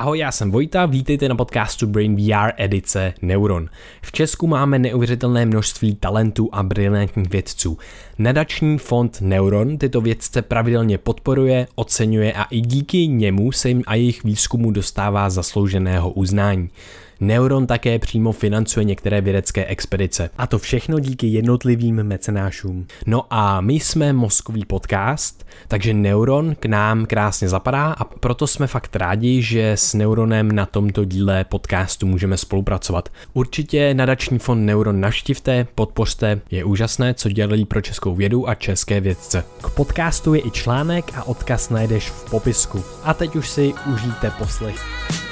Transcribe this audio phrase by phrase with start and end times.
[0.00, 3.68] Ahoj, já jsem Vojta, vítejte na podcastu Brain VR edice Neuron.
[4.02, 7.78] V Česku máme neuvěřitelné množství talentů a brilantních vědců.
[8.18, 13.94] Nadační fond Neuron tyto vědce pravidelně podporuje, oceňuje a i díky němu se jim a
[13.94, 16.70] jejich výzkumu dostává zaslouženého uznání.
[17.20, 20.30] Neuron také přímo financuje některé vědecké expedice.
[20.38, 22.86] A to všechno díky jednotlivým mecenášům.
[23.06, 28.66] No a my jsme mozkový podcast, takže Neuron k nám krásně zapadá a proto jsme
[28.66, 33.08] fakt rádi, že s Neuronem na tomto díle podcastu můžeme spolupracovat.
[33.32, 39.00] Určitě nadační fond Neuron naštivte, podpořte, je úžasné, co dělají pro českou vědu a české
[39.00, 39.44] vědce.
[39.62, 42.82] K podcastu je i článek a odkaz najdeš v popisku.
[43.04, 45.29] A teď už si užijte poslech.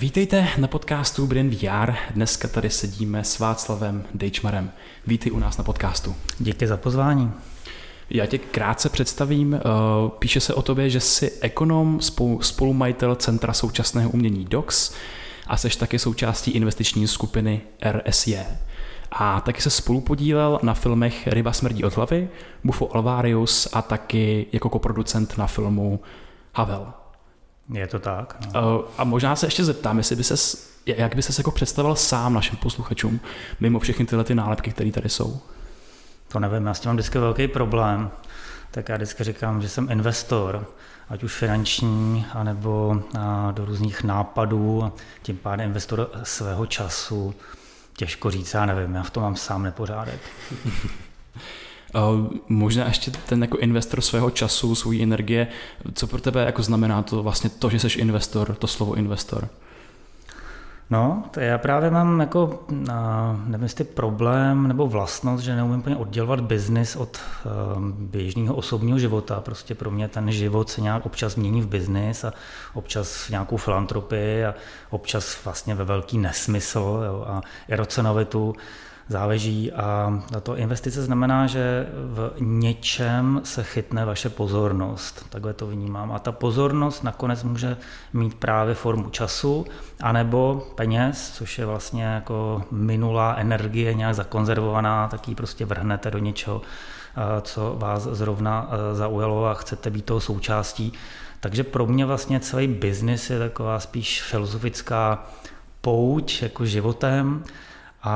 [0.00, 1.92] Vítejte na podcastu Brain VR.
[2.10, 4.72] Dneska tady sedíme s Václavem Dejčmarem.
[5.06, 6.14] Vítej u nás na podcastu.
[6.38, 7.32] Díky za pozvání.
[8.10, 9.54] Já tě krátce představím.
[9.54, 9.60] Eh,
[10.18, 12.00] píše se o tobě, že jsi ekonom,
[12.40, 14.94] spolumajitel Centra současného umění DOX
[15.46, 17.60] a seš taky součástí investiční skupiny
[17.90, 18.38] RSJ.
[19.12, 22.28] A taky se spolu podílel na filmech Ryba smrdí od hlavy,
[22.64, 26.00] Bufo Alvarius a taky jako koproducent na filmu
[26.54, 26.99] Havel.
[27.72, 28.36] Je to tak.
[28.54, 28.84] No.
[28.98, 32.56] A možná se ještě zeptám, jestli by ses, jak by se jako představil sám našim
[32.56, 33.20] posluchačům,
[33.60, 35.40] mimo všechny tyhle ty nálepky, které tady jsou?
[36.28, 38.10] To nevím, já s tím mám vždycky velký problém.
[38.70, 40.66] Tak já vždycky říkám, že jsem investor,
[41.08, 43.02] ať už finanční, anebo
[43.50, 47.34] do různých nápadů, tím pádem investor svého času.
[47.96, 50.20] Těžko říct, já nevím, já v tom mám sám nepořádek.
[52.48, 55.46] Možná ještě ten jako investor svého času, svojí energie,
[55.94, 59.48] co pro tebe jako znamená to vlastně to, že jsi investor, to slovo investor?
[60.92, 62.64] No, to já právě mám jako,
[63.46, 67.18] nevím jestli problém nebo vlastnost, že neumím úplně oddělovat biznis od
[67.76, 69.40] um, běžného osobního života.
[69.40, 72.32] Prostě pro mě ten život se nějak občas mění v biznis a
[72.74, 74.54] občas v nějakou filantropii a
[74.90, 78.54] občas vlastně ve velký nesmysl jo, a irracionalitu
[79.10, 85.26] záleží a to investice znamená, že v něčem se chytne vaše pozornost.
[85.30, 86.12] Takhle to vnímám.
[86.12, 87.76] A ta pozornost nakonec může
[88.12, 89.66] mít právě formu času,
[90.00, 96.18] anebo peněz, což je vlastně jako minulá energie nějak zakonzervovaná, tak ji prostě vrhnete do
[96.18, 96.62] něčeho,
[97.42, 100.92] co vás zrovna zaujalo a chcete být toho součástí.
[101.40, 105.26] Takže pro mě vlastně celý biznis je taková spíš filozofická
[105.80, 107.44] pouť jako životem,
[108.02, 108.12] a,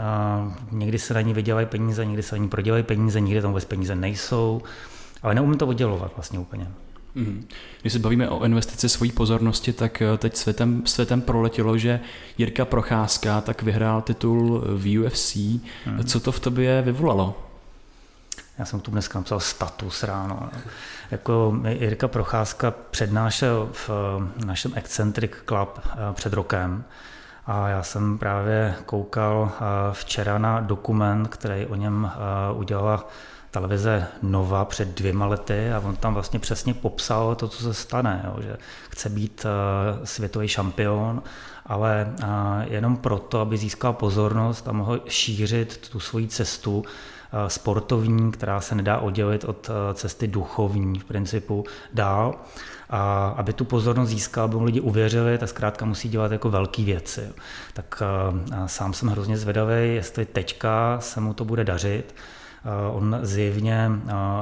[0.00, 3.50] a někdy se na ní vydělají peníze, někdy se na ní prodělají peníze, někdy tam
[3.50, 4.62] vůbec peníze nejsou,
[5.22, 6.68] ale neumím to oddělovat vlastně úplně.
[7.14, 7.48] Mm.
[7.80, 12.00] Když se bavíme o investici svojí pozornosti, tak eh, teď světem, světem proletělo, že
[12.38, 15.36] Jirka Procházka tak vyhrál titul v UFC.
[15.36, 16.04] Mm.
[16.06, 17.44] Co to v tobě vyvolalo?
[18.58, 20.50] Já jsem tu dneska napsal status ráno.
[21.10, 23.90] Jako Jirka Procházka přednášel v
[24.44, 26.84] našem Eccentric Club eh, před rokem
[27.48, 29.60] a já jsem právě koukal eh,
[29.92, 33.08] včera na dokument, který o něm eh, udělala
[33.50, 38.22] televize Nova před dvěma lety a on tam vlastně přesně popsal to, co se stane,
[38.24, 38.56] jo, že
[38.90, 41.22] chce být eh, světový šampion,
[41.66, 42.14] ale
[42.64, 46.84] jenom proto, aby získal pozornost a mohl šířit tu svoji cestu
[47.48, 52.34] sportovní, která se nedá oddělit od cesty duchovní v principu dál
[52.90, 56.82] a aby tu pozornost získal, aby mu lidi uvěřili, tak zkrátka musí dělat jako velké
[56.82, 57.28] věci.
[57.72, 58.02] Tak
[58.66, 62.14] sám jsem hrozně zvědavý, jestli teďka se mu to bude dařit,
[62.92, 63.90] on zjevně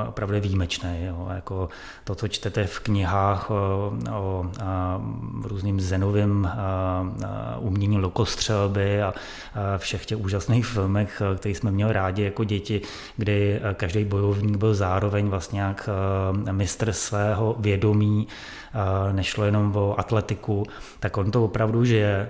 [0.08, 1.04] opravdu je výjimečný.
[1.04, 1.28] Jo.
[1.34, 1.68] Jako
[2.04, 4.46] to, co čtete v knihách o, o
[5.42, 6.50] různým zenovým
[7.58, 9.14] umění lokostřelby a
[9.76, 12.80] všech těch úžasných filmech, které jsme měli rádi jako děti,
[13.16, 15.88] kdy každý bojovník byl zároveň vlastně jak
[16.50, 18.28] mistr svého vědomí,
[19.12, 20.66] nešlo jenom o atletiku,
[21.00, 22.28] tak on to opravdu žije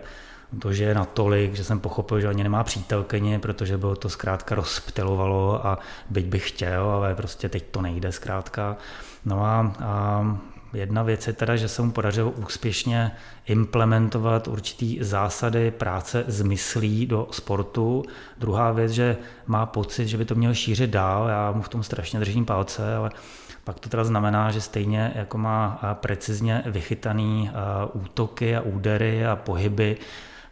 [0.58, 4.54] to, že je natolik, že jsem pochopil, že ani nemá přítelkyni, protože bylo to zkrátka
[4.54, 5.78] rozptilovalo a
[6.10, 8.76] byť bych chtěl, ale prostě teď to nejde zkrátka.
[9.24, 10.24] No a, a
[10.72, 13.12] jedna věc je teda, že se mu podařilo úspěšně
[13.46, 18.04] implementovat určitý zásady práce s myslí do sportu.
[18.38, 19.16] Druhá věc, že
[19.46, 22.96] má pocit, že by to měl šířit dál, já mu v tom strašně držím palce,
[22.96, 23.10] ale
[23.64, 27.50] pak to teda znamená, že stejně jako má precizně vychytaný
[27.92, 29.96] útoky a údery a pohyby,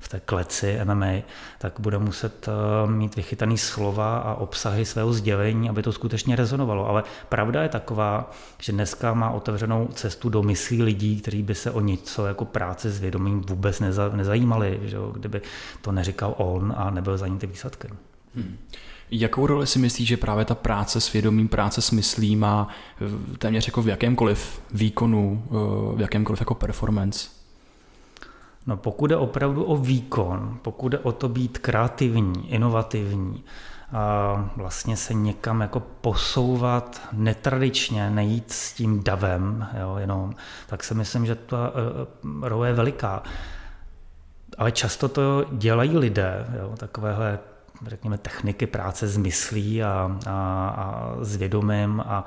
[0.04, 1.12] v té kleci MMA,
[1.58, 6.88] tak bude muset eh, mít vychytaný slova a obsahy svého sdělení, aby to skutečně rezonovalo.
[6.88, 8.30] Ale pravda je taková,
[8.60, 12.90] že dneska má otevřenou cestu do myslí lidí, kteří by se o něco jako práce
[12.90, 15.10] s vědomím vůbec neza, nezajímali, že jo?
[15.16, 15.42] kdyby
[15.82, 17.88] to neříkal on a nebyl za ním ty výsledky.
[18.34, 18.56] Hmm.
[19.10, 22.68] Jakou roli si myslíš, že právě ta práce s vědomím, práce s myslí má
[23.38, 27.43] téměř jako v jakémkoliv výkonu, eh, v jakémkoliv jako performance?
[28.66, 33.44] No pokud jde opravdu o výkon, pokud jde o to být kreativní, inovativní,
[33.92, 40.34] a vlastně se někam jako posouvat netradičně, nejít s tím davem, jo, jenom,
[40.66, 41.72] tak si myslím, že ta
[42.52, 43.22] uh, je veliká.
[44.58, 47.38] Ale často to dělají lidé, jo, takovéhle
[47.86, 52.24] řekněme, techniky práce s myslí a, a, a s vědomím a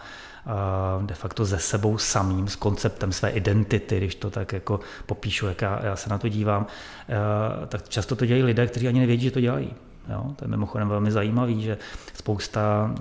[1.05, 5.61] de facto ze sebou samým, s konceptem své identity, když to tak jako popíšu, jak
[5.61, 6.65] já, já se na to dívám,
[7.67, 9.73] tak často to dělají lidé, kteří ani nevědí, že to dělají.
[10.09, 10.23] Jo?
[10.35, 11.77] To je mimochodem velmi zajímavý, že
[12.13, 12.91] spousta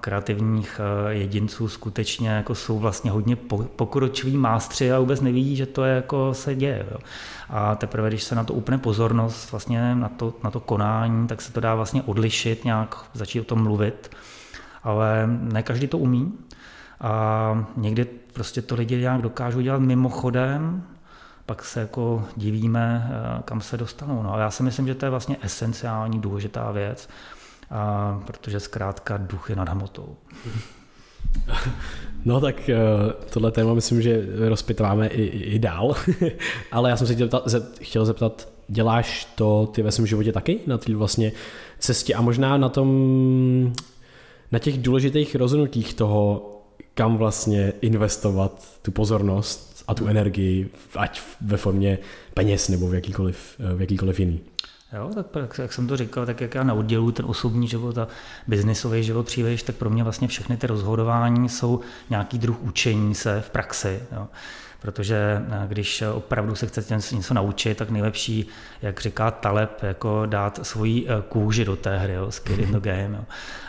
[0.00, 3.36] kreativních jedinců skutečně jako jsou vlastně hodně
[3.76, 6.86] pokročilí mástři a vůbec nevidí, že to je jako se děje.
[6.90, 6.98] Jo?
[7.50, 11.42] A teprve, když se na to úplně pozornost, vlastně na to, na to konání, tak
[11.42, 14.10] se to dá vlastně odlišit, nějak začít o tom mluvit.
[14.82, 16.32] Ale ne každý to umí.
[17.00, 20.82] A někdy prostě to lidi nějak dokážou dělat mimochodem,
[21.46, 24.22] pak se jako divíme, eh, kam se dostanou.
[24.22, 27.08] No a já si myslím, že to je vlastně esenciální, důležitá věc,
[27.70, 30.16] a, protože zkrátka duch je nad hmotou.
[32.24, 32.76] No tak eh,
[33.30, 35.94] tohle téma myslím, že rozpitváme i, i dál,
[36.72, 40.60] ale já jsem se chtěl zeptat, chtěl zeptat, děláš to ty ve svém životě taky
[40.66, 41.32] na té vlastně
[41.78, 43.72] cestě a možná na tom,
[44.52, 46.55] na těch důležitých rozhodnutích toho,
[46.96, 51.98] kam vlastně investovat tu pozornost a tu energii, ať ve formě
[52.34, 54.40] peněz nebo v jakýkoliv, v jakýkoliv jiný.
[54.92, 58.08] Jo, tak jak jsem to říkal, tak jak já neodděluji ten osobní život a
[58.46, 63.40] biznisový život příliš, tak pro mě vlastně všechny ty rozhodování jsou nějaký druh učení se
[63.40, 64.02] v praxi.
[64.12, 64.26] Jo
[64.86, 68.46] protože eh, když opravdu se chcete něco naučit, tak nejlepší,
[68.82, 72.80] jak říká Taleb, jako dát svoji eh, kůži do té hry, jo, skin in the
[72.80, 73.10] game.
[73.12, 73.24] Jo.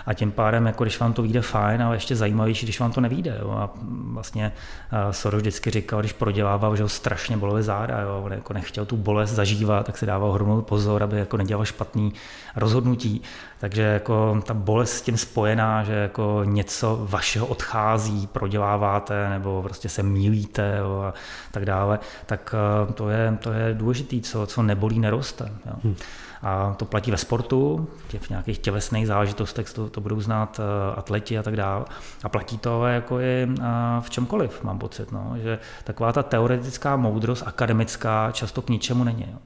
[0.07, 3.01] A tím pádem, jako když vám to vyjde fajn, ale ještě zajímavější, když vám to
[3.01, 3.37] nevíde.
[3.41, 3.51] Jo.
[3.51, 3.69] A
[4.11, 4.51] vlastně
[4.91, 8.21] eh, Soros vždycky říkal, když prodělával, že ho strašně bolely záda, jo.
[8.25, 12.13] on jako nechtěl tu bolest zažívat, tak si dával ohromnou pozor, aby jako nedělal špatný
[12.55, 13.21] rozhodnutí.
[13.59, 19.89] Takže jako ta bolest s tím spojená, že jako něco vašeho odchází, proděláváte nebo prostě
[19.89, 21.13] se mílíte jo, a
[21.51, 22.55] tak dále, tak
[22.89, 25.51] eh, to je, to je důležité, co, co nebolí, neroste.
[25.65, 25.73] Jo.
[25.83, 25.95] Hmm.
[26.41, 27.87] A to platí ve sportu,
[28.19, 31.85] v nějakých tělesných záležitostech to, to budou znát eh, atleti a tak dále.
[32.23, 33.63] A platí to jako i eh,
[34.01, 39.25] v čemkoliv, mám pocit, no, že taková ta teoretická moudrost akademická často k ničemu není.
[39.31, 39.37] Jo.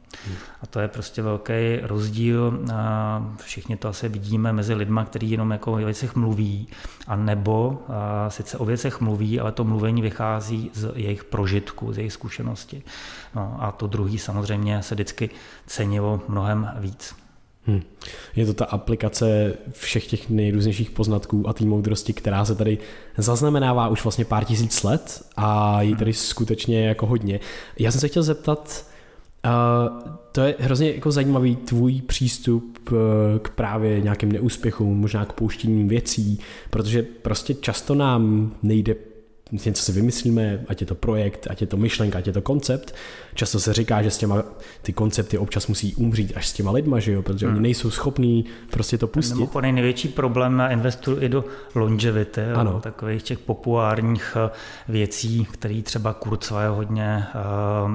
[0.62, 2.60] A to je prostě velký rozdíl,
[3.38, 6.68] všichni to asi vidíme mezi lidmi, kteří jenom jako o věcech mluví,
[7.08, 11.98] a nebo a sice o věcech mluví, ale to mluvení vychází z jejich prožitku, z
[11.98, 12.84] jejich zkušenosti.
[13.36, 15.30] No a to druhý samozřejmě se vždycky
[15.68, 17.16] cenilo mnohem víc.
[17.66, 17.82] Hmm.
[18.36, 22.78] Je to ta aplikace všech těch nejrůznějších poznatků a té moudrosti, která se tady
[23.18, 27.40] zaznamenává už vlastně pár tisíc let a je tady skutečně jako hodně.
[27.80, 28.91] Já jsem se chtěl zeptat,
[29.46, 32.98] uh, to je hrozně jako zajímavý tvůj přístup uh,
[33.42, 36.40] k právě nějakým neúspěchům, možná k pouštěním věcí,
[36.70, 38.96] protože prostě často nám nejde
[39.52, 42.96] něco si vymyslíme, ať je to projekt, ať je to myšlenka, ať je to koncept.
[43.34, 44.44] Často se říká, že s těma
[44.82, 47.56] ty koncepty občas musí umřít až s těma lidma, že jo, protože hmm.
[47.56, 49.34] oni nejsou schopní prostě to pustit.
[49.34, 52.80] Mimochodem největší problém na investu i do longevity, ano.
[52.80, 54.50] takových těch populárních eh,
[54.88, 57.24] věcí, které třeba Kurzweil hodně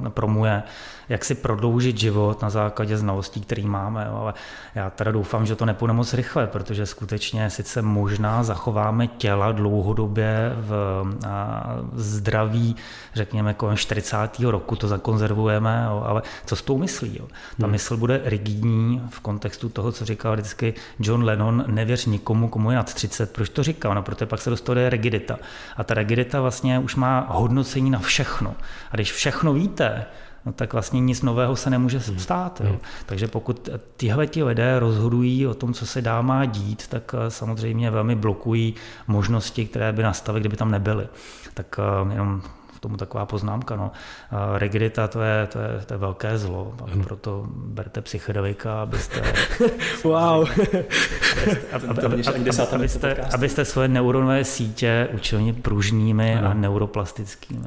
[0.01, 0.63] uh, promuje,
[1.09, 4.07] jak si prodloužit život na základě znalostí, které máme.
[4.09, 4.17] Jo.
[4.17, 4.35] Ale
[4.75, 10.53] já teda doufám, že to nepůjde moc rychle, protože skutečně sice možná zachováme těla dlouhodobě
[10.57, 11.05] v
[11.95, 12.77] zdraví,
[13.15, 14.17] řekněme kolem 40.
[14.41, 17.17] roku to zakonzervujeme, jo, ale co s tou myslí?
[17.19, 17.27] Jo?
[17.61, 17.71] Ta hmm.
[17.71, 22.77] mysl bude rigidní v kontextu toho, co říkal vždycky John Lennon, nevěř nikomu, komu je
[22.77, 23.33] nad 30.
[23.33, 23.95] Proč to říkal?
[23.95, 25.39] No, protože pak se dostane rigidita.
[25.77, 28.55] A ta rigidita vlastně už má hodnocení na všechno.
[28.91, 30.07] A když všechno víte,
[30.47, 32.19] no tak vlastně nic nového se nemůže hmm.
[32.19, 32.61] stát.
[32.65, 32.71] Jo.
[32.71, 32.79] Hmm.
[33.07, 37.31] Takže pokud tyhle ti lidé rozhodují o tom, co se dá má dít, tak eh,
[37.31, 38.75] samozřejmě velmi blokují
[39.07, 41.09] možnosti, které by nastaly, kdyby tam nebyly.
[41.55, 42.43] Tak eh, jenom
[42.77, 43.77] k tomu taková poznámka.
[43.77, 43.91] No.
[44.57, 47.05] Rigidita to je, to je, to je velké zlo, ano.
[47.05, 49.23] proto berte psychedelika, abyste...
[50.05, 50.49] wow!
[52.05, 56.49] abyste, abyste, abyste svoje neuronové sítě učili pružnými ano.
[56.49, 57.67] a neuroplastickými.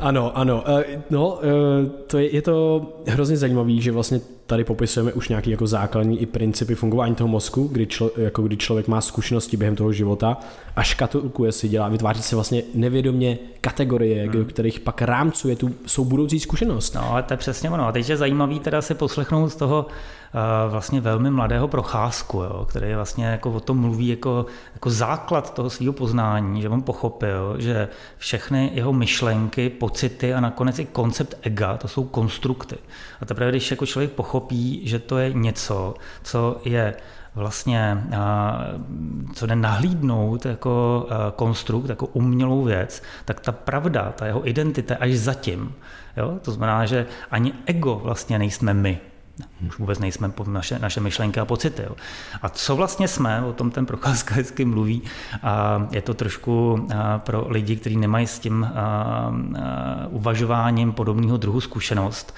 [0.00, 0.64] Ano, ano.
[0.70, 4.20] E, no, e, to je, je to hrozně zajímavé, že vlastně
[4.50, 8.56] tady popisujeme už nějaký jako základní i principy fungování toho mozku, kdy, člo, jako kdy
[8.56, 10.36] člověk má zkušenosti během toho života
[10.76, 14.44] a škatulkuje si, dělá, vytváří si vlastně nevědomě kategorie, hmm.
[14.44, 16.94] kterých pak rámcuje tu svou budoucí zkušenost.
[16.94, 17.86] No, ale to je přesně ono.
[17.86, 19.86] A teď je zajímavý teda si poslechnout z toho
[20.68, 25.70] vlastně velmi mladého procházku, jo, který vlastně jako o tom mluví jako, jako základ toho
[25.70, 31.76] svého poznání, že on pochopil, že všechny jeho myšlenky, pocity a nakonec i koncept ega,
[31.76, 32.76] to jsou konstrukty.
[33.20, 36.94] A teprve, když jako člověk pochopí, že to je něco, co je
[37.34, 38.04] vlastně,
[39.34, 41.06] co jde nahlídnout jako
[41.36, 45.74] konstrukt, jako umělou věc, tak ta pravda, ta jeho identita až zatím.
[46.16, 46.38] Jo?
[46.42, 49.00] To znamená, že ani ego vlastně nejsme my.
[49.68, 51.82] Už vůbec nejsme naše, naše myšlenky a pocity.
[51.82, 51.96] Jo.
[52.42, 55.02] A co vlastně jsme, o tom ten Procházka hezky mluví,
[55.42, 58.70] a je to trošku pro lidi, kteří nemají s tím
[60.10, 62.34] uvažováním podobného druhu zkušenost,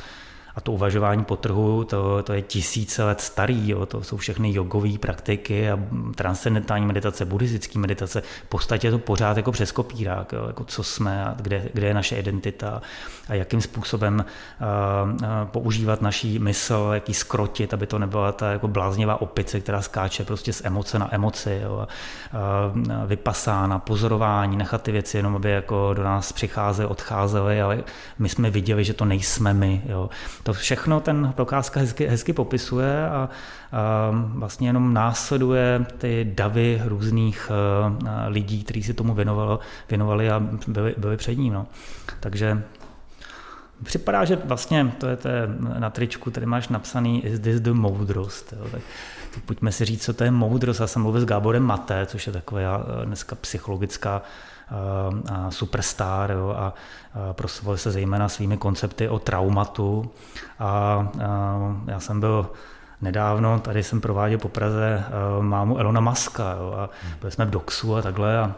[0.54, 4.54] a to uvažování po trhu, to, to je tisíce let starý, jo, to jsou všechny
[4.54, 5.78] jogové praktiky a
[6.14, 8.20] transcendentální meditace, buddhistické meditace.
[8.20, 11.86] V podstatě je to pořád jako přes kopírák, jo, jako co jsme a kde, kde
[11.86, 12.82] je naše identita
[13.28, 14.66] a jakým způsobem uh,
[15.44, 20.52] používat naší mysl, jaký skrotit, aby to nebyla ta jako bláznivá opice, která skáče prostě
[20.52, 21.88] z emoce na emoci, jo,
[22.32, 27.84] uh, vypasána, pozorování, nechat ty věci jenom, aby jako do nás přicházely, odcházely, ale
[28.18, 29.82] my jsme viděli, že to nejsme my.
[29.86, 30.10] Jo.
[30.42, 33.28] To všechno ten Prokázka hezky, hezky popisuje a, a
[34.12, 39.58] vlastně jenom následuje ty davy různých a, lidí, kteří si tomu věnovali,
[39.88, 41.52] věnovali a byli, byli před ním.
[41.52, 41.66] No.
[42.20, 42.62] Takže
[43.84, 45.28] připadá, že vlastně to je, to
[45.78, 48.52] na tričku, tady máš napsaný is this the moudrost.
[48.52, 48.66] Jo?
[48.72, 48.82] Tak,
[49.34, 50.80] tak pojďme si říct, co to je moudrost.
[50.80, 54.22] Já jsem mluvil s Gáborem Maté, což je taková dneska psychologická
[55.32, 56.74] a superstar jo, a,
[57.14, 60.10] a proslovil se zejména svými koncepty o traumatu.
[60.58, 61.08] A, a
[61.86, 62.50] já jsem byl
[63.00, 65.04] nedávno, tady jsem prováděl po Praze
[65.40, 68.54] mámu Elona Maska jo, a byli jsme v Doxu a takhle a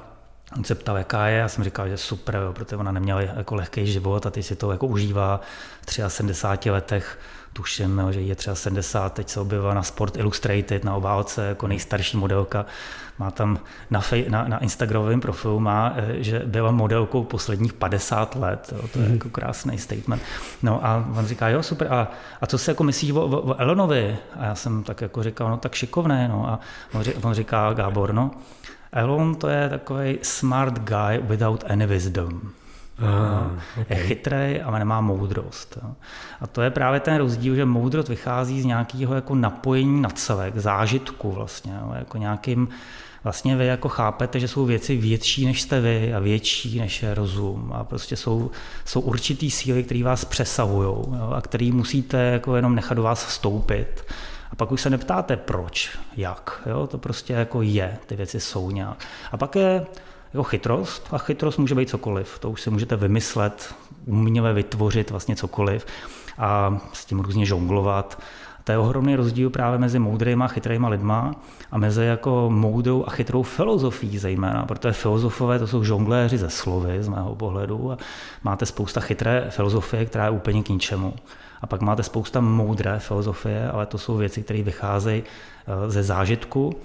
[0.57, 3.55] On se ptal, jaká je, já jsem říkal, že super, jo, protože ona neměla jako
[3.55, 5.41] lehký život a teď si to jako užívá
[5.87, 7.19] v 73 letech
[7.55, 12.17] tuším, že je třeba 70, teď se objevila na Sport Illustrated, na obálce, jako nejstarší
[12.17, 12.67] modelka.
[13.19, 13.59] Má tam
[13.91, 18.73] na, fej, na, na Instagramovém profilu, má, eh, že byla modelkou posledních 50 let.
[18.77, 19.13] Jo, to je mm.
[19.13, 20.23] jako krásný statement.
[20.63, 22.09] No a on říká, jo, super, a,
[22.41, 24.19] a co si jako myslíš o, o, o Elonovi?
[24.41, 26.49] A já jsem tak jako říkal, no tak šikovné, no.
[26.49, 26.61] A
[27.23, 28.31] on říká, Gábor, no,
[28.95, 32.41] Elon to je takový smart guy without any wisdom.
[32.99, 33.97] Ah, okay.
[33.99, 35.79] Je chytrý, ale nemá moudrost.
[36.41, 40.59] A to je právě ten rozdíl, že moudrost vychází z nějakého jako napojení na celek,
[40.59, 42.69] zážitku vlastně, jako nějakým
[43.25, 47.15] vlastně vy jako chápete, že jsou věci větší než jste vy a větší než je
[47.15, 48.51] rozum a prostě jsou,
[48.85, 50.97] jsou určitý síly, které vás přesahují
[51.37, 54.05] a které musíte jako jenom nechat do vás vstoupit.
[54.55, 56.87] A pak už se neptáte proč, jak, jo?
[56.87, 59.05] to prostě jako je, ty věci jsou nějak.
[59.33, 59.87] A pak je
[60.35, 62.39] jako chytrost a chytrost může být cokoliv.
[62.39, 63.75] To už si můžete vymyslet,
[64.07, 65.87] uměle vytvořit vlastně cokoliv
[66.39, 68.23] a s tím různě žonglovat.
[68.65, 71.35] To je ohromný rozdíl právě mezi moudrýma a chytrýma lidma
[71.71, 77.03] a mezi jako moudrou a chytrou filozofií zejména, protože filozofové to jsou žongléři ze slovy
[77.03, 77.99] z mého pohledu a
[78.43, 81.15] máte spousta chytré filozofie, která je úplně k ničemu.
[81.65, 86.77] A pak máte spousta moudré filozofie, ale to jsou věci, které vycházejí eh, ze zážitku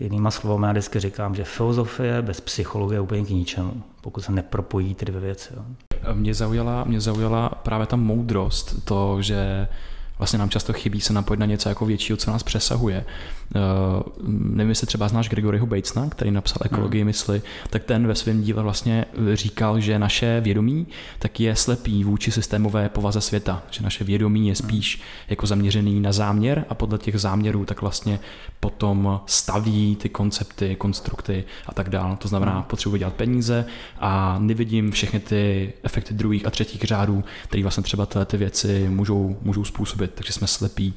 [0.00, 4.32] Jinýma slovy, já vždycky říkám, že filozofie bez psychologie je úplně k ničemu, pokud se
[4.32, 5.52] nepropojí ty dvě věci.
[5.56, 5.62] Jo.
[6.14, 9.68] Mě zaujala, mě zaujala právě ta moudrost, to, že
[10.18, 13.04] vlastně nám často chybí se napojit na něco jako většího, co nás přesahuje.
[13.54, 17.06] Uh, nevím, jestli třeba znáš Gregoryho Batesna, který napsal Ekologii hmm.
[17.06, 19.04] mysli, tak ten ve svém díle vlastně
[19.34, 20.86] říkal, že naše vědomí
[21.18, 25.04] tak je slepý vůči systémové povaze světa, že naše vědomí je spíš hmm.
[25.28, 28.20] jako zaměřený na záměr a podle těch záměrů tak vlastně
[28.60, 32.16] potom staví ty koncepty, konstrukty a tak dále.
[32.16, 32.62] To znamená, hmm.
[32.62, 33.64] potřebuji dělat peníze
[33.98, 39.36] a nevidím všechny ty efekty druhých a třetích řádů, které vlastně třeba ty věci můžou,
[39.42, 40.10] můžou způsobit.
[40.14, 40.94] Takže jsme slepí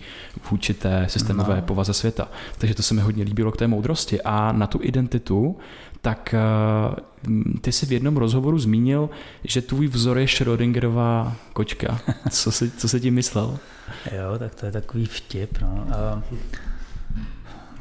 [0.51, 1.61] vůči té systémové no.
[1.61, 2.27] povaze světa.
[2.57, 4.21] Takže to se mi hodně líbilo k té moudrosti.
[4.21, 5.57] A na tu identitu,
[6.01, 9.09] tak eh, ty jsi v jednom rozhovoru zmínil,
[9.43, 11.99] že tvůj vzor je Schrödingerová kočka.
[12.29, 13.57] Co jsi, co jsi tím myslel?
[14.11, 15.57] Jo, tak to je takový vtip.
[15.61, 15.85] No.
[15.95, 16.23] A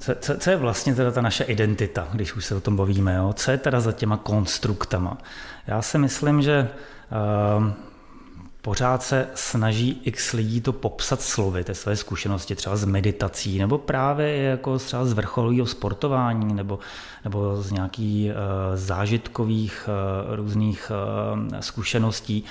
[0.03, 3.15] co, co, co je vlastně teda ta naše identita, když už se o tom bavíme?
[3.15, 3.33] Jo?
[3.33, 5.19] Co je teda za těma konstruktama?
[5.67, 6.69] Já si myslím, že
[7.59, 7.67] uh,
[8.63, 13.79] pořád se snaží x lidí to popsat slovy, ty své zkušenosti třeba z meditací, nebo
[13.79, 16.79] právě jako třeba z vrcholového sportování, nebo,
[17.25, 18.37] nebo z nějakých uh,
[18.75, 20.93] zážitkových uh, různých
[21.51, 22.45] uh, zkušeností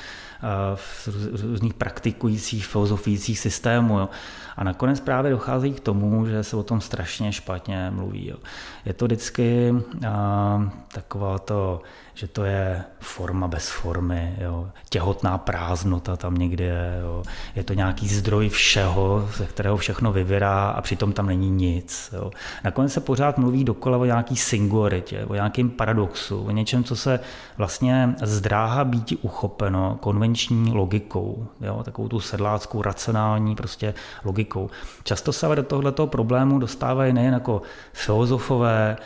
[0.75, 1.09] v
[1.41, 3.99] různých praktikujících filozofických systémů.
[3.99, 4.09] Jo.
[4.57, 8.27] A nakonec právě dochází k tomu, že se o tom strašně špatně mluví.
[8.27, 8.37] Jo.
[8.85, 9.73] Je to vždycky
[10.07, 11.81] a, taková to,
[12.13, 14.69] že to je forma bez formy, jo.
[14.89, 17.23] těhotná prázdnota tam někde je, jo.
[17.55, 22.09] je to nějaký zdroj všeho, ze kterého všechno vyvirá a přitom tam není nic.
[22.13, 22.31] Jo.
[22.63, 27.19] Nakonec se pořád mluví dokola o nějaký singularitě, o nějakém paradoxu, o něčem, co se
[27.57, 31.83] vlastně zdráhá být uchopeno konvenční logikou, jo.
[31.83, 34.69] takovou tu sedláckou, racionální prostě logikou.
[35.03, 37.61] Často se ale do tohoto problému dostávají nejen jako
[37.93, 38.97] filozofové,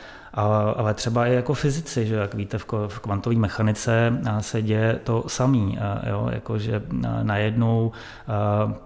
[0.77, 5.77] ale třeba i jako fyzici, že jak víte, v kvantové mechanice se děje to samý,
[6.09, 6.81] jo, jakože
[7.23, 7.91] najednou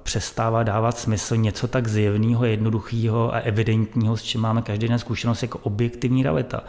[0.04, 5.42] přestává dávat smysl něco tak zjevného, jednoduchého a evidentního, s čím máme každý den zkušenost
[5.42, 6.64] jako objektivní realita.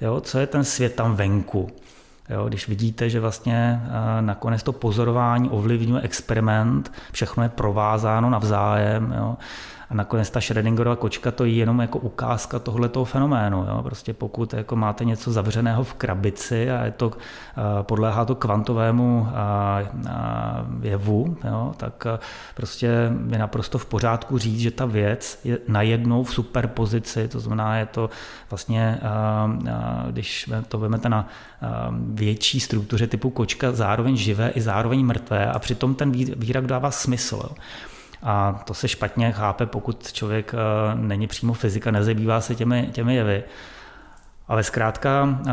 [0.00, 1.70] Jo, co je ten svět tam venku?
[2.30, 3.82] Jo, když vidíte, že vlastně
[4.20, 9.36] nakonec to pozorování ovlivňuje experiment, všechno je provázáno navzájem, jo,
[9.90, 13.66] a nakonec ta Schrödingerova kočka to je jenom jako ukázka tohletoho fenoménu.
[13.68, 13.82] Jo?
[13.82, 17.12] Prostě pokud jako máte něco zavřeného v krabici a je to,
[17.82, 19.28] podléhá to kvantovému
[20.82, 21.74] jevu, jo?
[21.76, 22.06] tak
[22.54, 27.76] prostě je naprosto v pořádku říct, že ta věc je najednou v superpozici, to znamená,
[27.76, 28.10] je to
[28.50, 29.00] vlastně,
[30.10, 31.28] když to vezmete na
[31.98, 37.40] větší struktuře typu kočka, zároveň živé i zároveň mrtvé a přitom ten výrak dává smysl.
[37.44, 37.50] Jo?
[38.24, 43.14] A to se špatně chápe, pokud člověk eh, není přímo fyzika, nezabývá se těmi, těmi
[43.14, 43.44] jevy.
[44.48, 45.52] Ale zkrátka eh,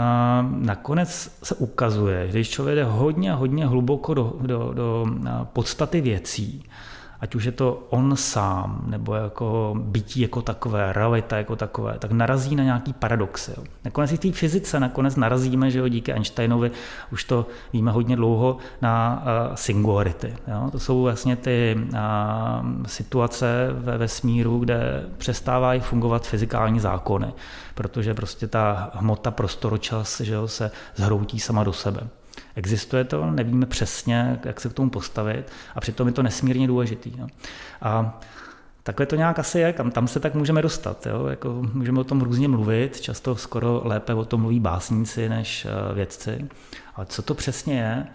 [0.50, 6.01] nakonec se ukazuje, že když člověk jde hodně, hodně hluboko do, do, do eh, podstaty
[6.01, 6.63] věcí,
[7.22, 12.12] ať už je to on sám, nebo jako bytí jako takové, realita jako takové, tak
[12.12, 13.51] narazí na nějaký paradoxy.
[13.58, 13.63] Jo.
[13.86, 16.72] Nakonec i v té fyzice nakonec narazíme, že jo, díky Einsteinovi,
[17.12, 20.36] už to víme hodně dlouho, na uh, singularity.
[20.48, 20.70] Jo.
[20.72, 22.00] To jsou vlastně ty uh,
[22.86, 27.34] situace ve vesmíru, kde přestávají fungovat fyzikální zákony,
[27.75, 32.01] protože prostě ta hmota prostoročas že jo, se zhroutí sama do sebe.
[32.55, 37.13] Existuje to, nevíme přesně, jak se k tomu postavit a přitom je to nesmírně důležitý.
[37.17, 37.27] Jo.
[37.81, 38.20] A
[38.84, 41.05] Takhle to nějak asi je, kam tam se tak můžeme dostat.
[41.05, 41.25] Jo?
[41.25, 45.93] Jako můžeme o tom různě mluvit, často skoro lépe o tom mluví básníci než eh,
[45.93, 46.47] vědci.
[46.95, 48.08] Ale co to přesně je,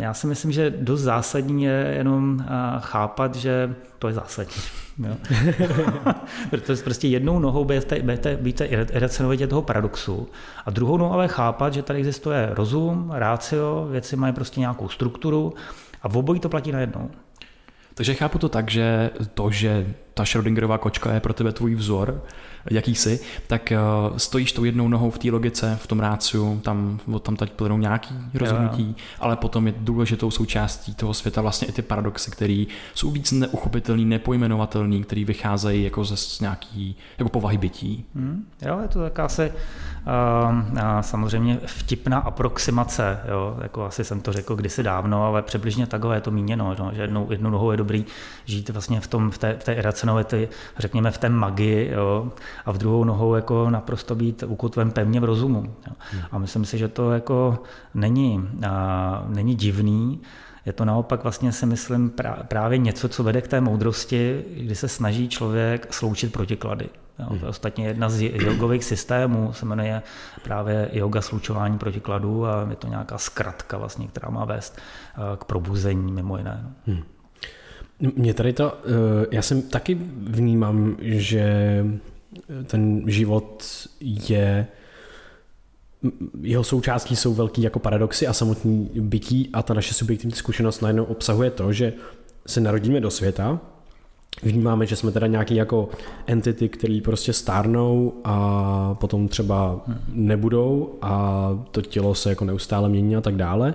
[0.00, 2.46] já si myslím, že dost zásadní je jenom eh,
[2.78, 4.62] chápat, že to je zásadní.
[4.98, 5.16] Jo.
[6.50, 10.28] Protože prostě jednou nohou budete, budete, budete iracionalitě toho paradoxu
[10.66, 15.54] a druhou nohou ale chápat, že tady existuje rozum, rácio, věci mají prostě nějakou strukturu
[16.02, 17.10] a v obojí to platí najednou.
[17.94, 22.22] Takže chápu to tak, že to, že ta Schrödingerová kočka je pro tebe tvůj vzor,
[22.70, 23.72] jakýsi, tak
[24.10, 27.78] uh, stojíš tou jednou nohou v té logice, v tom ráciu, tam, tam teď plynou
[27.78, 29.04] nějaký rozhodnutí, jo.
[29.20, 34.04] ale potom je důležitou součástí toho světa vlastně i ty paradoxy, které jsou víc neuchopitelný,
[34.04, 38.04] nepojmenovatelný, které vycházejí jako ze nějaký jako povahy bytí.
[38.14, 39.54] Hmm, jo, je to taká se uh,
[41.00, 46.20] samozřejmě vtipná aproximace, jo, jako asi jsem to řekl kdysi dávno, ale přibližně takové je
[46.20, 48.04] to míněno, no, že jednou, jednou nohou je dobrý
[48.44, 49.74] žít vlastně v, tom, v té, v té
[50.08, 52.32] iracionality, řekněme v té magii, jo,
[52.66, 55.74] a v druhou nohou jako naprosto být ukotven pevně v rozumu.
[55.86, 55.92] Jo.
[56.30, 57.58] A myslím si, že to jako
[57.94, 60.20] není, a, není divný,
[60.66, 62.12] je to naopak vlastně si myslím
[62.48, 66.88] právě něco, co vede k té moudrosti, kdy se snaží člověk sloučit protiklady.
[67.18, 67.48] Jo, to je hmm.
[67.48, 70.02] ostatně jedna z jogových systémů, se jmenuje
[70.44, 74.78] právě yoga slučování protikladů a je to nějaká zkratka vlastně, která má vést
[75.38, 76.60] k probuzení mimo jiné.
[76.62, 76.94] No.
[76.94, 77.02] Hmm.
[78.00, 81.84] Mě tady to, eh, já jsem taky vnímám, že
[82.66, 83.64] ten život
[84.00, 84.66] je
[86.42, 91.04] jeho součástí jsou velký jako paradoxy a samotný bytí a ta naše subjektivní zkušenost najednou
[91.04, 91.92] obsahuje to, že
[92.46, 93.60] se narodíme do světa,
[94.42, 95.88] vnímáme, že jsme teda nějaký jako
[96.26, 103.16] entity, který prostě stárnou a potom třeba nebudou a to tělo se jako neustále mění
[103.16, 103.74] a tak dále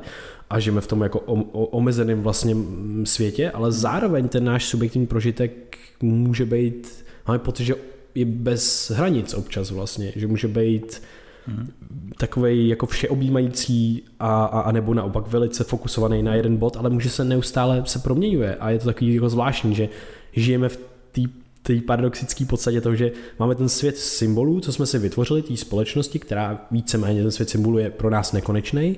[0.54, 2.56] a žijeme v tom jako omezeném vlastně
[3.04, 7.76] světě, ale zároveň ten náš subjektivní prožitek může být, máme pocit, že
[8.16, 11.02] je bez hranic občas vlastně, že může být
[11.46, 11.70] hmm.
[12.18, 17.10] takový jako všeobjímající a, a, a nebo naopak velice fokusovaný na jeden bod, ale může
[17.10, 19.90] se neustále se proměňuje a je to takový jako zvláštní, že
[20.34, 20.78] žijeme v
[21.12, 21.22] té
[21.64, 26.20] té paradoxické podstatě toho, že máme ten svět symbolů, co jsme si vytvořili, té společnosti,
[26.20, 28.98] která víceméně ten svět symbolů je pro nás nekonečný,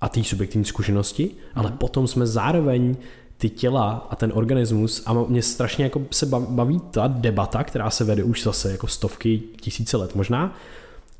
[0.00, 2.96] a té subjektivní zkušenosti, ale potom jsme zároveň
[3.38, 8.04] ty těla a ten organismus a mě strašně jako se baví ta debata, která se
[8.04, 10.54] vede už zase jako stovky, tisíce let možná,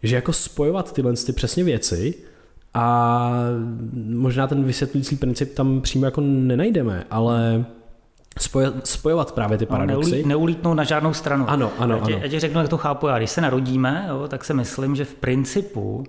[0.03, 2.15] že jako spojovat tyhle ty přesně věci
[2.75, 3.31] a
[4.09, 7.65] možná ten vysvětlující princip tam přímo jako nenajdeme, ale
[8.85, 10.23] spojovat právě ty no, paradoxy.
[10.23, 11.51] No, neulítnout na žádnou stranu.
[11.51, 12.23] Ano, ano, já, tě, ano.
[12.23, 13.19] já ti řeknu, jak to chápu já.
[13.19, 16.05] Když se narodíme, jo, tak si myslím, že v principu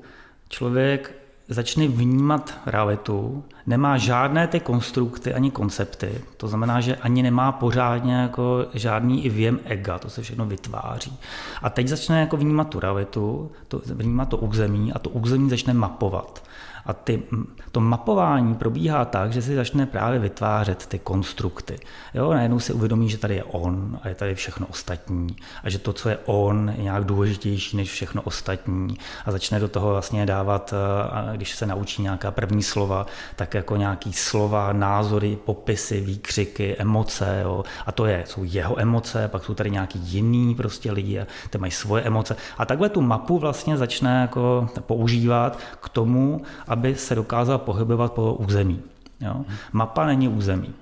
[0.49, 1.15] člověk
[1.49, 8.13] začne vnímat realitu, nemá žádné ty konstrukty ani koncepty, to znamená, že ani nemá pořádně
[8.13, 11.19] jako žádný i věm ega, to se všechno vytváří.
[11.61, 15.73] A teď začne jako vnímat tu realitu, to, vnímat to území a to území začne
[15.73, 16.43] mapovat.
[16.85, 17.23] A ty,
[17.71, 21.79] to mapování probíhá tak, že si začne právě vytvářet ty konstrukty.
[22.13, 25.79] Jo, najednou si uvědomí, že tady je on a je tady všechno ostatní a že
[25.79, 30.25] to, co je on, je nějak důležitější než všechno ostatní a začne do toho vlastně
[30.25, 36.75] dávat, eh, když se naučí nějaká první slova, tak jako nějaký slova, názory, popisy, výkřiky,
[36.75, 37.39] emoce.
[37.43, 37.63] Jo.
[37.85, 41.57] A to je, jsou jeho emoce, pak jsou tady nějaký jiný prostě lidi a ty
[41.57, 42.35] mají svoje emoce.
[42.57, 48.33] A takhle tu mapu vlastně začne jako používat k tomu, aby se dokázal pohybovat po
[48.33, 48.81] území.
[49.21, 49.45] Jo?
[49.73, 50.73] Mapa není území.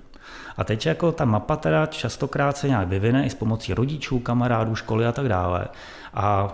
[0.56, 4.74] A teď jako ta mapa teda častokrát se nějak vyvine i s pomocí rodičů, kamarádů,
[4.74, 5.68] školy a tak dále.
[6.14, 6.48] A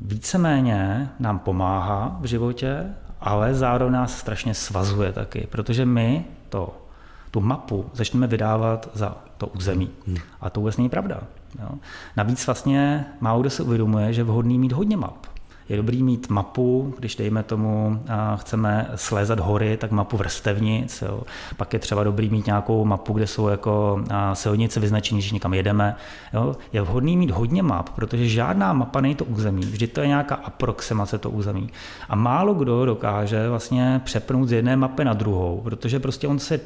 [0.00, 6.76] víceméně nám pomáhá v životě, ale zároveň nás strašně svazuje taky, protože my to,
[7.30, 9.90] tu mapu začneme vydávat za to území.
[10.06, 10.16] Hmm.
[10.40, 11.20] A to vůbec není pravda.
[11.60, 11.68] Jo.
[12.16, 15.31] Navíc vlastně málo kdo se uvědomuje, že je vhodný mít hodně map
[15.68, 18.00] je dobrý mít mapu, když dejme tomu,
[18.36, 21.02] chceme slézat hory, tak mapu vrstevnic.
[21.02, 21.22] Jo.
[21.56, 25.96] Pak je třeba dobrý mít nějakou mapu, kde jsou jako silnice vyznačené, že někam jedeme.
[26.34, 26.56] Jo.
[26.72, 29.62] Je vhodný mít hodně map, protože žádná mapa není to území.
[29.62, 31.70] Vždy to je nějaká aproximace to území.
[32.08, 36.60] A málo kdo dokáže vlastně přepnout z jedné mapy na druhou, protože prostě on se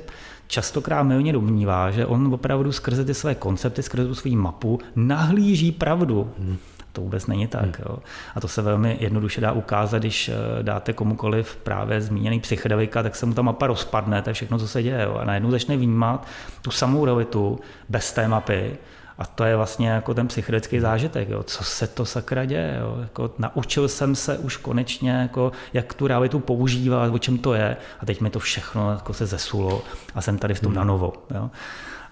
[0.47, 5.73] častokrát milně domnívá, že on opravdu skrze ty své koncepty, skrze tu svou mapu nahlíží
[5.73, 6.31] pravdu.
[6.39, 6.57] Hmm
[6.97, 7.63] to vůbec není tak.
[7.63, 7.75] Hmm.
[7.89, 7.99] Jo.
[8.35, 13.17] A to se velmi jednoduše dá ukázat, když eh, dáte komukoliv právě zmíněný psychedelika, tak
[13.17, 15.03] se mu ta mapa rozpadne, to je všechno, co se děje.
[15.03, 15.19] Jo.
[15.21, 16.27] A najednou začne vnímat
[16.63, 18.77] tu samou realitu bez té mapy,
[19.19, 21.43] a to je vlastně jako ten psychedelický zážitek, jo.
[21.43, 22.79] co se to sakra děje.
[22.81, 22.97] Jo.
[23.01, 27.77] Jako, naučil jsem se už konečně, jako, jak tu realitu používat, o čem to je
[28.01, 29.83] a teď mi to všechno jako se zesulo
[30.15, 30.77] a jsem tady v tom hmm.
[30.77, 31.13] na novo.
[31.35, 31.51] Jo.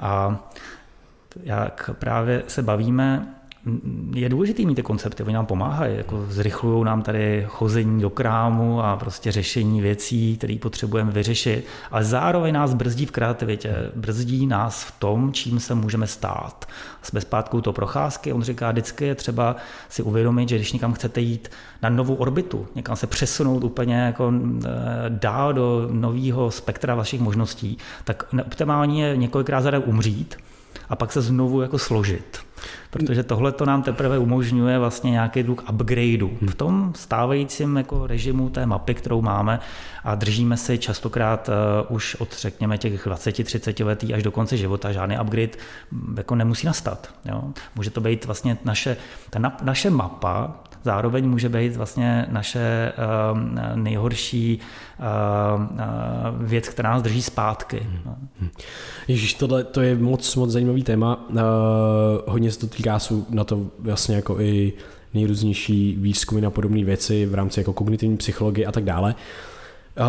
[0.01, 0.37] A
[1.43, 3.35] jak právě se bavíme,
[4.15, 8.83] je důležité mít ty koncepty, oni nám pomáhají, jako zrychlují nám tady chození do krámu
[8.83, 14.85] a prostě řešení věcí, které potřebujeme vyřešit, ale zároveň nás brzdí v kreativitě, brzdí nás
[14.85, 16.67] v tom, čím se můžeme stát.
[17.03, 19.57] Jsme zpátky to procházky, on říká, vždycky je třeba
[19.89, 21.51] si uvědomit, že když někam chcete jít
[21.83, 24.33] na novou orbitu, někam se přesunout úplně jako
[24.65, 24.69] eh,
[25.09, 30.37] dál do nového spektra vašich možností, tak optimální je několikrát za umřít,
[30.89, 32.39] a pak se znovu jako složit.
[32.91, 38.51] Protože tohle to nám teprve umožňuje vlastně nějaký druh upgradeu v tom stávajícím jako režimu
[38.51, 39.61] té mapy, kterou máme
[40.05, 44.93] a držíme si častokrát uh, už od řekněme těch 20-30 letý až do konce života
[44.93, 45.59] žádný upgrade
[45.91, 47.15] mm, jako nemusí nastat.
[47.25, 47.43] Jo?
[47.77, 48.97] Může to být vlastně naše,
[49.31, 52.93] ta naše mapa zároveň může být vlastně naše
[53.33, 53.39] uh,
[53.77, 54.61] nejhorší
[54.99, 57.81] uh, věc, která nás drží zpátky.
[57.81, 58.51] Hmm.
[59.09, 61.27] Ježíš, tohle to je moc, moc zajímavý téma.
[61.31, 61.37] Uh,
[62.27, 64.73] hodně se to týká jsou na to vlastně jako i
[65.15, 69.15] nejrůznější výzkumy na podobné věci v rámci jako kognitivní psychologie a tak dále.
[69.97, 70.03] Eh,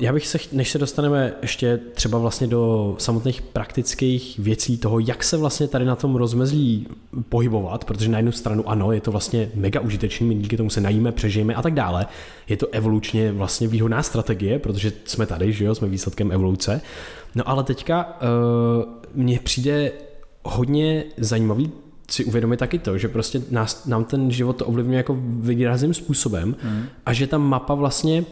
[0.00, 5.24] já bych se, než se dostaneme ještě třeba vlastně do samotných praktických věcí toho, jak
[5.24, 6.86] se vlastně tady na tom rozmezlí
[7.28, 10.80] pohybovat, protože na jednu stranu ano, je to vlastně mega užitečný, my díky tomu se
[10.80, 12.06] najíme, přežijeme a tak dále.
[12.48, 16.80] Je to evolučně vlastně výhodná strategie, protože jsme tady, že jo, jsme výsledkem evoluce.
[17.34, 19.92] No ale teďka uh, mně přijde
[20.42, 21.70] hodně zajímavý
[22.12, 26.56] si uvědomit taky to, že prostě nás, nám ten život to ovlivňuje jako výrazným způsobem
[26.64, 26.84] mm.
[27.06, 28.24] a že ta mapa vlastně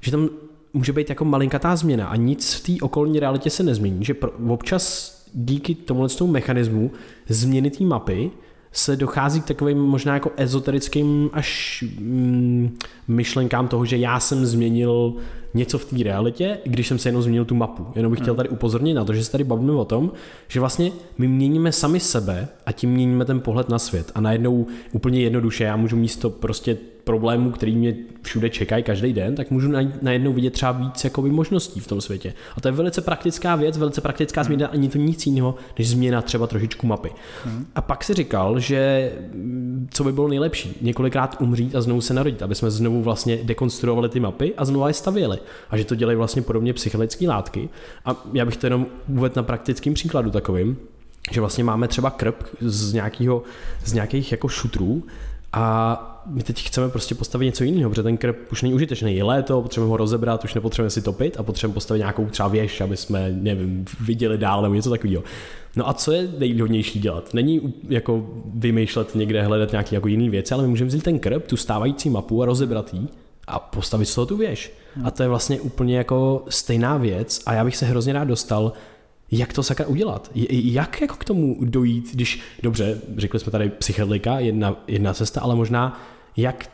[0.00, 0.28] že tam
[0.72, 4.30] může být jako malinkatá změna a nic v té okolní realitě se nezmění, že pro,
[4.48, 6.90] občas díky tomuhle tomu mechanismu
[7.28, 8.30] změny té mapy
[8.72, 12.78] se dochází k takovým možná jako ezoterickým až mm,
[13.08, 15.14] myšlenkám toho, že já jsem změnil
[15.54, 17.86] něco v té realitě, když jsem se jenom změnil tu mapu.
[17.94, 18.36] Jenom bych chtěl hmm.
[18.36, 20.12] tady upozornit na to, že se tady bavíme o tom,
[20.48, 24.12] že vlastně my měníme sami sebe a tím měníme ten pohled na svět.
[24.14, 26.76] A najednou úplně jednoduše já můžu místo prostě
[27.08, 31.80] problémů, který mě všude čekají každý den, tak můžu najednou vidět třeba víc jakoby, možností
[31.80, 32.34] v tom světě.
[32.56, 36.22] A to je velice praktická věc, velice praktická změna, ani to nic jiného, než změna
[36.22, 37.10] třeba trošičku mapy.
[37.44, 37.66] Hmm.
[37.74, 42.14] A pak si říkal, že mm, co by bylo nejlepší, několikrát umřít a znovu se
[42.14, 45.37] narodit, aby jsme znovu vlastně dekonstruovali ty mapy a znovu je stavěli.
[45.70, 47.68] A že to dělají vlastně podobně psychologické látky.
[48.04, 50.76] A já bych to jenom uvedl na praktickém příkladu takovým,
[51.32, 53.42] že vlastně máme třeba krb z, nějakého,
[53.84, 55.02] z nějakých jako šutrů
[55.52, 59.16] a my teď chceme prostě postavit něco jiného, protože ten krb už není užitečný.
[59.16, 62.80] Je léto, potřebujeme ho rozebrat, už nepotřebujeme si topit a potřebujeme postavit nějakou třeba věž,
[62.80, 65.22] aby jsme, nevím, viděli dál nebo něco takového.
[65.76, 67.34] No a co je nejvhodnější dělat?
[67.34, 71.46] Není jako vymýšlet někde, hledat nějaký jako jiný věci, ale my můžeme vzít ten krb,
[71.46, 73.08] tu stávající mapu a rozebrat ji
[73.46, 74.72] a postavit z toho tu věž.
[75.04, 78.72] A to je vlastně úplně jako stejná věc a já bych se hrozně rád dostal
[79.30, 80.30] jak to sakra udělat?
[80.50, 85.54] Jak jako k tomu dojít, když, dobře, řekli jsme tady psychedelika, jedna, jedna cesta, ale
[85.54, 86.00] možná
[86.36, 86.70] jak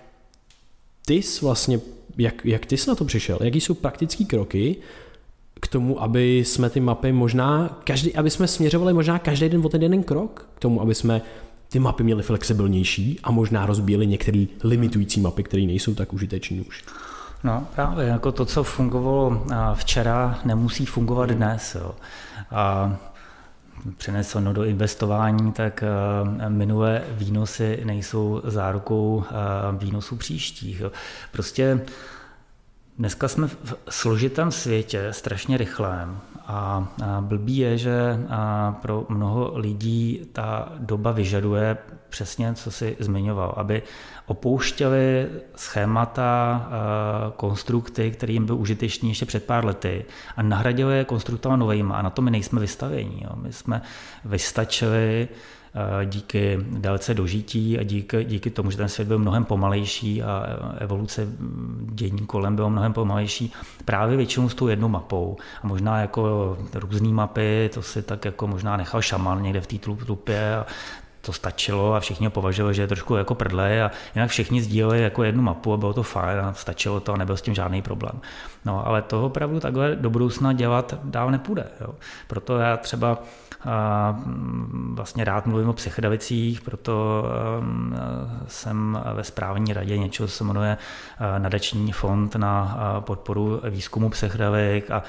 [1.07, 1.81] ty jsi vlastně,
[2.19, 3.39] jak, jak ty jsi na to přišel?
[3.43, 4.77] Jaký jsou praktické kroky
[5.61, 9.69] k tomu, aby jsme ty mapy možná, každý, aby jsme směřovali možná každý den o
[9.69, 11.23] ten jeden krok k tomu, aby jsme
[11.69, 16.85] ty mapy měly flexibilnější a možná rozbíjeli některé limitující mapy, které nejsou tak užitečné už.
[17.45, 21.75] No právě, jako to, co fungovalo včera, nemusí fungovat dnes.
[21.75, 21.95] Jo.
[22.51, 22.97] A
[23.97, 25.85] přeneseno do investování, tak
[26.49, 29.25] minulé výnosy nejsou zárukou
[29.79, 30.81] výnosů příštích.
[30.81, 30.93] Jo.
[31.33, 31.81] Prostě
[32.99, 36.89] Dneska jsme v složitém světě, strašně rychlém a
[37.21, 38.19] blbý je, že
[38.83, 41.77] pro mnoho lidí ta doba vyžaduje
[42.09, 43.83] přesně, co si zmiňoval, aby
[44.27, 46.69] opouštěli schémata,
[47.37, 50.05] konstrukty, které jim byly užitečné ještě před pár lety
[50.37, 53.27] a nahradili je konstruktama novejma a na to my nejsme vystaveni.
[53.43, 53.83] My jsme
[54.25, 55.29] vystačili
[55.77, 60.47] Eh, díky délce dožití a díky, díky tomu, že ten svět byl mnohem pomalejší a
[60.79, 61.29] evoluce
[61.93, 63.53] dění kolem bylo mnohem pomalejší,
[63.85, 65.37] právě většinou s tou jednou mapou.
[65.63, 69.79] A možná jako různé mapy, to si tak jako možná nechal šaman někde v té
[69.79, 70.67] tlupě a
[71.25, 75.03] to stačilo a všichni ho považovali, že je trošku jako prdle a jinak všichni sdíleli
[75.03, 77.83] jako jednu mapu a bylo to fajn a stačilo to a nebyl s tím žádný
[77.83, 78.21] problém.
[78.65, 81.67] No ale to opravdu takhle do budoucna dělat dál nepůjde.
[81.81, 81.95] Jo.
[82.27, 83.19] Proto já třeba
[84.95, 87.25] vlastně rád mluvím o psychedelicích, proto
[87.61, 87.97] mm,
[88.49, 94.11] jsem ve správní radě něčeho, co se jmenuje eh, nadační fond na eh, podporu výzkumu
[94.11, 95.03] psychedelik a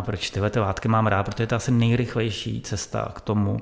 [0.00, 3.60] proč tyhle ty látky mám rád, protože to asi nejrychlejší cesta k tomu,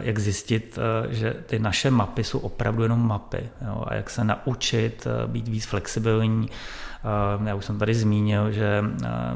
[0.00, 5.06] jak zjistit, že ty naše mapy jsou opravdu jenom mapy jo, a jak se naučit
[5.26, 6.48] být víc flexibilní,
[7.44, 8.84] já už jsem tady zmínil, že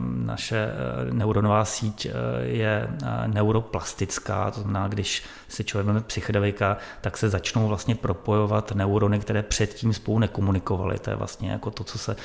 [0.01, 2.07] naše e, neuronová síť
[2.41, 2.89] je
[3.27, 9.43] neuroplastická, to znamená, když si člověk vezme psychedelika, tak se začnou vlastně propojovat neurony, které
[9.43, 10.99] předtím spolu nekomunikovaly.
[10.99, 12.17] To je vlastně jako to, co se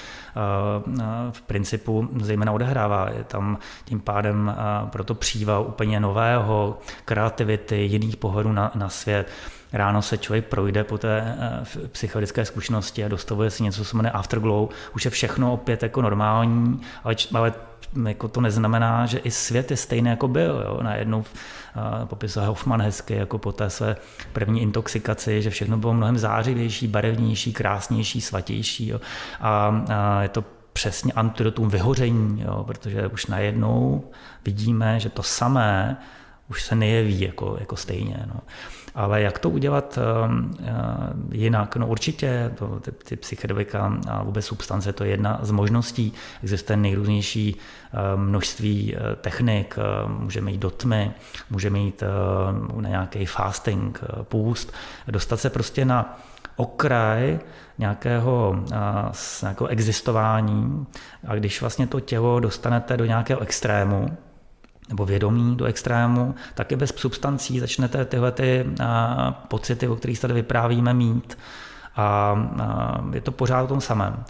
[1.31, 3.09] v principu zejména odehrává.
[3.09, 4.55] Je tam tím pádem
[4.89, 9.27] proto příval úplně nového, kreativity, jiných pohledů na, na svět
[9.75, 13.97] ráno se člověk projde po té eh, psychologické zkušenosti a dostavuje si něco, co se
[13.97, 17.53] jmenuje afterglow, už je všechno opět jako normální, ale, ale
[18.07, 20.63] jako to neznamená, že i svět je stejný, jako byl.
[20.65, 20.79] Jo.
[20.83, 21.25] Najednou uh,
[22.05, 23.95] popisuje Hoffman hezky, jako po té své
[24.33, 28.87] první intoxikaci, že všechno bylo mnohem zářivější, barevnější, krásnější, svatější.
[28.87, 28.99] Jo.
[29.39, 34.03] A, a je to přesně antidotum vyhoření, jo, protože už najednou
[34.45, 35.97] vidíme, že to samé
[36.49, 38.25] už se nejeví jako, jako stejně.
[38.27, 38.41] No.
[38.95, 40.73] Ale jak to udělat ehm, eh,
[41.31, 41.75] jinak?
[41.75, 46.13] No určitě to, ty, ty psychedelika a vůbec substance to je jedna z možností.
[46.43, 47.55] Existuje nejrůznější
[47.93, 51.11] ehm, množství eh, technik, eh, můžeme jít do tmy,
[51.49, 52.03] můžeme jít
[52.79, 54.73] na nějaký fasting, půst,
[55.07, 56.19] dostat se prostě na
[56.55, 57.39] okraj
[57.77, 58.55] nějakého,
[59.41, 60.85] nějakého existování
[61.27, 64.17] a když vlastně to tělo dostanete do nějakého extrému,
[64.89, 68.65] nebo vědomí do extrému, tak i bez substancí začnete tyhle ty
[69.47, 71.37] pocity, o kterých tady vyprávíme, mít.
[71.95, 72.35] A
[73.13, 74.23] je to pořád o tom samém.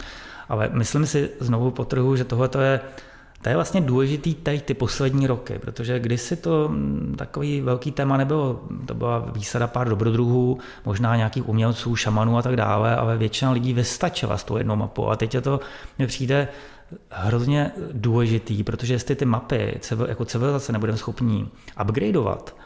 [0.48, 2.80] Ale myslím si znovu po trhu, že tohle je
[3.46, 6.70] to je vlastně důležitý teď ty poslední roky, protože kdysi to
[7.16, 12.56] takový velký téma nebylo, to byla výsada pár dobrodruhů, možná nějakých umělců, šamanů a tak
[12.56, 15.60] dále, ale většina lidí vystačila s tou jednou mapou a teď je to,
[15.98, 16.48] mně přijde
[17.10, 21.48] hrozně důležitý, protože jestli ty mapy jako civilizace nebudeme schopni
[21.82, 22.56] upgradeovat,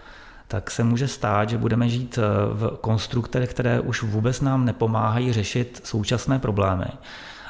[0.49, 2.23] tak se může stát, že budeme žít eh,
[2.55, 6.85] v konstruktorech, které už vůbec nám nepomáhají řešit současné problémy.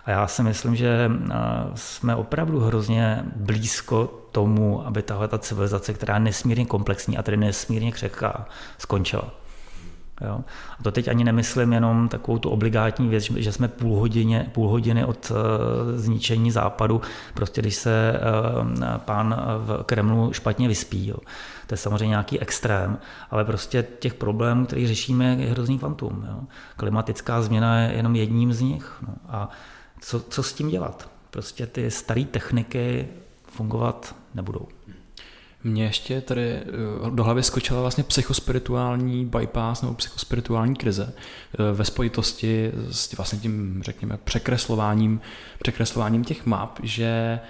[0.04, 1.34] A já si myslím, že eh,
[1.74, 7.36] jsme opravdu hrozně blízko tomu, aby tahle ta civilizace, která je nesmírně komplexní a tedy
[7.36, 8.46] nesmírně křehká,
[8.78, 9.30] skončila.
[10.20, 10.40] Jo?
[10.78, 14.68] A to teď ani nemyslím jenom takovou tu obligátní věc, že jsme půl, hodině, půl
[14.68, 15.36] hodiny od uh,
[15.98, 17.00] zničení západu,
[17.34, 18.20] prostě když se
[18.62, 21.06] uh, pán v Kremlu špatně vyspí.
[21.06, 21.16] Jo?
[21.66, 22.98] To je samozřejmě nějaký extrém,
[23.30, 26.26] ale prostě těch problémů, který řešíme, je hrozný kvantum.
[26.28, 26.40] Jo?
[26.76, 29.02] Klimatická změna je jenom jedním z nich.
[29.08, 29.14] No?
[29.28, 29.48] A
[30.00, 31.10] co, co s tím dělat?
[31.30, 33.08] Prostě ty staré techniky
[33.44, 34.68] fungovat nebudou.
[35.64, 36.64] Mně ještě tady eh,
[37.10, 43.82] do hlavy skočila vlastně psychospirituální bypass nebo psychospirituální krize eh, ve spojitosti s vlastně tím,
[43.84, 45.20] řekněme, překreslováním,
[45.62, 47.40] překreslováním těch map, že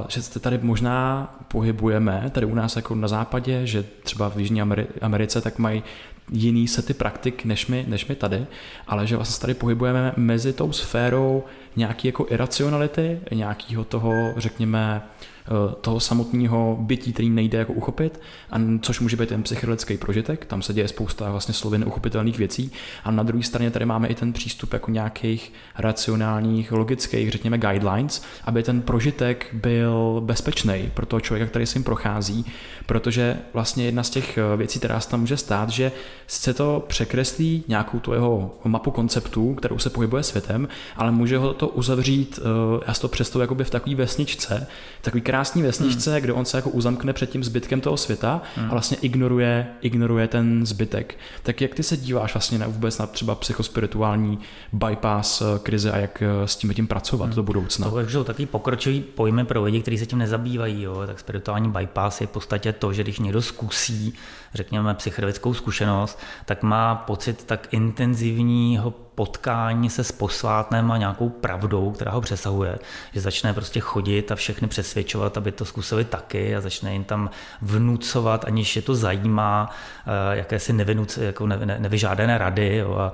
[0.00, 4.38] Uh, že se tady možná pohybujeme, tady u nás jako na západě, že třeba v
[4.38, 4.62] Jižní
[5.00, 5.82] Americe tak mají
[6.30, 8.46] jiný sety praktik než my, než my tady,
[8.86, 11.44] ale že vlastně tady pohybujeme mezi tou sférou
[11.76, 15.37] nějaký jako iracionality, nějakého toho, řekněme, Eh,
[15.80, 20.62] toho samotného bytí, který nejde jako uchopit, a což může být ten psychologický prožitek, tam
[20.62, 22.72] se děje spousta vlastně slovy neuchopitelných věcí
[23.04, 28.22] a na druhé straně tady máme i ten přístup jako nějakých racionálních, logických, řekněme guidelines,
[28.44, 32.44] aby ten prožitek byl bezpečný pro toho člověka, který si jim prochází,
[32.86, 35.92] protože vlastně jedna z těch eh, věcí, která se tam může stát, že
[36.26, 41.54] se to překreslí nějakou tu jeho mapu konceptů, kterou se pohybuje světem, ale může ho
[41.54, 44.66] to uzavřít, eh, já to představuji jakoby v takové vesničce,
[45.02, 46.20] takový krásný vesničce, hmm.
[46.20, 48.66] kde on se jako uzamkne před tím zbytkem toho světa hmm.
[48.66, 51.18] a vlastně ignoruje, ignoruje ten zbytek.
[51.42, 54.38] Tak jak ty se díváš vlastně na vůbec na třeba psychospirituální
[54.72, 57.34] bypass eh, krize a jak s tím tím pracovat hmm.
[57.34, 57.90] do budoucna?
[57.90, 60.82] To jsou takový pokročilý pojmy pro lidi, kteří se tím nezabývají.
[60.82, 61.02] Jo.
[61.06, 64.14] Tak spirituální bypass je v podstatě to, že když někdo zkusí,
[64.54, 71.90] řekněme, psychedelickou zkušenost, tak má pocit tak intenzivního potkání se s posvátnem a nějakou pravdou,
[71.90, 72.78] která ho přesahuje,
[73.12, 77.30] že začne prostě chodit a všechny přesvědčovat, aby to zkusili taky a začne jim tam
[77.62, 79.70] vnucovat, aniž je to zajímá,
[80.06, 83.12] eh, jakési nevynuc, jako ne, ne, nevyžádané rady jo, a, a,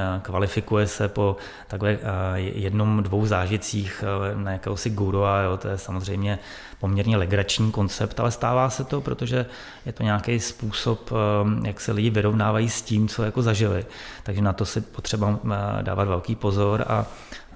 [0.00, 1.36] a kvalifikuje se po
[1.68, 1.98] takhle
[2.36, 4.04] jednom, dvou zážitcích
[4.34, 6.38] na jakéhosi guru a jo, to je samozřejmě
[6.80, 9.46] poměrně legrační koncept, ale stává se to, protože
[9.86, 13.86] je to nějaký způsob, eh, jak se lidi vyrovnávají s tím, co jako zažili.
[14.22, 17.06] Takže na to si potřeba eh, dávat velký pozor a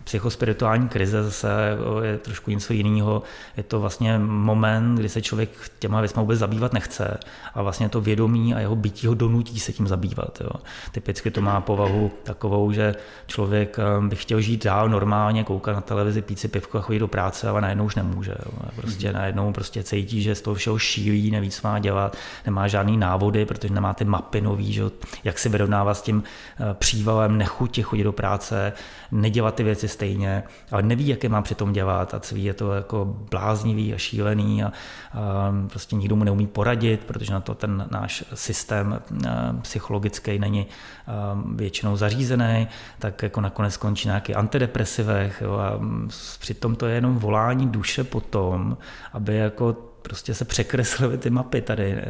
[0.09, 1.49] psychospirituální krize zase
[2.03, 3.23] je trošku něco jiného.
[3.57, 7.19] Je to vlastně moment, kdy se člověk těma věcmi vůbec zabývat nechce
[7.55, 10.39] a vlastně to vědomí a jeho bytí ho donutí se tím zabývat.
[10.41, 10.51] Jo.
[10.93, 12.95] Typicky to má povahu takovou, že
[13.27, 16.99] člověk eh, by chtěl žít dál normálně, koukat na televizi, pít si pivko a chodit
[16.99, 18.35] do práce, ale najednou už nemůže.
[18.47, 18.69] Jo.
[18.77, 19.17] Prostě mhm.
[19.17, 22.17] najednou prostě cítí, že z toho všeho šílí, neví, co má dělat,
[22.47, 24.83] nemá žádný návody, protože nemá ty mapy nový, že,
[25.25, 28.73] jak si vyrovnávat s tím eh, přívalem nechuti chodit do práce,
[29.11, 32.73] nedělat ty věci stejně, ale neví, jak je má přitom dělat a celý je to
[32.73, 37.89] jako bláznivý a šílený a, a prostě nikdo mu neumí poradit, protože na to ten
[37.91, 39.03] náš systém
[39.63, 40.67] psychologický není
[41.55, 42.69] většinou zařízený,
[42.99, 45.81] tak jako nakonec skončí na nějakých antidepresivech jo, a
[46.41, 48.77] přitom to je jenom volání duše po tom,
[49.13, 52.07] aby jako prostě se překreslily ty mapy tady eh,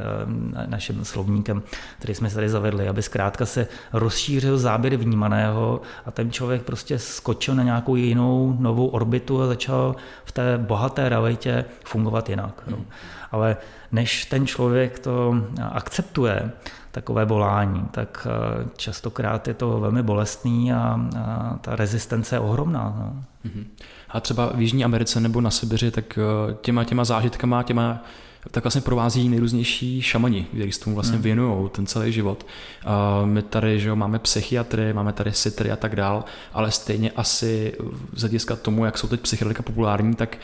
[0.66, 1.62] naším slovníkem,
[1.98, 7.54] který jsme tady zavedli, aby zkrátka se rozšířil záběr vnímaného a ten člověk prostě skočil
[7.54, 12.62] na nějakou jinou novou orbitu a začal v té bohaté realitě fungovat jinak.
[12.66, 12.86] Hmm.
[13.32, 13.56] Ale
[13.92, 15.34] než ten člověk to
[15.72, 16.50] akceptuje,
[16.90, 22.94] takové volání, tak eh, častokrát je to velmi bolestný a, a ta rezistence je ohromná.
[22.98, 23.24] No.
[23.50, 23.64] Mm-hmm.
[24.08, 28.04] A třeba v Jižní Americe nebo na Sibiři, tak eh, těma, těma zážitkama, těma
[28.50, 31.22] tak vlastně provází nejrůznější šamani, kteří s tomu vlastně hmm.
[31.22, 32.46] věnují ten celý život.
[32.84, 37.10] A my tady že jo, máme psychiatry, máme tady sitry a tak dál, ale stejně
[37.10, 37.74] asi
[38.12, 40.38] z hlediska tomu, jak jsou teď psychedelika populární, tak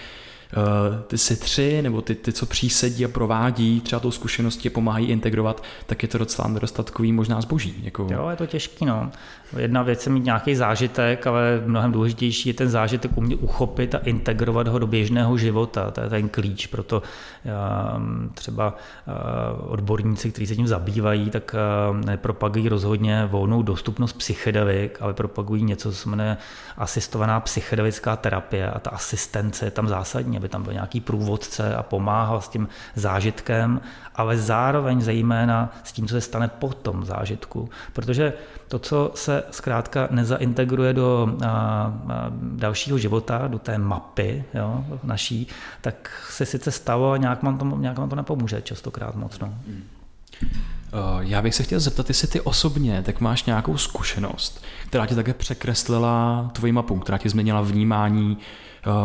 [0.57, 5.63] Eh, ty sitři nebo ty, ty, co přísedí a provádí třeba tou zkušenosti pomáhají integrovat,
[5.87, 7.75] tak je to docela nedostatkový možná zboží.
[7.83, 8.09] Jako...
[8.11, 9.11] Jo, je to těžký, no.
[9.57, 13.99] Jedna věc je mít nějaký zážitek, ale mnohem důležitější je ten zážitek umět uchopit a
[13.99, 15.91] integrovat ho do běžného života.
[15.91, 17.03] To je ten klíč, proto
[17.45, 18.77] ehm, třeba
[19.09, 19.13] eh,
[19.61, 25.91] odborníci, kteří se tím zabývají, tak eh, nepropagují rozhodně volnou dostupnost psychedelik, ale propagují něco,
[25.91, 26.37] co se jmenuje
[26.77, 31.83] asistovaná psychedelická terapie a ta asistence je tam zásadní, aby tam byl nějaký průvodce a
[31.83, 33.81] pomáhal s tím zážitkem,
[34.15, 37.71] ale zároveň zejména s tím, co se stane po tom zážitku.
[37.93, 38.33] Protože
[38.69, 41.93] to, co se zkrátka nezaintegruje do a, a,
[42.41, 45.49] dalšího života, do té mapy jo, naší,
[45.81, 49.39] tak se sice stalo a nějak vám to, nějak vám to nepomůže častokrát moc.
[49.39, 49.55] No.
[49.67, 49.85] Hmm.
[51.21, 55.35] Já bych se chtěl zeptat, jestli ty osobně tak máš nějakou zkušenost, která tě také
[55.35, 58.39] překreslila tvoji mapu, která ti změnila vnímání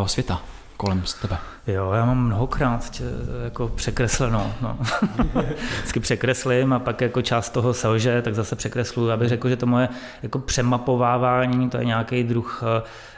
[0.05, 0.41] světa
[0.77, 1.37] kolem tebe.
[1.67, 3.03] Jo, já mám mnohokrát tě,
[3.43, 4.53] jako překresleno.
[4.61, 4.77] No.
[5.77, 9.11] Vždycky překreslím a pak jako část toho selže, tak zase překresluju.
[9.11, 9.89] Abych řekl, že to moje
[10.23, 12.63] jako přemapovávání, to je nějaký druh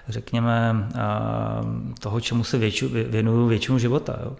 [0.07, 0.87] řekněme,
[1.99, 4.19] toho, čemu se většu, věnuju většinu života.
[4.23, 4.35] Jo.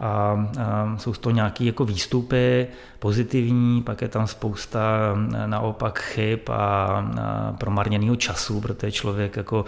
[0.00, 2.66] A, a jsou to nějaké jako výstupy
[2.98, 4.80] pozitivní, pak je tam spousta
[5.46, 9.64] naopak chyb a, a promarněného času, protože člověk jako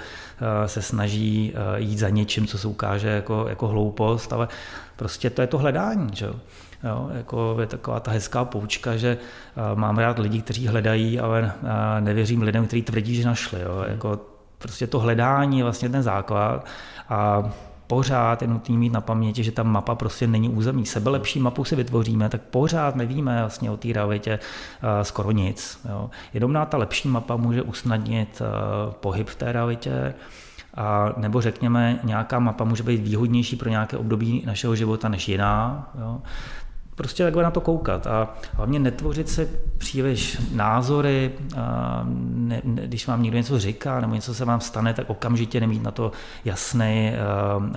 [0.67, 4.49] se snaží jít za něčím, co se ukáže jako, jako hloupost, ale
[4.97, 6.09] prostě to je to hledání.
[6.13, 6.27] Že?
[6.85, 9.19] Jo, jako je taková ta hezká poučka, že
[9.75, 11.53] mám rád lidi, kteří hledají, ale
[12.01, 13.61] nevěřím lidem, kteří tvrdí, že našli.
[13.61, 13.85] Jo.
[13.89, 14.21] Jako
[14.59, 16.67] prostě to hledání je vlastně ten základ
[17.09, 17.51] a
[17.87, 20.87] pořád je nutný mít na paměti, že ta mapa prostě není území.
[20.87, 25.81] Sebe lepší mapu si vytvoříme, tak pořád nevíme vlastně o té realitě uh, skoro nic.
[25.89, 26.11] Jo.
[26.35, 30.15] Jenom ta lepší mapa může usnadnit uh, pohyb v té realitě,
[30.77, 35.89] a nebo řekněme, nějaká mapa může být výhodnější pro nějaké období našeho života než jiná.
[36.01, 36.21] Jo
[36.97, 39.49] prostě takhle na to koukat a hlavně netvořit si
[39.79, 42.03] příliš názory, a
[42.35, 45.83] ne, ne, když vám někdo něco říká nebo něco se vám stane, tak okamžitě nemít
[45.83, 46.13] na to
[46.45, 47.13] jasný
[47.59, 47.73] uh, uh,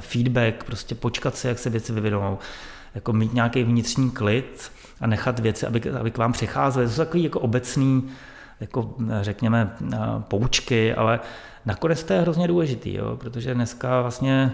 [0.00, 2.38] feedback, prostě počkat si, jak se věci vyvinou,
[2.94, 6.86] jako mít nějaký vnitřní klid a nechat věci, aby, aby k vám přicházely.
[6.86, 8.08] To jsou takový jako obecný,
[8.60, 9.76] jako řekněme,
[10.28, 11.20] poučky, ale
[11.66, 14.52] Nakonec to je hrozně důležitý, jo, protože dneska vlastně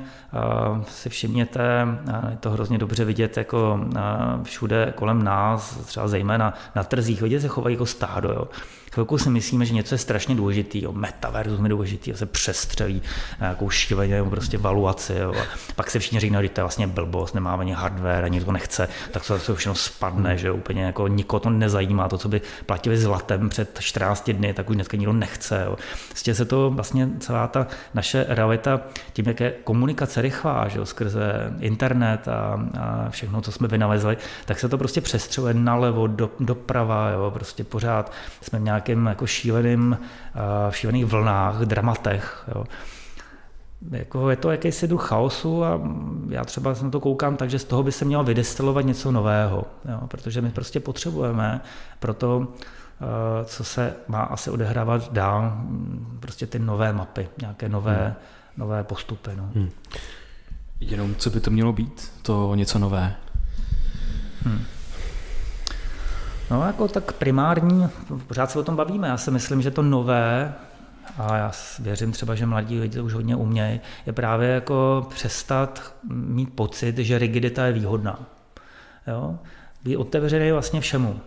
[0.72, 6.08] uh, si všimněte, uh, je to hrozně dobře vidět jako uh, všude kolem nás, třeba
[6.08, 8.28] zejména na trzích, lidi se chovají jako stádo.
[8.28, 8.48] Jo.
[8.92, 13.02] Chvilku si myslíme, že něco je strašně důležitý, jo, metaverzum je důležitý, jo, se přestřelí
[13.40, 15.14] nějakou šíleně prostě valuaci.
[15.18, 15.44] Jo, a
[15.76, 18.88] pak se všichni říkají, že to je vlastně blbost, nemáme ani hardware, ani to nechce,
[19.10, 22.98] tak to, to všechno spadne, že úplně jako nikoho to nezajímá, to, co by platili
[22.98, 25.62] zlatem před 14 dny, tak už dneska nikdo nechce.
[25.66, 25.76] Jo.
[26.08, 28.80] Vlastně se to vlastně celá ta naše realita,
[29.12, 34.16] tím, jak je komunikace rychlá, že jo, skrze internet a, a všechno, co jsme vynalezli,
[34.44, 39.26] tak se to prostě přestřeluje nalevo, do, doprava, jo, prostě pořád jsme v nějakým jako
[39.26, 39.98] šíleným,
[40.70, 42.48] v šílených vlnách, dramatech.
[42.54, 42.64] Jo.
[43.90, 45.80] Jako je to jakýsi druh chaosu a
[46.28, 49.64] já třeba na to koukám tak, že z toho by se mělo vydestilovat něco nového,
[49.88, 51.60] jo, protože my prostě potřebujeme
[51.98, 52.48] proto
[53.44, 55.52] co se má asi odehrávat dál,
[56.20, 58.14] prostě ty nové mapy, nějaké nové, hmm.
[58.56, 59.30] nové postupy.
[59.36, 59.50] No.
[59.54, 59.70] Hmm.
[60.80, 63.16] Jenom co by to mělo být, to něco nové?
[64.42, 64.64] Hmm.
[66.50, 67.88] No jako tak primární,
[68.26, 70.54] pořád se o tom bavíme, já si myslím, že to nové,
[71.18, 75.94] a já věřím třeba, že mladí lidi to už hodně umějí, je právě jako přestat
[76.10, 78.18] mít pocit, že rigidita je výhodná.
[79.06, 79.38] Jo?
[79.84, 81.20] Být otevřený vlastně všemu.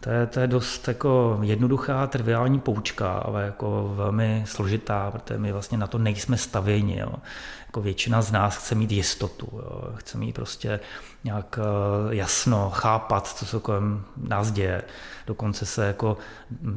[0.00, 5.52] To je, to je dost jako jednoduchá, triviální poučka, ale jako velmi složitá, protože my
[5.52, 6.98] vlastně na to nejsme stavěni.
[6.98, 7.12] Jo.
[7.66, 9.92] Jako většina z nás chce mít jistotu, jo.
[9.94, 10.80] chce mít prostě
[11.24, 14.82] nějak eh, jasno, chápat, co se kolem nás děje.
[15.26, 16.16] Dokonce se jako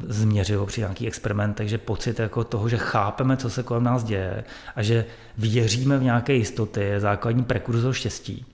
[0.08, 4.44] změřilo při nějakých experimentech, že pocit jako toho, že chápeme, co se kolem nás děje
[4.76, 5.04] a že
[5.38, 8.46] věříme v nějaké jistoty, je základní prekurzor štěstí.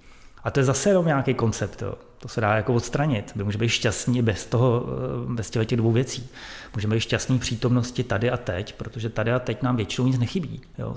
[0.45, 1.83] A to je zase jenom nějaký koncept.
[1.83, 1.95] Jo.
[2.19, 3.33] To se dá jako odstranit.
[3.35, 4.87] My můžeme být šťastní bez toho,
[5.31, 6.29] eh, bez těch dvou věcí.
[6.75, 10.19] Můžeme být šťastní v přítomnosti tady a teď, protože tady a teď nám většinou nic
[10.19, 10.61] nechybí.
[10.79, 10.95] Jo.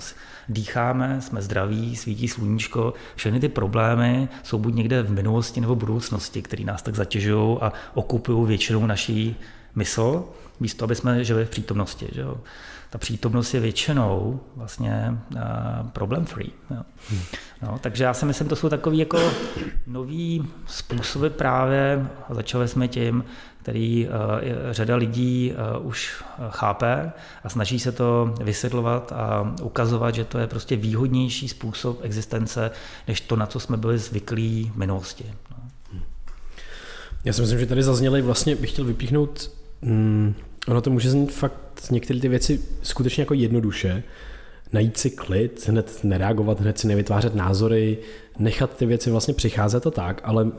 [0.48, 5.78] Dýcháme, jsme zdraví, svítí sluníčko, všechny ty problémy jsou buď někde v minulosti nebo v
[5.78, 9.36] budoucnosti, které nás tak zatěžují a okupují většinou naší
[9.74, 10.24] mysl,
[10.60, 12.08] místo aby jsme žili v přítomnosti.
[12.12, 12.40] Že jo
[12.92, 15.40] ta přítomnost je většinou vlastně uh,
[15.92, 16.50] problem free.
[16.70, 16.82] Jo.
[17.62, 19.32] No, takže já si myslím, to jsou takový jako
[19.86, 23.24] nový způsoby právě, začali jsme tím,
[23.62, 24.12] který uh,
[24.70, 27.12] řada lidí uh, už chápe
[27.44, 32.70] a snaží se to vysvětlovat a ukazovat, že to je prostě výhodnější způsob existence,
[33.08, 35.34] než to, na co jsme byli zvyklí v minulosti.
[35.50, 35.56] No.
[37.24, 39.50] Já si myslím, že tady zazněly, vlastně bych chtěl vypíchnout,
[39.82, 40.34] mm,
[40.68, 44.02] ono to může znít fakt některé ty věci skutečně jako jednoduše,
[44.72, 47.98] najít si klid, hned nereagovat, hned si nevytvářet názory,
[48.38, 50.50] nechat ty věci vlastně přicházet a tak, ale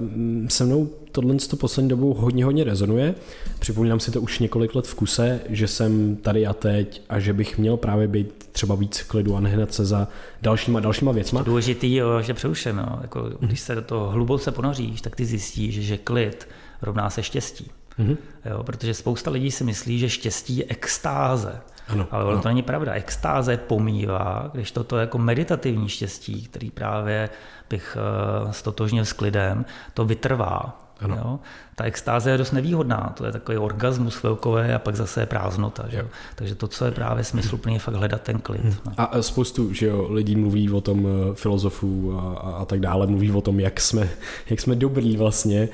[0.47, 3.15] se mnou tohle to poslední dobou hodně, hodně rezonuje.
[3.59, 7.33] Připomínám si to už několik let v kuse, že jsem tady a teď a že
[7.33, 10.07] bych měl právě být třeba víc klidu a nehnat se za
[10.41, 11.41] dalšíma dalšíma věcma.
[11.41, 12.99] Důležitý, jo, že přeruším, jo.
[13.01, 16.47] Jako, když se do toho hluboce ponoříš, tak ty zjistíš, že klid
[16.81, 17.71] rovná se štěstí.
[17.99, 18.17] Mm-hmm.
[18.45, 21.61] Jo, protože spousta lidí si myslí, že štěstí je extáze.
[21.87, 22.41] Ano, ale ano.
[22.41, 22.93] to není pravda.
[22.93, 27.29] Extáze pomývá, když toto jako meditativní štěstí, který právě
[27.69, 27.97] bych
[28.43, 30.79] uh, stotožnil s klidem, to vytrvá.
[30.99, 31.15] Ano.
[31.15, 31.39] Jo?
[31.75, 35.85] Ta extáze je dost nevýhodná, to je takový orgasmus chvilkový a pak zase je prázdnota.
[35.89, 36.07] Že?
[36.35, 38.61] Takže to, co je právě smysluplný, je fakt hledat ten klid.
[38.61, 38.75] Hmm.
[38.85, 38.91] No.
[38.97, 43.07] A spoustu že jo, lidí mluví o tom eh, filozofů a, a, a tak dále,
[43.07, 44.09] mluví o tom, jak jsme,
[44.49, 45.69] jak jsme dobrý vlastně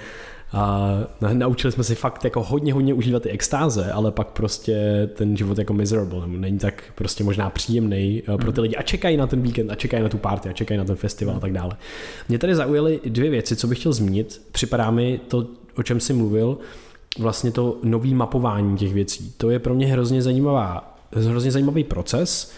[0.52, 1.00] a
[1.34, 5.58] naučili jsme si fakt jako hodně, hodně užívat ty extáze, ale pak prostě ten život
[5.58, 8.62] jako miserable, není tak prostě možná příjemný eh, pro ty hmm.
[8.62, 10.95] lidi a čekají na ten víkend a čekají na tu party a čekají na ten
[10.95, 11.72] festival a tak dále.
[12.30, 14.41] Mě tady zaujaly dvě věci, co bych chtěl zmínit.
[14.52, 15.47] Připadá mi to,
[15.78, 16.58] o čem jsi mluvil,
[17.20, 19.34] vlastně to nový mapování těch věcí.
[19.38, 22.52] To je pro mě hrozně zajímavá, hrozně zajímavý proces,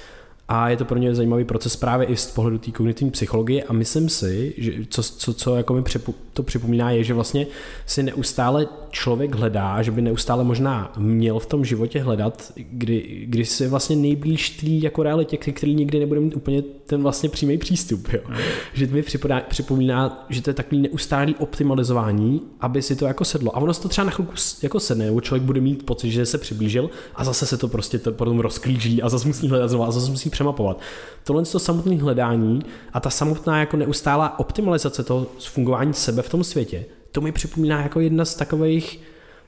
[0.53, 3.73] a je to pro mě zajímavý proces právě i z pohledu té kognitivní psychologie a
[3.73, 7.47] myslím si, že co, co, co jako mi připu, to připomíná je, že vlastně
[7.85, 13.45] si neustále člověk hledá, že by neustále možná měl v tom životě hledat, kdy, kdy
[13.45, 18.07] si vlastně nejblíž té jako realitě, který nikdy nebude mít úplně ten vlastně přímý přístup.
[18.13, 18.19] Jo.
[18.29, 18.35] Mm.
[18.73, 23.55] Že mi připomíná, připomíná, že to je takový neustálý optimalizování, aby si to jako sedlo.
[23.55, 24.33] A ono se to třeba na chvilku
[24.63, 27.99] jako sedne, nebo člověk bude mít pocit, že se přiblížil a zase se to prostě
[27.99, 30.79] to potom rozklíží a zase musí hledat znovu a zase musí přemapovat.
[31.23, 32.61] Tohle to samotné hledání
[32.93, 37.81] a ta samotná jako neustálá optimalizace toho fungování sebe v tom světě, to mi připomíná
[37.81, 39.01] jako jedna z takových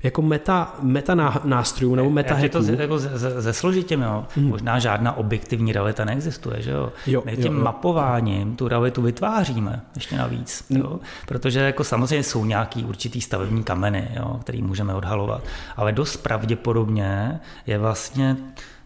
[0.04, 4.26] jako meta, meta nástrojů nebo meta Je to jako ze, složitím, jo.
[4.36, 4.50] Hmm.
[4.50, 6.91] Možná žádná objektivní realita neexistuje, že jo.
[7.08, 7.64] jo My tím jo, jo.
[7.64, 10.82] mapováním tu realitu vytváříme ještě navíc, hmm.
[10.82, 11.00] jo.
[11.28, 15.44] Protože jako samozřejmě jsou nějaký určitý stavební kameny, jo, který můžeme odhalovat,
[15.76, 18.38] ale dost pravděpodobně je vlastně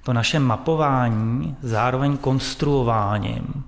[0.08, 3.64] to naše mapování zároveň konstruováním.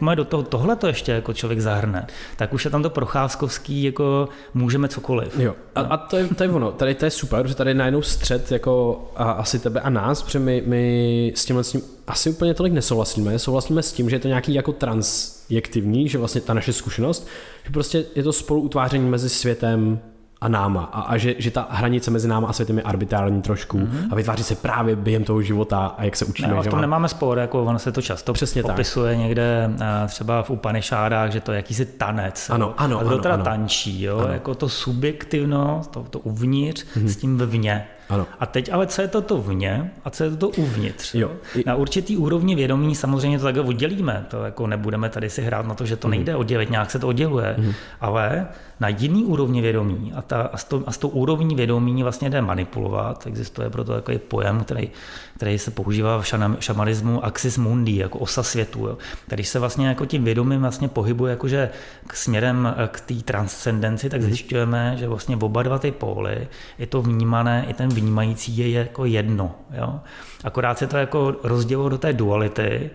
[0.00, 3.82] má do toho tohle to ještě jako člověk zahrne, tak už je tam to procházkovský,
[3.82, 5.38] jako můžeme cokoliv.
[5.38, 5.54] Jo.
[5.74, 8.02] A, a to, je, to je ono, tady to je super, že tady je najednou
[8.02, 12.30] střed jako a, asi tebe a nás, protože my, my s tímhle s tím asi
[12.30, 13.38] úplně tolik nesouhlasíme.
[13.38, 17.28] Souhlasíme s tím, že je to nějaký jako transjektivní, že vlastně ta naše zkušenost,
[17.64, 20.00] že prostě je to spoluutváření mezi světem
[20.42, 23.78] a náma a, a že, že ta hranice mezi náma a světem je arbitrární trošku
[23.78, 24.08] mm-hmm.
[24.10, 26.48] a vytváří se právě během toho života a jak se učíme.
[26.48, 26.80] Ne, v tom má...
[26.80, 29.22] nemáme spor, jako ono se to často Přesně popisuje tak.
[29.22, 32.50] někde eh, třeba v Upanešádách, že to je jakýsi tanec.
[32.50, 33.44] Ano, ano, a kdo teda ano.
[33.44, 34.18] tančí, jo?
[34.18, 34.32] Ano.
[34.32, 37.06] jako to subjektivno, to, to uvnitř mm-hmm.
[37.06, 37.86] s tím vevně.
[38.08, 38.26] Ano.
[38.40, 41.14] A teď ale co je to to vně a co je to to uvnitř?
[41.14, 41.30] Jo.
[41.66, 44.26] Na určitý úrovni vědomí samozřejmě to takhle oddělíme.
[44.28, 46.16] To jako nebudeme tady si hrát na to, že to mhm.
[46.16, 47.54] nejde oddělit, nějak se to odděluje.
[47.58, 47.72] Mm.
[48.00, 48.46] Ale
[48.82, 52.30] na jiný úrovni vědomí a, ta, a, s to, a s tou úrovní vědomí vlastně
[52.30, 53.26] jde manipulovat.
[53.26, 54.90] Existuje proto takový pojem, který,
[55.36, 56.26] který se používá v
[56.60, 58.86] šamanismu axis mundi, jako osa světu.
[58.86, 58.98] Jo.
[59.26, 61.70] Když se vlastně jako tím vědomím vlastně pohybuje jakože
[62.06, 64.28] k směrem k té transcendenci, tak mhm.
[64.28, 69.04] zjišťujeme, že vlastně oba dva ty póly, je to vnímané, i ten vnímající je jako
[69.04, 69.54] jedno.
[69.78, 70.00] Jo?
[70.44, 72.90] Akorát se to jako rozdělilo do té duality,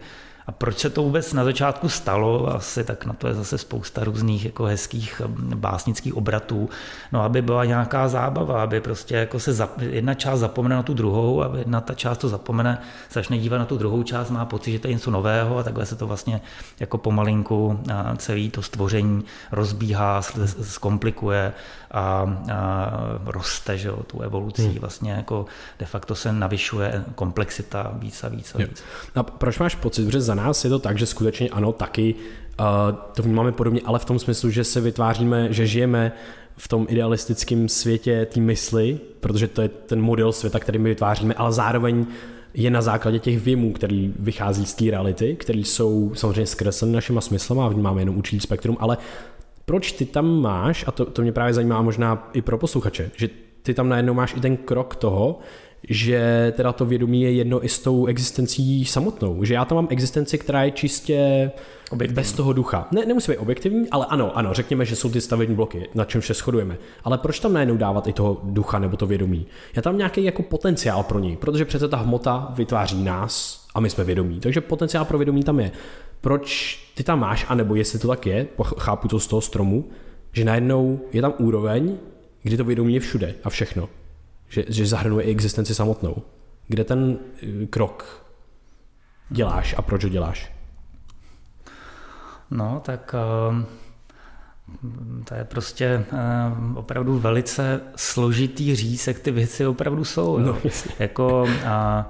[0.47, 2.55] a proč se to vůbec na začátku stalo?
[2.55, 5.21] Asi tak na to je zase spousta různých jako hezkých
[5.55, 6.69] básnických obratů.
[7.11, 10.93] No, aby byla nějaká zábava, aby prostě jako se zap, jedna část zapomene na tu
[10.93, 12.81] druhou a jedna ta část to zapomene,
[13.11, 15.85] začne dívat na tu druhou část, má pocit, že to je něco nového a takhle
[15.85, 16.41] se to vlastně
[16.79, 17.79] jako pomalinku
[18.17, 20.21] celý to stvoření rozbíhá,
[20.61, 21.53] zkomplikuje
[21.91, 22.91] a, a
[23.25, 24.77] roste, že jo, tu evolucí hmm.
[24.79, 25.45] vlastně jako
[25.79, 28.83] de facto se navyšuje komplexita víc a víc a víc.
[29.15, 32.15] A proč máš pocit, že za nás je to tak, že skutečně ano, taky
[32.59, 32.65] uh,
[33.15, 36.11] to vnímáme podobně, ale v tom smyslu, že se vytváříme, že žijeme
[36.57, 41.33] v tom idealistickém světě té mysli, protože to je ten model světa, který my vytváříme,
[41.33, 42.05] ale zároveň
[42.53, 47.21] je na základě těch věmů, který vychází z té reality, které jsou samozřejmě zkresleny našima
[47.21, 48.97] smyslama a vnímáme jenom určitý spektrum, ale
[49.69, 53.29] proč ty tam máš, a to, to mě právě zajímá možná i pro posluchače, že
[53.61, 55.39] ty tam najednou máš i ten krok toho,
[55.89, 59.43] že teda to vědomí je jedno i s tou existencí samotnou.
[59.43, 61.51] Že já tam mám existenci, která je čistě
[61.91, 62.15] objektivní.
[62.15, 62.87] bez toho ducha.
[62.91, 66.21] Ne, nemusí být objektivní, ale ano, ano, řekněme, že jsou ty stavební bloky, na čem
[66.21, 66.77] se shodujeme.
[67.03, 69.47] Ale proč tam najednou dávat i toho ducha nebo to vědomí?
[69.75, 73.89] Já tam nějaký jako potenciál pro něj, protože přece ta hmota vytváří nás a my
[73.89, 74.39] jsme vědomí.
[74.39, 75.71] Takže potenciál pro vědomí tam je.
[76.21, 78.47] Proč ty tam máš, anebo jestli to tak je,
[78.79, 79.89] chápu to z toho stromu,
[80.31, 81.97] že najednou je tam úroveň,
[82.43, 83.89] kdy to vědomí je všude a všechno
[84.49, 86.15] že, že zahrnuje i existenci samotnou.
[86.67, 88.25] Kde ten eh, krok
[89.29, 90.53] děláš a proč ho děláš?
[92.51, 93.15] No, tak
[93.49, 93.63] uh,
[95.23, 100.37] to je prostě uh, opravdu velice složitý říct, jak ty věci opravdu jsou.
[100.37, 100.57] No,
[100.99, 102.05] jako, uh,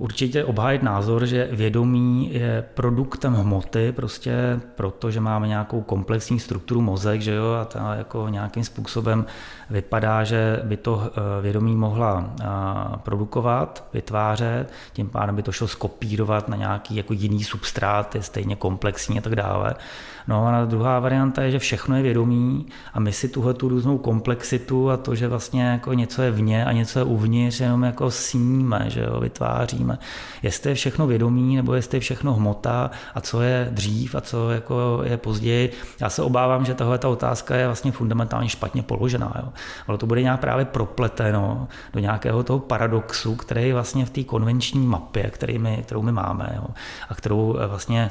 [0.00, 6.80] určitě obhájit názor, že vědomí je produktem hmoty, prostě proto, že máme nějakou komplexní strukturu
[6.80, 9.26] mozek, že jo, a ta jako nějakým způsobem
[9.70, 12.46] vypadá, že by to eh, vědomí mohla eh,
[12.96, 18.56] produkovat, vytvářet, tím pádem by to šlo skopírovat na nějaký jako jiný substrát, je stejně
[18.56, 19.74] komplexní a tak dále.
[20.28, 23.98] No a druhá varianta je, že všechno je vědomí a my si tuhle tu různou
[23.98, 28.10] komplexitu a to, že vlastně jako něco je vně a něco je uvnitř, jenom jako
[28.10, 29.98] sníme, že jo, vytváříme.
[30.42, 34.50] Jestli je všechno vědomí nebo jestli je všechno hmota a co je dřív a co
[34.50, 35.72] jako je později.
[36.00, 39.32] Já se obávám, že tahle ta otázka je vlastně fundamentálně špatně položená.
[39.38, 39.48] Jo.
[39.86, 44.86] Ale to bude nějak právě propleteno do nějakého toho paradoxu, který vlastně v té konvenční
[44.86, 46.66] mapě, který my, kterou my máme jo,
[47.08, 48.08] a kterou eh, vlastně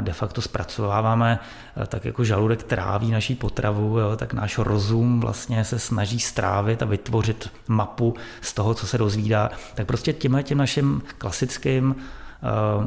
[0.00, 1.38] de facto zpracováváme
[1.76, 6.82] eh, tak jako žaludek tráví naší potravu, jo, tak náš rozum vlastně se snaží strávit
[6.82, 9.50] a vytvořit mapu z toho, co se dozvídá.
[9.74, 11.94] Tak prostě tímhle tím naším klasickým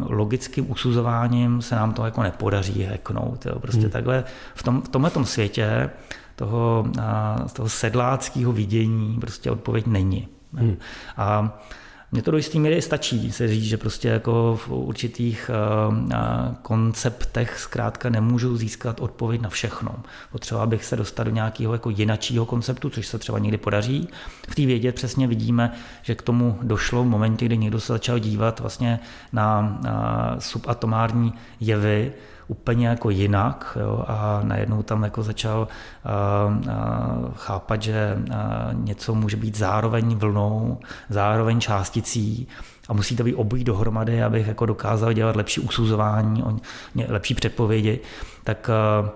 [0.10, 3.46] logickým usuzováním se nám to jako nepodaří heknout.
[3.46, 3.60] Jo.
[3.60, 3.90] Prostě hmm.
[3.90, 4.24] takhle
[4.56, 5.90] v, tom, v tomhle tom světě
[6.36, 6.86] toho,
[7.54, 10.28] toho sedláckého vidění prostě odpověď není.
[10.54, 10.78] Hmm.
[11.18, 11.60] A
[12.12, 15.52] mně to do jisté míry stačí se říct, že prostě jako v určitých
[16.62, 19.96] konceptech zkrátka nemůžu získat odpověď na všechno.
[20.32, 24.08] Potřeba bych se dostat do nějakého jako jinačího konceptu, což se třeba někdy podaří.
[24.50, 28.20] V té vědě přesně vidíme, že k tomu došlo v momentě, kdy někdo se začal
[28.20, 29.00] dívat vlastně
[29.34, 29.80] na
[30.40, 32.14] subatomární jevy,
[32.50, 36.72] úplně jako jinak jo, a najednou tam jako začal uh, uh,
[37.36, 38.36] chápat, že uh,
[38.74, 40.78] něco může být zároveň vlnou,
[41.10, 42.48] zároveň částicí
[42.90, 46.44] a musí to být obojí dohromady, abych jako dokázal dělat lepší usuzování,
[47.08, 48.00] lepší předpovědi,
[48.44, 48.70] tak
[49.02, 49.10] uh,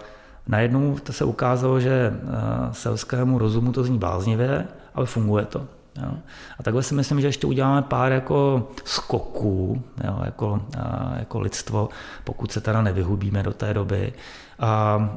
[0.47, 5.67] najednou to se ukázalo, že uh, selskému rozumu to zní bláznivě, ale funguje to.
[6.01, 6.11] Jo.
[6.59, 11.89] A takhle si myslím, že ještě uděláme pár jako skoků jo, jako, a, jako lidstvo,
[12.23, 14.13] pokud se teda nevyhubíme do té doby.
[14.59, 14.69] A,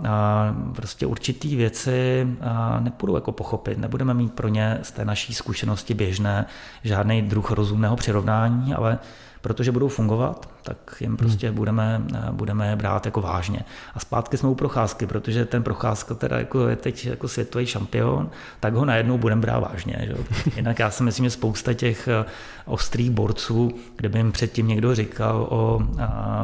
[0.08, 5.94] a prostě určitý věci a jako pochopit, nebudeme mít pro ně z té naší zkušenosti
[5.94, 6.46] běžné
[6.84, 8.98] žádný druh rozumného přirovnání, ale
[9.46, 11.16] protože budou fungovat, tak jim hmm.
[11.16, 11.56] prostě hmm.
[11.56, 13.60] budeme, budeme brát jako vážně.
[13.94, 18.30] A zpátky jsme u procházky, protože ten procházka teda jako je teď jako světový šampion,
[18.60, 19.96] tak ho najednou budeme brát vážně.
[20.00, 20.14] Že?
[20.56, 22.24] Jinak já si myslím, že spousta těch eh,
[22.64, 25.82] ostrých borců, kdyby jim předtím někdo říkal o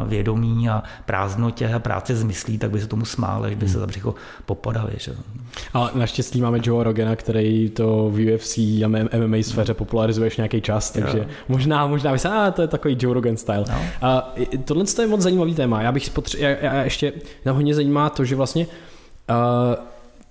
[0.07, 3.73] vědomí a prázdnotě a práci z myslí, tak by se tomu smáli, že by se
[3.73, 3.81] hmm.
[3.81, 4.15] za břicho
[4.47, 4.93] popadali.
[4.97, 5.13] Že?
[5.75, 8.89] A naštěstí máme Joe Rogana, který to v UFC a
[9.27, 11.25] MMA sféře popularizuje nějaký čas, takže jo.
[11.49, 13.65] možná, možná by se, a to je takový Joe Rogan style.
[13.69, 13.83] No.
[14.03, 14.35] A
[14.65, 15.83] tohle je moc zajímavý téma.
[15.83, 17.13] Já bych potře- já, já ještě
[17.45, 18.67] nám hodně zajímá to, že vlastně
[19.31, 19.85] uh,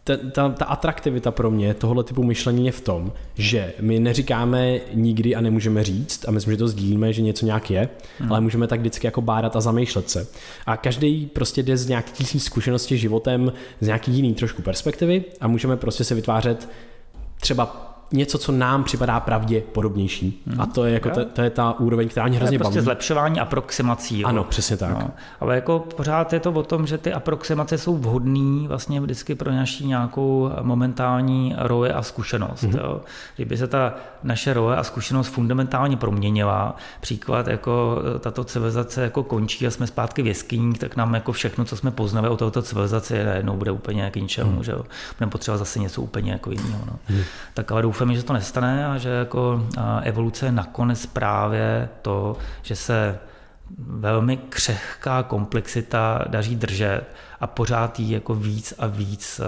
[0.04, 4.80] ta, ta, ta atraktivita pro mě tohohle typu myšlení je v tom, že my neříkáme
[4.94, 7.90] nikdy a nemůžeme říct, a myslím, že to sdílíme, že něco nějak je,
[8.20, 8.32] hmm.
[8.32, 10.28] ale můžeme tak vždycky jako bádat a zamýšlet se.
[10.66, 15.48] A každý prostě jde z nějaký svý zkušenosti životem, z nějaký jiný trošku perspektivy a
[15.48, 16.70] můžeme prostě se vytvářet
[17.42, 20.44] třeba něco, co nám připadá pravděpodobnější.
[20.48, 20.62] Hmm.
[20.62, 22.84] A to je, jako to, to je ta úroveň, která mě hrozně prostě baví.
[22.84, 24.20] zlepšování aproximací.
[24.20, 24.28] Jo.
[24.28, 24.90] Ano, přesně tak.
[24.90, 25.10] No.
[25.40, 29.52] Ale jako pořád je to o tom, že ty aproximace jsou vhodné vlastně vždycky pro
[29.52, 32.64] naší nějakou momentální roje a zkušenost.
[32.64, 32.74] Hmm.
[32.74, 33.02] Jo.
[33.36, 33.94] Kdyby se ta
[34.24, 40.22] naše roje a zkušenost fundamentálně proměnila, příklad jako tato civilizace jako končí a jsme zpátky
[40.22, 44.12] v jeskyních, tak nám jako všechno, co jsme poznali o této civilizaci, najednou bude úplně
[44.12, 44.52] k ničemu.
[44.52, 44.64] Hmm.
[44.64, 44.86] Že jo.
[45.18, 46.80] Budeme potřebovat zase něco úplně jako jiného.
[46.86, 47.00] No.
[47.06, 47.22] Hmm.
[47.54, 49.66] Tak ale doufám, doufám, že to nestane a že jako
[50.02, 53.20] evoluce je nakonec právě to, že se
[53.78, 57.04] velmi křehká komplexita daří držet
[57.42, 59.42] a pořád jí jako víc a víc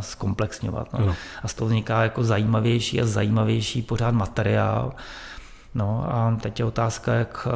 [0.00, 0.92] zkomplexňovat.
[0.92, 1.14] No.
[1.42, 4.92] A z toho vzniká jako zajímavější a zajímavější pořád materiál.
[5.74, 7.48] No a teď je otázka, jak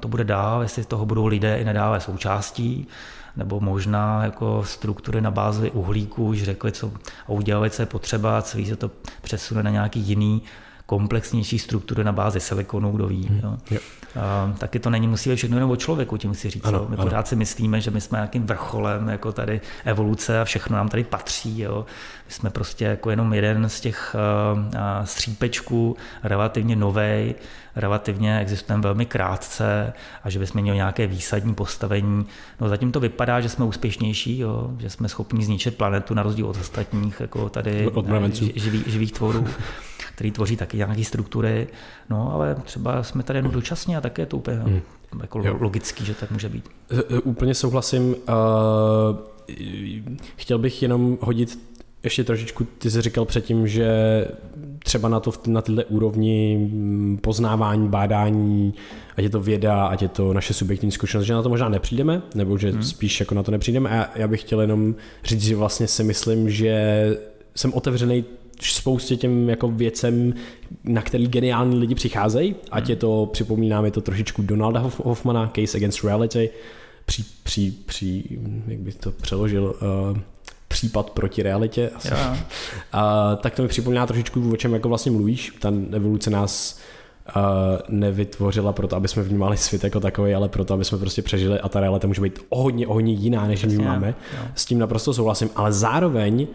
[0.00, 2.88] to bude dál, jestli toho budou lidé i nadále součástí,
[3.36, 6.92] nebo možná jako struktury na bázi uhlíku už řekli, co
[7.26, 8.90] a udělali, co je potřeba, celý se to
[9.22, 10.42] přesune na nějaký jiný
[10.90, 13.26] komplexnější struktury na bázi silikonu, kdo ví.
[13.26, 13.40] Hmm.
[13.42, 13.56] Jo.
[13.70, 13.80] Jo.
[14.20, 16.64] A, taky to není musí být všechno jenom o člověku, tím si říct.
[16.64, 17.04] Ano, My ano.
[17.04, 21.04] pořád si myslíme, že my jsme nějakým vrcholem jako tady evoluce a všechno nám tady
[21.04, 21.60] patří.
[21.60, 21.86] Jo.
[22.30, 24.16] My jsme prostě jako jenom jeden z těch
[24.54, 27.34] uh, střípečků, relativně novej,
[27.76, 32.26] relativně existujeme velmi krátce a že bychom měli nějaké výsadní postavení.
[32.60, 36.46] No zatím to vypadá, že jsme úspěšnější, jo, že jsme schopni zničit planetu na rozdíl
[36.46, 38.06] od ostatních jako tady od
[38.54, 39.46] živých, živých tvorů
[40.14, 41.68] který tvoří taky nějaké struktury,
[42.10, 44.80] no ale třeba jsme tady jenom dočasně a také je to úplně hmm.
[45.20, 45.56] jako jo.
[45.60, 46.68] logický, že tak může být.
[47.24, 48.14] Úplně souhlasím.
[48.14, 48.16] Uh,
[50.36, 51.69] chtěl bych jenom hodit
[52.04, 53.88] ještě trošičku, ty jsi říkal předtím, že
[54.84, 58.74] třeba na, to, na tyhle úrovni mm, poznávání, bádání,
[59.16, 62.22] ať je to věda, ať je to naše subjektivní zkušenost, že na to možná nepřijdeme,
[62.34, 62.82] nebo že hmm.
[62.82, 63.90] spíš jako na to nepřijdeme.
[63.90, 64.94] A já, já bych chtěl jenom
[65.24, 67.16] říct, že vlastně si myslím, že
[67.54, 68.24] jsem otevřený
[68.62, 70.34] spoustě těm jako věcem,
[70.84, 75.78] na který geniální lidi přicházejí, ať je to, připomíná mi to trošičku Donalda Hoffmana, Case
[75.78, 76.50] Against Reality,
[77.06, 78.24] při, při, při
[78.66, 79.74] jak bych to přeložil,
[80.12, 80.18] uh,
[80.70, 81.90] případ proti realitě.
[81.94, 82.08] Asi.
[82.92, 85.52] A, tak to mi připomíná trošičku, o čem jako vlastně mluvíš.
[85.60, 86.80] Ta evoluce nás
[87.36, 87.42] uh,
[87.88, 91.68] nevytvořila proto, aby jsme vnímali svět jako takový, ale proto, aby jsme prostě přežili a
[91.68, 94.14] ta realita může být o hodně, o hodně jiná, než my máme.
[94.54, 96.46] S tím naprosto souhlasím, ale zároveň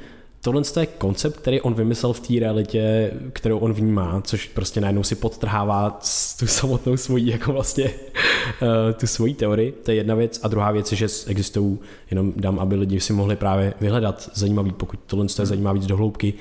[0.45, 5.03] tohle je koncept, který on vymyslel v té realitě, kterou on vnímá, což prostě najednou
[5.03, 5.99] si podtrhává
[6.39, 9.71] tu samotnou svoji, jako vlastně eh, tu svoji teorii.
[9.71, 10.39] To je jedna věc.
[10.43, 11.79] A druhá věc je, že existují,
[12.11, 15.97] jenom dám, aby lidi si mohli právě vyhledat zajímavý, pokud tohle je zajímá víc do
[15.97, 16.33] hloubky,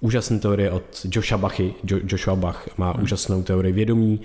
[0.00, 1.74] úžasné teorie od Joshua Bachy.
[1.90, 3.02] Jo, Joshua Bach má hmm.
[3.02, 4.20] úžasnou teorii vědomí,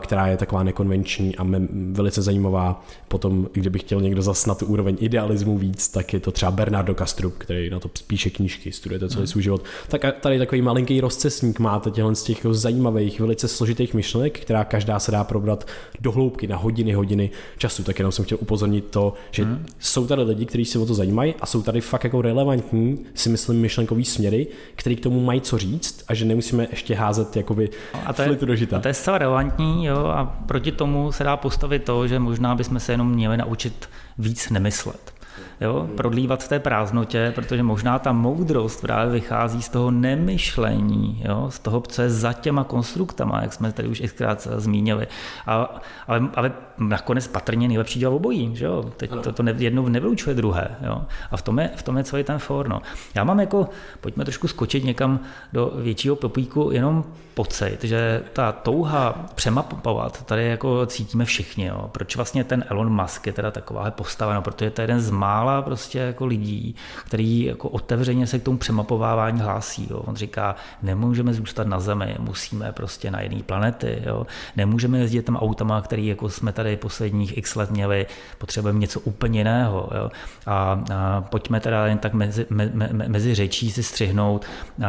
[0.00, 1.46] která je taková nekonvenční a
[1.92, 2.84] velice zajímavá.
[3.08, 6.94] Potom, kdybych chtěl někdo zas na tu úroveň idealismu víc, tak je to třeba Bernardo
[6.94, 9.64] Kastrup, který na to píše knížky, studuje to celý svůj život.
[9.88, 14.98] Tak tady takový malinký rozcesník máte těchto z těch zajímavých, velice složitých myšlenek, která každá
[14.98, 15.66] se dá probrat
[16.00, 17.82] do hloubky na hodiny, hodiny času.
[17.82, 19.66] Tak jenom jsem chtěl upozornit to, že hmm.
[19.78, 23.28] jsou tady lidi, kteří se o to zajímají a jsou tady fakt jako relevantní, si
[23.28, 27.70] myslím, myšlenkový směry, který k tomu mají co říct a že nemusíme ještě házet jakoby
[28.04, 28.76] a to je, do žita.
[28.76, 32.54] A to je zcela relevantní jo, a proti tomu se dá postavit to, že možná
[32.54, 35.19] bychom se jenom měli naučit víc nemyslet
[35.60, 41.46] jo, prodlívat v té prázdnotě, protože možná ta moudrost právě vychází z toho nemyšlení, jo,
[41.50, 45.06] z toho, co je za těma konstruktama, jak jsme tady už xkrát zmínili.
[45.46, 48.92] A, ale, ale nakonec patrně nejlepší dělat obojí, že jo?
[48.96, 51.02] Teď to, to jedno nevylučuje druhé, jo?
[51.30, 52.82] A v tom je, v tom je celý ten for, no.
[53.14, 53.68] Já mám jako,
[54.00, 55.20] pojďme trošku skočit někam
[55.52, 57.04] do většího popíku, jenom
[57.34, 61.88] pocit, že ta touha přemapovat tady jako cítíme všichni, jo?
[61.92, 65.10] Proč vlastně ten Elon Musk je teda taková postava, no, protože to je jeden z
[65.20, 69.98] mála prostě jako lidí, který jako otevřeně se k tomu přemapovávání hlásí, jo?
[69.98, 74.26] On říká, nemůžeme zůstat na Zemi, musíme prostě na jiné planety, jo?
[74.56, 78.06] Nemůžeme jezdit tam autama, který jako jsme tady tady posledních x let měli,
[78.38, 79.90] potřebujeme něco úplně jiného.
[79.94, 80.10] Jo?
[80.46, 84.46] A, a pojďme teda jen tak mezi, me, me, mezi řečí si střihnout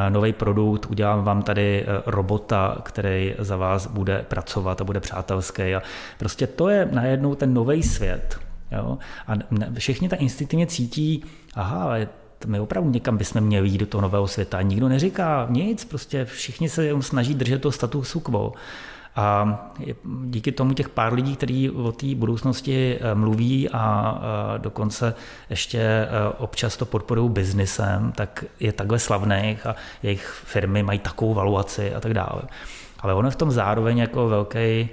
[0.09, 5.75] nový produkt, udělám vám tady e, robota, který za vás bude pracovat a bude přátelský.
[5.75, 5.81] A
[6.19, 8.50] prostě to je najednou ten nový svět.
[8.71, 8.97] Jo?
[9.27, 9.33] A
[9.77, 12.07] všichni ta instinktivně cítí, aha, ale
[12.45, 14.61] my opravdu někam bychom měli jít do toho nového světa.
[14.61, 18.53] Nikdo neříká nic, prostě všichni se snaží držet to statusu quo.
[19.15, 19.59] A
[20.25, 24.15] díky tomu těch pár lidí, kteří o té budoucnosti eh, mluví a
[24.55, 25.15] eh, dokonce
[25.49, 26.07] ještě eh,
[26.37, 31.99] občas to podporují biznisem, tak je takhle slavných a jejich firmy mají takovou valuaci a
[31.99, 32.41] tak dále.
[32.99, 34.89] Ale ono v tom zároveň jako velký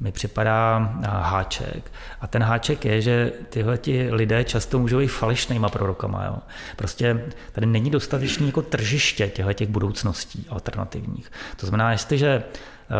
[0.00, 1.92] mi připadá háček.
[2.20, 6.24] A ten háček je, že tyhle ti lidé často můžou být falešnýma prorokama.
[6.24, 6.36] Jo.
[6.76, 11.32] Prostě tady není dostatečný jako tržiště těchto těch budoucností alternativních.
[11.56, 12.42] To znamená, jestliže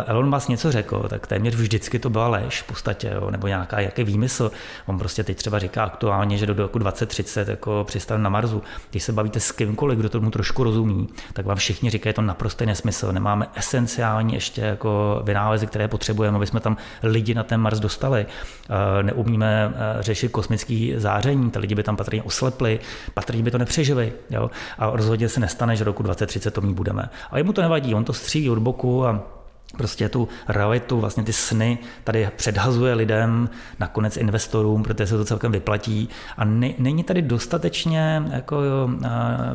[0.06, 3.80] Elon Musk něco řekl, tak téměř vždycky to byla lež v podstatě, jo, nebo nějaká
[3.80, 4.50] jaký výmysl.
[4.86, 8.62] On prostě teď třeba říká aktuálně, že do roku 2030 jako přistane na Marsu.
[8.90, 12.66] Když se bavíte s kýmkoliv, kdo tomu trošku rozumí, tak vám všichni říkají, to naprostý
[12.66, 13.12] nesmysl.
[13.12, 18.26] Nemáme esenciální ještě jako vynálezy, které potřebujeme, aby jsme tam lidi na ten Mars dostali.
[18.26, 22.80] Eh, neumíme eh, řešit kosmický záření, ty lidi by tam patrně oslepli,
[23.14, 24.12] patrně by to nepřežili.
[24.30, 24.50] Jo?
[24.78, 27.08] A rozhodně se nestane, že roku 2030 to mít budeme.
[27.30, 29.37] A jemu to nevadí, on to střílí od boku a
[29.76, 35.52] prostě tu realitu, vlastně ty sny tady předhazuje lidem, nakonec investorům, protože se to celkem
[35.52, 38.88] vyplatí a ne, není tady dostatečně jako jo,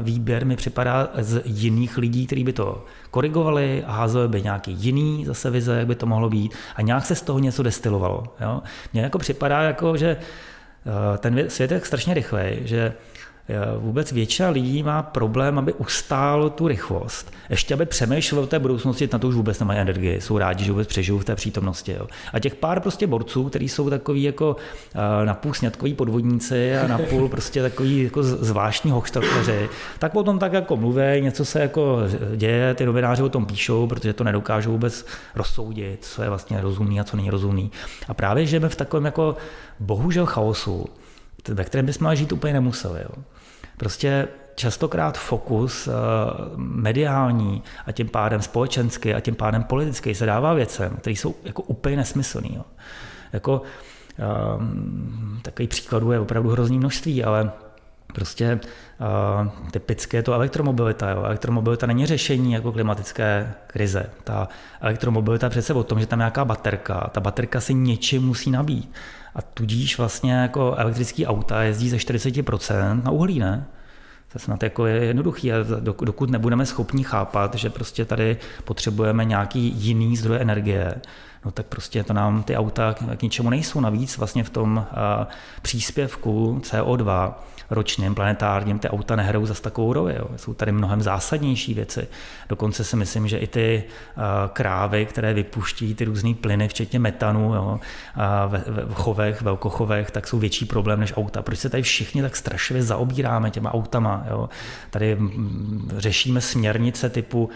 [0.01, 5.25] výběr, mi připadá z jiných lidí, kteří by to korigovali a házeli by nějaký jiný
[5.25, 8.23] zase vize, jak by to mohlo být a nějak se z toho něco destilovalo.
[8.41, 8.61] Jo?
[8.93, 10.17] Mně jako připadá, jako, že
[11.17, 12.93] ten svět je strašně rychlej, že
[13.79, 17.33] vůbec většina lidí má problém, aby ustál tu rychlost.
[17.49, 20.71] Ještě aby přemýšlel o té budoucnosti, na to už vůbec nemají energii, jsou rádi, že
[20.71, 21.91] vůbec přežijou v té přítomnosti.
[21.99, 22.07] Jo.
[22.33, 24.55] A těch pár prostě borců, kteří jsou takový jako
[24.95, 29.69] eh, napůl snědkoví podvodníci a napůl prostě takový jako zvláštní hochštatleři,
[29.99, 31.99] tak potom tak jako mluví, něco se jako
[32.35, 36.99] děje, ty novináři o tom píšou, protože to nedokážou vůbec rozsoudit, co je vlastně rozumný
[36.99, 37.71] a co není rozumný.
[38.07, 39.35] A právě žijeme v takovém jako
[39.79, 40.85] bohužel chaosu,
[41.49, 43.01] ve kterém bychom žít úplně nemuseli.
[43.01, 43.23] Jo.
[43.77, 45.91] Prostě častokrát fokus eh,
[46.57, 51.61] mediální a tím pádem společenský a tím pádem politický se dává věcem, které jsou jako
[51.61, 52.55] úplně nesmyslný.
[52.55, 52.63] Jo.
[53.33, 53.61] Jako,
[54.57, 57.51] um, takový příkladů je opravdu hrozný množství, ale
[58.13, 58.59] Prostě
[59.43, 61.09] uh, typicky je to elektromobilita.
[61.09, 61.23] Jo.
[61.23, 64.05] Elektromobilita není řešení jako klimatické krize.
[64.23, 64.47] Ta
[64.81, 67.09] elektromobilita je přece o tom, že tam je nějaká baterka.
[67.11, 68.91] Ta baterka si něčím musí nabít.
[69.35, 73.65] A tudíž vlastně jako elektrický auta jezdí ze 40% na uhlí, ne?
[74.33, 79.73] To snad jako je jednoduchý, a dokud nebudeme schopni chápat, že prostě tady potřebujeme nějaký
[79.75, 80.95] jiný zdroj energie,
[81.45, 83.79] no tak prostě to nám ty auta k ničemu nejsou.
[83.79, 84.85] Navíc vlastně v tom
[85.61, 87.33] příspěvku CO2
[87.73, 90.15] ročním planetárním ty auta nehrajou zase takovou roli.
[90.19, 90.27] Jo.
[90.35, 92.07] Jsou tady mnohem zásadnější věci.
[92.49, 93.83] Dokonce si myslím, že i ty
[94.53, 97.79] krávy, které vypuští ty různé plyny, včetně metanu jo,
[98.47, 101.41] ve, ve chovech, velkochovech, tak jsou větší problém než auta.
[101.41, 104.25] Proč se tady všichni tak strašlivě zaobíráme těma autama?
[104.29, 104.49] Jo?
[104.89, 105.17] Tady
[105.97, 107.49] řešíme směrnice typu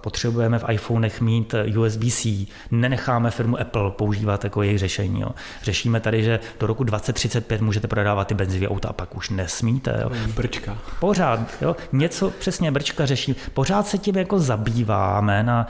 [0.00, 5.20] potřebujeme v iPhonech mít USB-C, nenecháme firmu Apple používat jako jejich řešení.
[5.20, 5.28] Jo.
[5.62, 10.00] Řešíme tady, že do roku 2035 můžete prodávat ty benzové auta a pak už nesmíte.
[10.02, 10.10] Jo.
[10.34, 10.78] Brčka.
[11.00, 11.76] Pořád, jo.
[11.92, 13.36] něco přesně brčka řeší.
[13.54, 15.66] Pořád se tím jako zabýváme na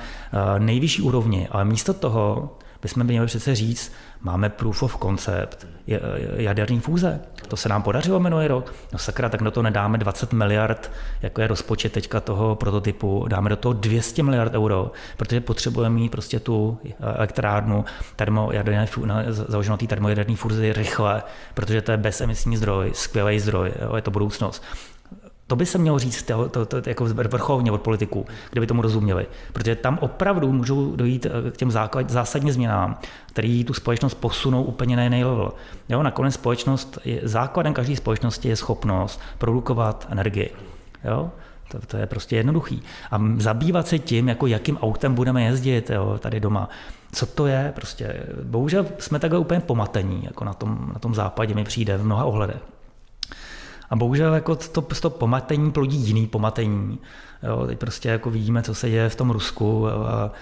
[0.59, 3.93] nejvyšší úrovni, ale místo toho bychom měli přece říct,
[4.27, 5.66] máme proof of concept,
[6.37, 7.20] jaderní fúze.
[7.49, 8.74] To se nám podařilo minulý rok.
[8.93, 10.91] No sakra, tak do toho nedáme 20 miliard,
[11.22, 16.09] jako je rozpočet teďka toho prototypu, dáme do toho 200 miliard euro, protože potřebujeme mít
[16.09, 17.85] prostě tu elektrárnu
[18.16, 18.89] termojaderné,
[19.29, 21.22] založenou té termojaderné fúzi rychle,
[21.55, 24.62] protože to je bezemisní zdroj, skvělý zdroj, jo, je to budoucnost.
[25.47, 29.27] To by se mělo říct to, to, to, jako vrcholně od politiků, kdyby tomu rozuměli.
[29.53, 34.63] Protože tam opravdu můžou dojít eh, k těm základ, zásadním změnám, které tu společnost posunou
[34.63, 35.53] úplně na jiný level.
[35.89, 40.51] Jo, nakonec společnost, je, základem každé společnosti je schopnost produkovat energii.
[41.05, 41.31] Jo?
[41.69, 42.83] To, to je prostě jednoduchý.
[43.11, 46.69] A zabývat se tím, jako jakým autem budeme jezdit jo, tady doma,
[47.13, 51.55] co to je, prostě bohužel jsme takhle úplně pomatení, jako na tom, na tom západě
[51.55, 52.76] mi přijde v mnoha ohledech.
[53.91, 56.99] A bohužel jako to, to pomatení plodí jiný pomatení.
[57.43, 59.89] Jo, teď prostě jako vidíme, co se děje v tom Rusku.
[59.89, 60.32] A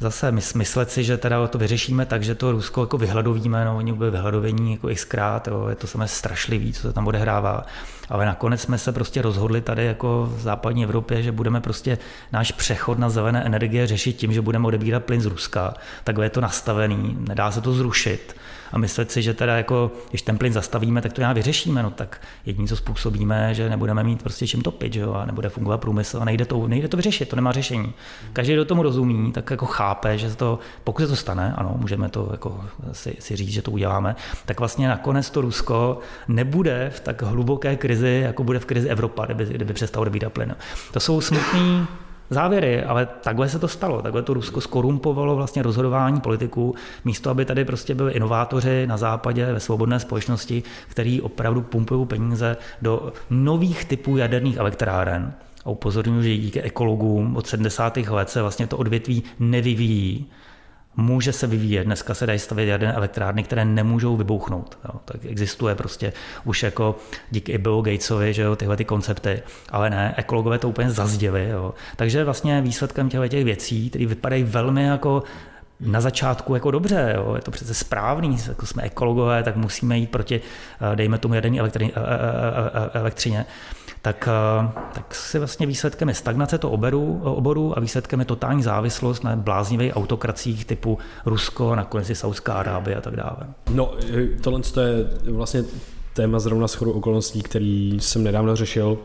[0.00, 3.92] zase myslet si, že teda to vyřešíme tak, že to Rusko jako vyhladovíme, no oni
[3.92, 7.66] byli vyhladovení jako xkrát, jo, je to samé strašlivý, co se tam odehrává.
[8.08, 11.98] Ale nakonec jsme se prostě rozhodli tady jako v západní Evropě, že budeme prostě
[12.32, 15.74] náš přechod na zelené energie řešit tím, že budeme odebírat plyn z Ruska.
[16.04, 18.36] Takhle je to nastavený, nedá se to zrušit
[18.72, 21.90] a myslet si, že teda jako, když ten plyn zastavíme, tak to já vyřešíme, no
[21.90, 25.80] tak jediné, co způsobíme, že nebudeme mít prostě čím topit, že jo, a nebude fungovat
[25.80, 27.92] průmysl a nejde to, nejde to vyřešit, to nemá řešení.
[28.32, 32.08] Každý, kdo tomu rozumí, tak jako chápe, že to, pokud se to stane, ano, můžeme
[32.08, 34.16] to jako si, si říct, že to uděláme,
[34.46, 35.98] tak vlastně nakonec to Rusko
[36.28, 40.56] nebude v tak hluboké krizi, jako bude v krizi Evropa, kdyby, kdyby přestalo dobírat plyn.
[40.92, 41.86] To jsou smutný
[42.30, 44.02] závěry, ale takhle se to stalo.
[44.02, 46.74] Takhle to Rusko skorumpovalo vlastně rozhodování politiků,
[47.04, 52.56] místo aby tady prostě byli inovátoři na západě ve svobodné společnosti, který opravdu pumpují peníze
[52.82, 55.32] do nových typů jaderných elektráren.
[55.64, 57.96] A upozorňuji, že díky ekologům od 70.
[57.96, 60.26] let se vlastně to odvětví nevyvíjí
[60.96, 61.84] může se vyvíjet.
[61.84, 64.78] Dneska se dají stavět jaderné elektrárny, které nemůžou vybouchnout.
[64.84, 65.00] Jo.
[65.04, 66.12] Tak existuje prostě
[66.44, 66.96] už jako
[67.30, 71.48] díky Billu Gatesovi, že jo, tyhle ty koncepty, ale ne, ekologové to úplně zazděli.
[71.48, 71.74] Jo.
[71.96, 75.22] Takže vlastně výsledkem těchto těch věcí, které vypadají velmi jako
[75.80, 80.10] na začátku jako dobře, jo, je to přece správný, jako jsme ekologové, tak musíme jít
[80.10, 80.40] proti,
[80.92, 83.46] eh, dejme tomu, jaderné eh, eh, elektřině
[84.12, 88.62] tak, eh, tak si vlastně výsledkem je stagnace to oboru, oboru a výsledkem je totální
[88.62, 93.36] závislost na bláznivých autokracích typu Rusko, nakonec i Saudská Arábie a tak dále.
[93.70, 95.64] No, eh, tohle je vlastně
[96.12, 98.98] téma zrovna schodu okolností, který jsem nedávno řešil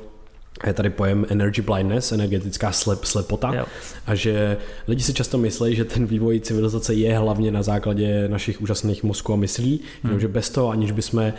[0.67, 3.65] je tady pojem energy blindness, energetická slep, slepota jo.
[4.05, 8.61] a že lidi si často myslí, že ten vývoj civilizace je hlavně na základě našich
[8.61, 10.19] úžasných mozků a myslí, hmm.
[10.19, 11.33] že bez toho, aniž bychom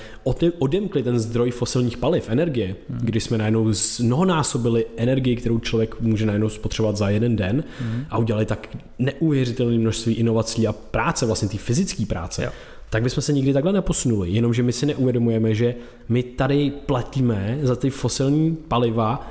[0.59, 2.99] odemkli ten zdroj fosilních paliv, energie, hmm.
[3.03, 8.05] když jsme najednou mnohonásobili energii, kterou člověk může najednou spotřebovat za jeden den hmm.
[8.11, 12.51] a udělali tak neuvěřitelné množství inovací a práce, vlastně té fyzické práce, jo
[12.95, 14.31] tak bychom se nikdy takhle neposunuli.
[14.31, 15.75] Jenomže my si neuvědomujeme, že
[16.09, 19.31] my tady platíme za ty fosilní paliva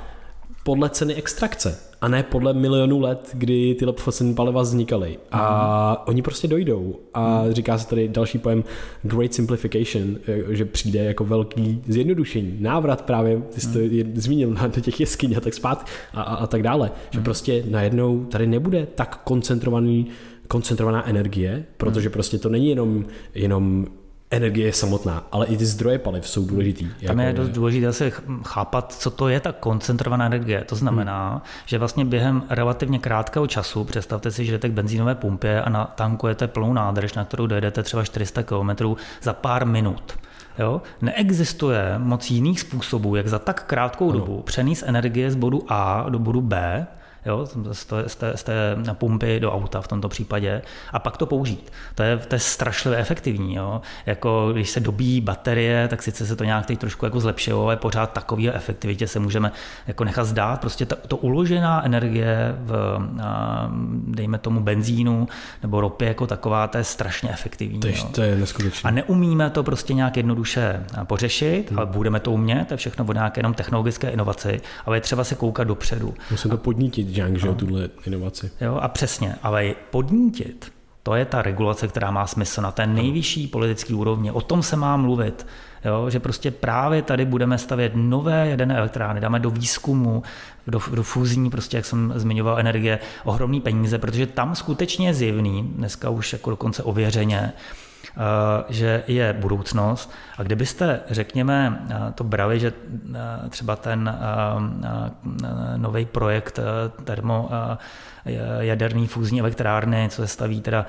[0.64, 5.18] podle ceny extrakce a ne podle milionů let, kdy tyhle fosilní paliva vznikaly.
[5.32, 6.08] A mm.
[6.08, 6.96] oni prostě dojdou.
[7.14, 8.64] A říká se tady další pojem
[9.02, 12.56] Great Simplification, eh, že přijde jako velký zjednodušení.
[12.60, 14.12] Návrat právě, ty jsi to mm.
[14.14, 16.90] zmínil, do těch jeskyň a tak spát a, a, a tak dále.
[17.10, 17.24] Že mm.
[17.24, 20.06] prostě najednou tady nebude tak koncentrovaný
[20.48, 22.12] koncentrovaná energie, protože hmm.
[22.12, 23.86] prostě to není jenom, jenom
[24.30, 26.88] energie samotná, ale i ty zdroje paliv jsou důležitý.
[27.06, 28.12] Tam je jako dost důležité se
[28.44, 30.64] chápat, co to je ta koncentrovaná energie.
[30.64, 31.40] To znamená, hmm.
[31.66, 36.46] že vlastně během relativně krátkého času, představte si, že jdete k benzínové pumpě a natankujete
[36.46, 40.14] plnou nádrž, na kterou dojedete třeba 400 km za pár minut
[40.58, 40.82] Jo?
[41.02, 44.18] Neexistuje moc jiných způsobů, jak za tak krátkou ano.
[44.18, 46.86] dobu přenést energie z bodu A do bodu B,
[47.26, 50.62] jo, z, té, z, té, z té pumpy do auta v tomto případě,
[50.92, 51.72] a pak to použít.
[51.94, 53.54] To je, to je strašlivě efektivní.
[53.54, 53.80] Jo.
[54.06, 57.76] Jako když se dobíjí baterie, tak sice se to nějak teď trošku jako zlepšilo, ale
[57.76, 59.52] pořád takové efektivitě se můžeme
[59.86, 60.60] jako nechat zdát.
[60.60, 62.98] Prostě to, to uložená energie v,
[64.06, 65.28] dejme tomu, benzínu
[65.62, 67.80] nebo ropě jako taková, to je strašně efektivní.
[67.80, 68.88] To je, to je neskutečné.
[68.88, 71.78] A neumíme to prostě nějak jednoduše pořešit, hmm.
[71.78, 75.24] ale budeme to umět, to je všechno o nějaké jenom technologické inovaci, ale je třeba
[75.24, 76.14] se koukat dopředu.
[76.30, 78.50] Musím to podnítit, Jiang, že jo, tuhle inovaci.
[78.60, 83.46] Jo, a přesně, ale podnítit, to je ta regulace, která má smysl na té nejvyšší
[83.46, 84.30] politické úrovni.
[84.30, 85.46] O tom se má mluvit.
[85.84, 90.22] Jo, že prostě právě tady budeme stavět nové jaderné elektrárny, dáme do výzkumu,
[90.66, 95.62] do, do fúzní, prostě jak jsem zmiňoval, energie, ohromný peníze, protože tam skutečně je zjevný,
[95.62, 97.52] dneska už jako dokonce ověřeně,
[98.68, 100.12] že je budoucnost.
[100.38, 102.72] A kdybyste, řekněme, eh, to brali, že
[103.14, 104.18] eh, třeba ten
[105.76, 106.60] nový projekt
[107.04, 107.50] termo
[108.58, 110.86] jaderný fúzní elektrárny, co se staví teda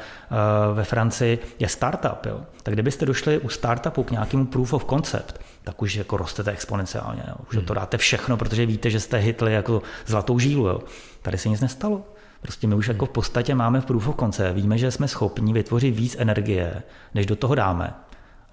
[0.74, 2.26] ve Francii, je startup.
[2.26, 2.42] Jo.
[2.64, 7.24] Tak kdybyste došli u startupu k nějakému proof of concept, tak už jako rostete exponenciálně.
[7.28, 7.36] Jo.
[7.50, 10.68] Už to dáte všechno, protože víte, že jste hitli jako zlatou žílu.
[10.68, 10.80] Jo.
[11.22, 12.02] Tady se nic nestalo.
[12.46, 15.96] Prostě my už jako v podstatě máme v průf konce, víme, že jsme schopni vytvořit
[15.96, 16.84] víc energie,
[17.14, 17.94] než do toho dáme.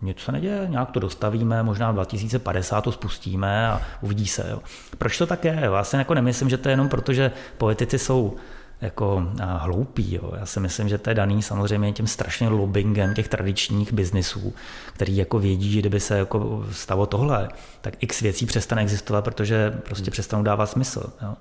[0.03, 4.47] Nic se neděje, nějak to dostavíme, možná v 2050 to spustíme a uvidí se.
[4.51, 4.63] Jo.
[4.99, 5.59] Proč to tak je?
[5.63, 8.37] Já si jako nemyslím, že to je jenom proto, že politici jsou
[8.81, 10.15] jako hloupí.
[10.15, 10.33] Jo.
[10.39, 14.55] Já si myslím, že to je daný samozřejmě tím strašným lobbyingem těch tradičních biznisů,
[14.93, 17.49] který jako vědí, že kdyby se jako stalo tohle,
[17.81, 21.13] tak x věcí přestane existovat, protože prostě přestanou dávat smysl.
[21.23, 21.35] Jo.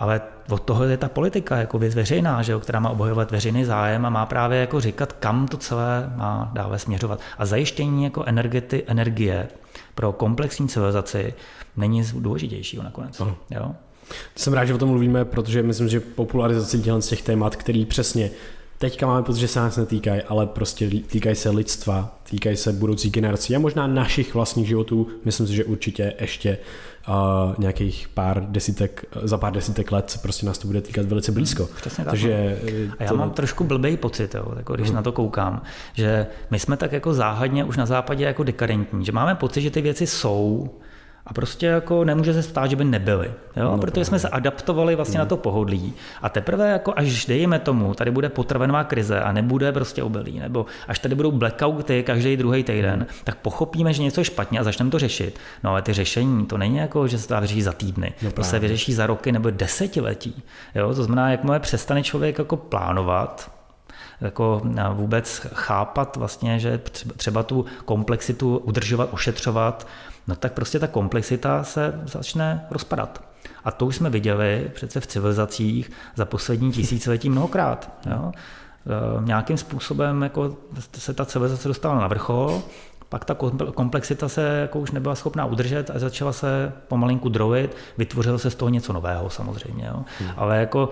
[0.00, 3.64] Ale od toho je ta politika jako věc veřejná, že jo, která má obhajovat veřejný
[3.64, 7.20] zájem a má právě jako říkat, kam to celé má dále směřovat.
[7.38, 9.48] A zajištění jako energety, energie
[9.94, 11.34] pro komplexní civilizaci
[11.76, 13.20] není důležitějšího nakonec.
[13.20, 13.36] Ano.
[13.50, 13.74] Jo?
[14.36, 18.30] Jsem rád, že o tom mluvíme, protože myslím, že popularizace z těch témat, který přesně
[18.78, 23.10] teďka máme pocit, že se nás netýkají, ale prostě týkají se lidstva, týkají se budoucí
[23.10, 25.08] generací a možná našich vlastních životů.
[25.24, 26.89] Myslím si, že určitě ještě uh,
[27.58, 31.64] nějakých pár desítek, za pár desítek let prostě nás to bude týkat velice blízko.
[31.64, 32.10] Hmm, přesně tak.
[32.10, 32.94] Takže no.
[32.98, 33.16] a já to...
[33.16, 34.96] mám trošku blbý pocit, jo, jako když hmm.
[34.96, 35.62] na to koukám,
[35.94, 39.70] že my jsme tak jako záhadně už na západě jako dekadentní, že máme pocit, že
[39.70, 40.70] ty věci jsou,
[41.26, 43.30] a prostě jako nemůže se stát, že by nebyly.
[43.56, 43.64] Jo?
[43.64, 45.20] No, Protože jsme se adaptovali vlastně mm.
[45.24, 45.92] na to pohodlí.
[46.22, 50.66] A teprve jako až dejme tomu, tady bude potravenová krize a nebude prostě obilí, nebo
[50.88, 53.06] až tady budou blackouty každý druhý týden, mm.
[53.24, 55.38] tak pochopíme, že něco je špatně a začneme to řešit.
[55.64, 58.12] No ale ty řešení, to není jako, že se to vyřeší za týdny.
[58.22, 60.42] No, to se vyřeší za roky nebo desetiletí.
[60.74, 60.94] Jo?
[60.94, 63.50] To znamená, jak jakmile přestane člověk jako plánovat,
[64.20, 64.62] jako
[64.92, 66.80] vůbec chápat vlastně, že
[67.16, 69.86] třeba tu komplexitu udržovat, ošetřovat,
[70.30, 73.24] no tak prostě ta komplexita se začne rozpadat.
[73.64, 77.92] A to už jsme viděli přece v civilizacích za poslední tisíciletí mnohokrát.
[78.10, 78.32] Jo?
[78.32, 80.56] E, nějakým způsobem jako
[80.94, 82.62] se ta civilizace dostala na vrchol,
[83.10, 83.36] pak ta
[83.74, 88.54] komplexita se jako už nebyla schopná udržet a začala se pomalinku drojit, vytvořilo se z
[88.54, 89.86] toho něco nového samozřejmě.
[89.86, 90.04] Jo.
[90.18, 90.30] Hmm.
[90.36, 90.90] Ale jako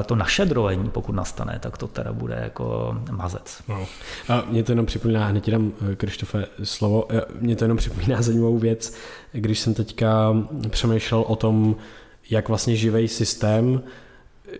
[0.00, 3.62] eh, to naše drojení, pokud nastane, tak to teda bude jako mazec.
[3.68, 3.86] No.
[4.28, 7.76] A mě to jenom připomíná, hned ti dám, eh, Krištofe, slovo, eh, mě to jenom
[7.76, 8.94] připomíná zajímavou věc,
[9.32, 10.36] když jsem teďka
[10.70, 11.76] přemýšlel o tom,
[12.30, 13.82] jak vlastně živý systém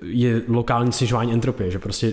[0.02, 2.12] je lokální snižování entropie, že prostě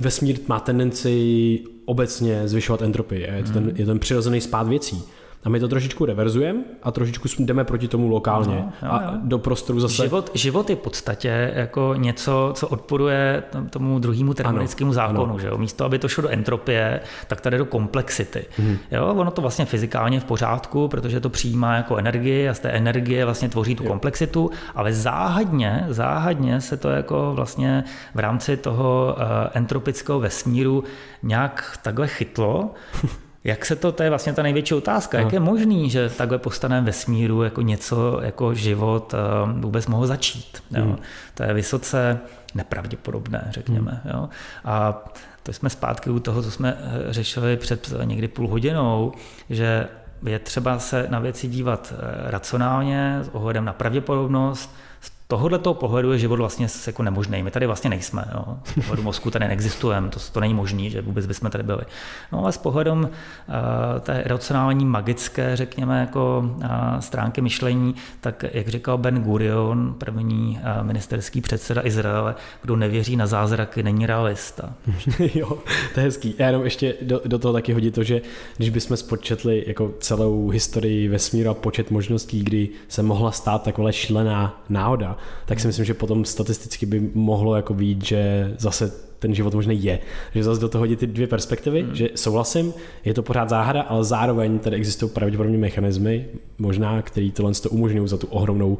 [0.00, 3.22] vesmír má tendenci obecně zvyšovat entropii.
[3.22, 5.02] Je to ten, je ten přirozený spád věcí.
[5.44, 8.92] A my to trošičku reverzujeme a trošičku jdeme proti tomu lokálně no, jo, jo.
[8.92, 10.02] a do prostoru zase.
[10.02, 15.24] Život, život je v podstatě jako něco, co odporuje tomu druhému termodickému zákonu.
[15.24, 15.38] Ano.
[15.38, 15.58] Že jo?
[15.58, 18.44] Místo, aby to šlo do entropie, tak tady do komplexity.
[18.56, 18.76] Hmm.
[18.90, 19.06] Jo?
[19.06, 23.24] Ono to vlastně fyzikálně v pořádku, protože to přijímá jako energii a z té energie
[23.24, 23.88] vlastně tvoří tu jo.
[23.88, 27.84] komplexitu, ale záhadně, záhadně se to jako vlastně
[28.14, 29.22] v rámci toho uh,
[29.54, 30.84] entropického vesmíru
[31.22, 32.70] nějak takhle chytlo
[33.44, 36.86] Jak se to, to je vlastně ta největší otázka, jak je možný, že takhle postaneme
[36.86, 40.62] vesmíru jako něco, jako život eh, vůbec mohl začít.
[40.70, 40.84] Jo?
[40.84, 40.96] Hmm.
[41.34, 42.20] To je vysoce
[42.54, 44.00] nepravděpodobné, řekněme.
[44.04, 44.12] Hmm.
[44.14, 44.28] Jo?
[44.64, 45.04] A
[45.42, 49.12] to jsme zpátky u toho, co jsme eh, řešili před někdy půl hodinou,
[49.50, 49.88] že
[50.26, 54.74] je třeba se na věci dívat eh, racionálně, s ohledem na pravděpodobnost,
[55.34, 57.42] tohohle toho pohledu je život vlastně jako nemožný.
[57.42, 58.24] My tady vlastně nejsme.
[58.34, 58.58] Jo.
[58.64, 61.82] Z pohledu mozku tady neexistujeme, to, to není možné, že vůbec bychom tady byli.
[62.32, 63.08] No ale s pohledem uh,
[64.00, 66.66] té racionální, magické, řekněme, jako uh,
[67.00, 73.26] stránky myšlení, tak jak říkal Ben Gurion, první uh, ministerský předseda Izraele, kdo nevěří na
[73.26, 74.72] zázraky, není realista.
[75.34, 75.58] jo,
[75.94, 76.34] to je hezký.
[76.38, 78.20] Já jenom ještě do, do toho taky hodí to, že
[78.56, 83.92] když bychom spočetli jako celou historii vesmíru a počet možností, kdy se mohla stát taková
[83.92, 85.16] šílená náhoda,
[85.46, 89.84] tak si myslím, že potom statisticky by mohlo jako vít, že zase ten život možný
[89.84, 89.98] je.
[90.34, 91.94] Že zase do toho hodí ty dvě perspektivy, hmm.
[91.94, 92.72] že souhlasím,
[93.04, 96.26] je to pořád záhada, ale zároveň tady existují pravděpodobně mechanismy,
[96.58, 98.78] možná, který tohle to umožňují za tu ohromnou, uh,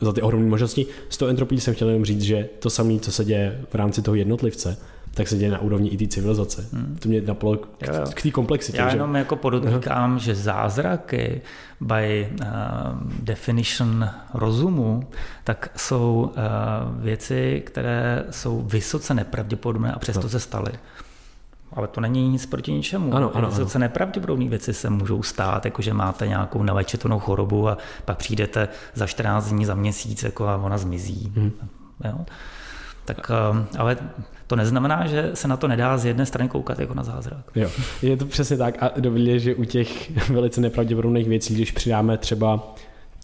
[0.00, 0.86] za ty ohromné možnosti.
[1.08, 4.02] Z toho entropii jsem chtěl jenom říct, že to samé, co se děje v rámci
[4.02, 4.76] toho jednotlivce,
[5.18, 6.68] tak se děje na úrovni i té civilizace.
[6.72, 6.96] Hmm.
[7.02, 7.68] To mě napalo k,
[8.14, 8.78] k té komplexitě.
[8.78, 9.18] Já jenom že?
[9.18, 10.20] jako podotýkám, uh-huh.
[10.20, 11.42] že zázraky
[11.80, 12.46] by uh,
[13.22, 15.06] definition rozumu,
[15.44, 20.28] tak jsou uh, věci, které jsou vysoce nepravděpodobné a přesto no.
[20.28, 20.72] se staly.
[21.72, 23.14] Ale to není nic proti ničemu.
[23.14, 27.78] Ano, ano, Vysoce nepravděpodobné věci se můžou stát, jako že máte nějakou navečetonou chorobu a
[28.04, 31.32] pak přijdete za 14 dní, za měsíc jako a ona zmizí.
[31.36, 31.52] Hmm.
[32.04, 32.18] Jo?
[33.14, 33.96] Tak, uh, ale
[34.46, 37.44] to neznamená, že se na to nedá z jedné strany koukat jako na zázrak.
[37.54, 37.70] Jo,
[38.02, 42.74] je to přesně tak a dovolí, že u těch velice nepravděpodobných věcí, když přidáme třeba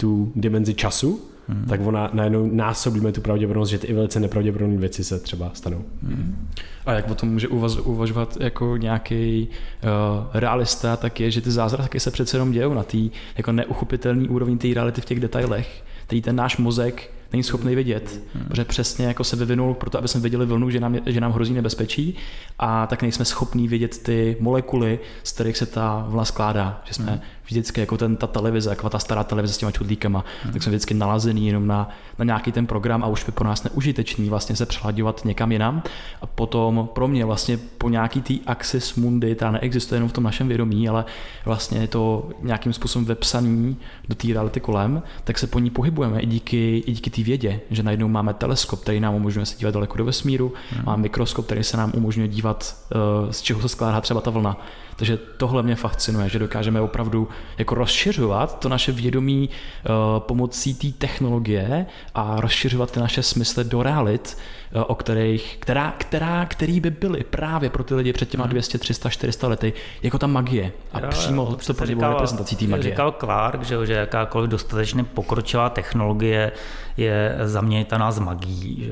[0.01, 1.65] tu dimenzi času, hmm.
[1.69, 5.85] tak ona najednou násobíme tu pravděpodobnost, že ty i velice nepravděpodobné věci se třeba stanou.
[6.03, 6.49] Hmm.
[6.87, 11.51] A jak o tom může uvaz, uvažovat jako nějaký uh, realista, tak je, že ty
[11.51, 12.99] zázraky se přece jenom dějou na té
[13.37, 18.21] jako neuchopitelné úrovni té reality v těch detailech, který ten náš mozek není schopný vidět,
[18.35, 18.45] hmm.
[18.45, 21.55] protože přesně jako se vyvinul proto, aby jsme viděli vlnu, že nám, že nám hrozí
[21.55, 22.17] nebezpečí
[22.59, 27.13] a tak nejsme schopní vidět ty molekuly, z kterých se ta vlna skládá, že jsme
[27.13, 30.53] hmm vždycky jako ten, ta televize, jako ta stará televize s těma čudlíkama, hmm.
[30.53, 31.89] tak jsme vždycky nalazený jenom na,
[32.19, 35.83] na nějaký ten program a už by pro nás neužitečný vlastně se přehlaďovat někam jinam.
[36.23, 40.25] A potom pro mě vlastně po nějaký tý axis mundi, ta neexistuje jenom v tom
[40.25, 41.05] našem vědomí, ale
[41.45, 43.77] vlastně je to nějakým způsobem vepsaný
[44.09, 47.61] do té reality kolem, tak se po ní pohybujeme i díky, i díky té vědě,
[47.71, 50.85] že najednou máme teleskop, který nám umožňuje se dívat daleko do vesmíru, hmm.
[50.85, 54.57] máme mikroskop, který se nám umožňuje dívat, eh, z čeho se skládá třeba ta vlna.
[54.97, 57.29] Takže tohle mě fascinuje, že dokážeme opravdu
[57.59, 63.83] jako rozšiřovat to naše vědomí uh, pomocí té technologie a rozšiřovat ty naše smysly do
[63.83, 64.39] realit,
[64.77, 68.79] uh, o kterých, která, která, který by byly právě pro ty lidi před těma 200,
[68.79, 69.73] 300, 400 lety,
[70.03, 70.73] jako ta magie.
[70.93, 72.91] A jo, přímo to bylo reprezentací té magie.
[72.91, 76.53] Říkal Clark, že, že jakákoliv dostatečně pokročilá technologie
[76.97, 78.85] je zaměnitaná z magií.
[78.85, 78.91] Že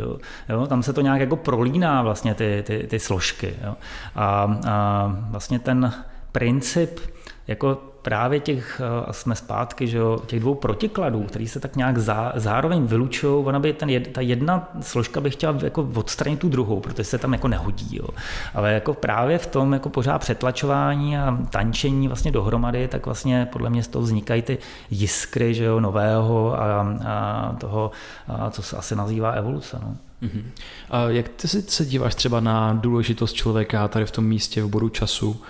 [0.52, 0.66] jo?
[0.66, 3.54] Tam se to nějak jako prolíná vlastně ty, ty, ty složky.
[3.64, 3.74] Jo?
[4.14, 5.92] A, a vlastně ten
[6.32, 7.00] princip
[7.46, 11.98] jako právě těch, a jsme zpátky, že jo, těch dvou protikladů, který se tak nějak
[11.98, 16.80] zá, zároveň vylučují, ona by ten, ta jedna složka by chtěla jako odstranit tu druhou,
[16.80, 17.96] protože se tam jako nehodí.
[17.96, 18.08] Jo.
[18.54, 23.70] Ale jako právě v tom jako pořád přetlačování a tančení vlastně dohromady, tak vlastně podle
[23.70, 24.58] mě z toho vznikají ty
[24.90, 27.90] jiskry že jo, nového a, a toho,
[28.28, 29.78] a co se asi nazývá evoluce.
[29.82, 29.96] No.
[30.22, 30.42] Mm-hmm.
[30.90, 34.88] A jak ty se díváš třeba na důležitost člověka tady v tom místě v bodu
[34.88, 35.42] času?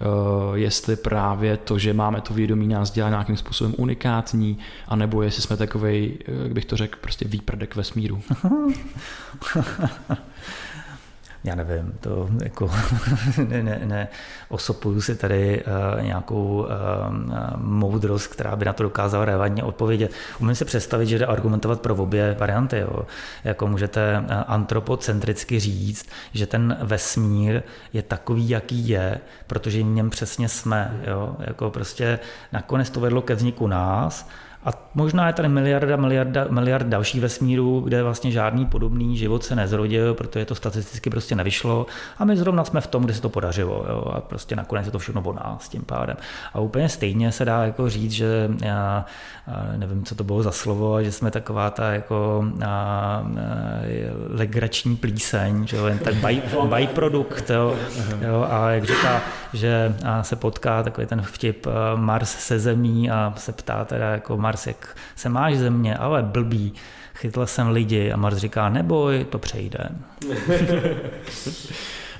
[0.00, 5.42] Eh, jestli právě to, že máme to vědomí, nás dělá nějakým způsobem unikátní, anebo jestli
[5.42, 8.22] jsme takovej, eh, jak bych to řekl, prostě výprdek vesmíru.
[11.44, 12.70] já nevím, to jako
[13.48, 14.08] ne, ne, ne
[14.48, 16.66] osopuju si tady uh, nějakou uh,
[17.56, 20.10] moudrost, která by na to dokázala relevantně odpovědět.
[20.40, 22.78] Umím si představit, že jde argumentovat pro obě varianty.
[22.78, 23.06] Jo.
[23.44, 24.16] Jako můžete
[24.46, 27.62] antropocentricky říct, že ten vesmír
[27.92, 31.00] je takový, jaký je, protože v něm přesně jsme.
[31.06, 31.36] Jo.
[31.40, 32.18] Jako prostě
[32.52, 34.28] nakonec to vedlo ke vzniku nás,
[34.64, 39.56] a možná je tady miliarda, miliarda, miliard dalších vesmírů, kde vlastně žádný podobný život se
[39.56, 41.86] nezrodil, protože to statisticky prostě nevyšlo.
[42.18, 43.84] A my zrovna jsme v tom, kde se to podařilo.
[43.88, 44.04] Jo?
[44.14, 46.16] A prostě nakonec je to všechno o nás tím pádem.
[46.54, 49.04] A úplně stejně se dá jako říct, že já
[49.76, 53.22] nevím, co to bylo za slovo, že jsme taková ta jako a, a,
[54.28, 55.86] legrační plíseň, že jo?
[55.86, 57.50] jen tak by, byprodukt.
[57.50, 57.74] Jo?
[58.20, 58.46] Jo?
[58.50, 63.84] A jak říká, že se potká takový ten vtip Mars se zemí a se ptá
[63.84, 66.72] teda jako Mars, jak se máš země, ale blbý,
[67.14, 69.88] chytl jsem lidi a Mars říká, neboj, to přejde.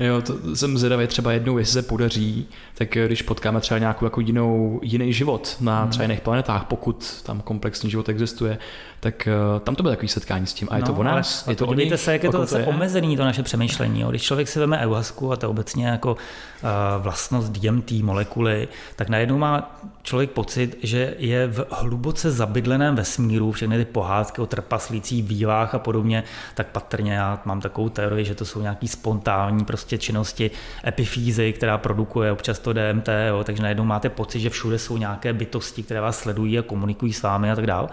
[0.01, 4.21] Jo, to jsem zvědavý třeba jednou, jestli se podaří, tak když potkáme třeba nějakou jako
[4.21, 5.91] jinou, jiný život na hmm.
[5.91, 8.59] třeba jiných planetách, pokud tam komplexní život existuje,
[9.01, 10.69] tak uh, tam to bude takový setkání s tím.
[10.71, 12.65] A je no, to o nás, je to o nich, se, jak je to zase
[12.65, 14.01] omezený to naše přemýšlení.
[14.01, 14.11] Jo.
[14.11, 16.69] Když člověk si vezme ayahuasku a to obecně jako uh,
[16.99, 23.79] vlastnost DMT molekuly, tak najednou má člověk pocit, že je v hluboce zabydleném vesmíru, všechny
[23.79, 26.25] ty pohádky o trpaslících vývách a podobně,
[26.55, 30.51] tak patrně já mám takovou teorii, že to jsou nějaký spontánní prostě činnosti
[30.87, 35.33] epifízy, která produkuje občas to DMT, jo, takže najednou máte pocit, že všude jsou nějaké
[35.33, 37.89] bytosti, které vás sledují a komunikují s vámi a tak dále.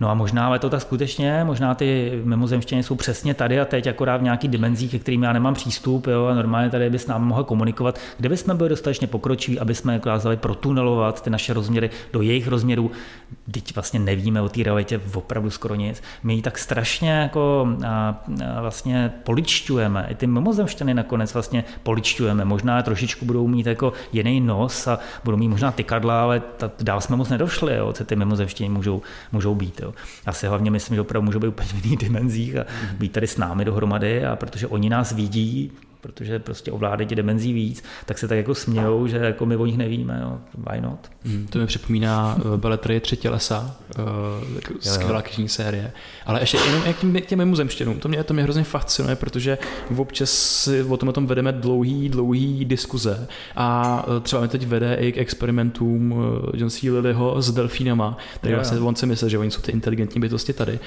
[0.00, 3.86] No a možná ale to tak skutečně, možná ty mimozemštěny jsou přesně tady a teď,
[3.86, 7.06] akorát v nějakých dimenzích, ke kterým já nemám přístup, jo, a normálně tady by s
[7.06, 11.90] námi mohl komunikovat, kde bychom byli dostatečně pokročilí, aby jsme dokázali protunelovat ty naše rozměry
[12.12, 12.90] do jejich rozměrů.
[13.50, 16.02] Teď vlastně nevíme o té realitě opravdu skoro nic.
[16.22, 18.22] My ji tak strašně jako a,
[18.56, 20.06] a vlastně poličťujeme.
[20.10, 22.44] I ty mimozemštěny nakonec vlastně poličťujeme.
[22.44, 26.42] Možná trošičku budou mít jako jiný nos a budou mít možná tykadla, ale
[26.80, 29.02] dál jsme moc nedošli, jo, co ty mimozemštěny můžou,
[29.32, 29.80] můžou být.
[29.80, 29.94] Jo.
[30.26, 32.64] Já si hlavně myslím, že opravdu můžou být úplně v jiných dimenzích a
[32.98, 35.72] být tady s námi dohromady a protože oni nás vidí,
[36.04, 39.66] protože prostě ovládají ti demenzí víc, tak se tak jako smějou, že jako my o
[39.66, 40.38] nich nevíme, jo.
[40.70, 41.10] why not?
[41.24, 45.92] Hmm, to mi připomíná uh, Beletrie Třetí lesa, uh, skvělá knižní série.
[46.26, 49.58] Ale ještě jenom jak těm, těm mimozemštěnům, to mě, to mě hrozně fascinuje, protože
[49.96, 53.26] občas si o tom, o tom vedeme dlouhý, dlouhý diskuze
[53.56, 56.20] a uh, třeba mi teď vede i k experimentům uh,
[56.54, 56.90] John C.
[56.90, 58.62] Lilyho s delfínama, který yeah.
[58.62, 60.78] vlastně on si myslí, že oni jsou ty inteligentní bytosti tady.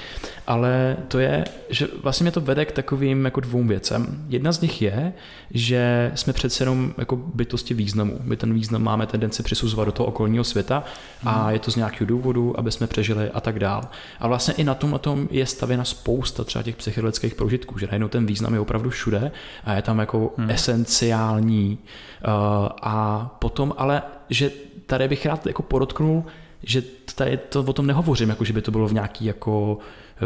[0.46, 4.24] Ale to je, že vlastně mě to vede k takovým jako dvou věcem.
[4.28, 5.07] Jedna z nich je,
[5.50, 8.18] že jsme přece jenom jako bytosti významu.
[8.22, 10.84] My ten význam máme tendenci přisuzovat do toho okolního světa
[11.24, 11.52] a hmm.
[11.52, 13.82] je to z nějakého důvodu, aby jsme přežili a tak dál.
[14.20, 17.86] A vlastně i na tom, na tom je stavěna spousta třeba těch psychedelických prožitků, že
[17.86, 19.32] najednou ten význam je opravdu všude
[19.64, 20.50] a je tam jako hmm.
[20.50, 21.78] esenciální.
[21.78, 24.50] Uh, a potom ale, že
[24.86, 26.24] tady bych rád jako podotknul,
[26.62, 26.82] že
[27.14, 29.78] tady to o tom nehovořím, jako že by to bylo v nějaký jako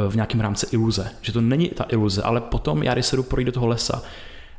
[0.08, 1.10] v nějakém rámci iluze.
[1.20, 4.02] Že to není ta iluze, ale potom já, když se jdu projít do toho lesa,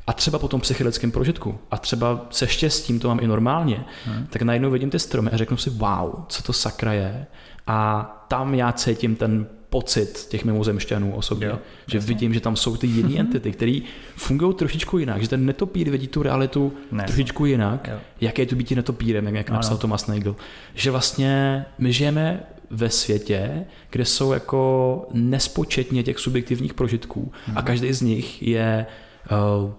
[0.06, 4.26] a třeba po tom psychedelickém prožitku a třeba se štěstím to mám i normálně, hmm.
[4.30, 7.26] tak najednou vidím ty stromy a řeknu si, wow, co to sakra je.
[7.66, 12.14] A tam já cítím ten pocit těch mimozemšťanů osobně, jo, že jasný.
[12.14, 13.78] vidím, že tam jsou ty jiné entity, které
[14.16, 17.04] fungují trošičku jinak, že ten netopír vidí tu realitu ne.
[17.04, 17.98] trošičku jinak, jo.
[18.20, 19.78] jak je to být netopírem, jak napsal no.
[19.78, 20.36] Thomas Nagel,
[20.74, 27.58] že vlastně my žijeme ve světě, kde jsou jako nespočetně těch subjektivních prožitků hmm.
[27.58, 28.86] a každý z nich je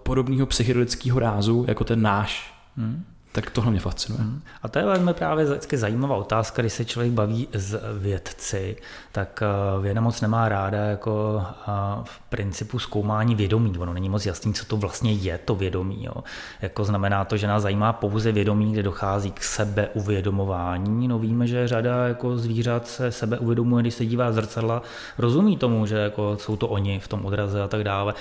[0.03, 2.53] podobného psychedelického rázu jako ten náš.
[2.77, 3.03] Hmm.
[3.35, 4.23] Tak tohle mě fascinuje.
[4.23, 4.41] Hmm.
[4.63, 8.77] A to je velmi právě vždycky zajímavá otázka, když se člověk baví s vědci,
[9.11, 11.71] tak eh, věda moc nemá ráda jako eh,
[12.03, 13.77] v principu zkoumání vědomí.
[13.77, 16.03] Ono není moc jasný, co to vlastně je, to vědomí.
[16.03, 16.23] Jo.
[16.61, 21.07] Jako znamená to, že nás zajímá pouze vědomí, kde dochází k sebeuvědomování.
[21.07, 24.81] No víme, že řada jako zvířat se sebeuvědomuje, když se dívá zrcadla,
[25.17, 28.13] rozumí tomu, že jako jsou to oni v tom odraze a tak dále.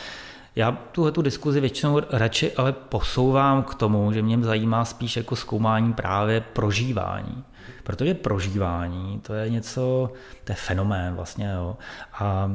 [0.57, 5.37] Já tuhle tu diskuzi většinou radši ale posouvám k tomu, že mě zajímá spíš jako
[5.37, 7.45] zkoumání právě prožívání.
[7.85, 10.13] Protože prožívání, to je něco,
[10.45, 11.53] to je fenomén vlastně.
[11.55, 11.77] Jo.
[12.13, 12.51] A, a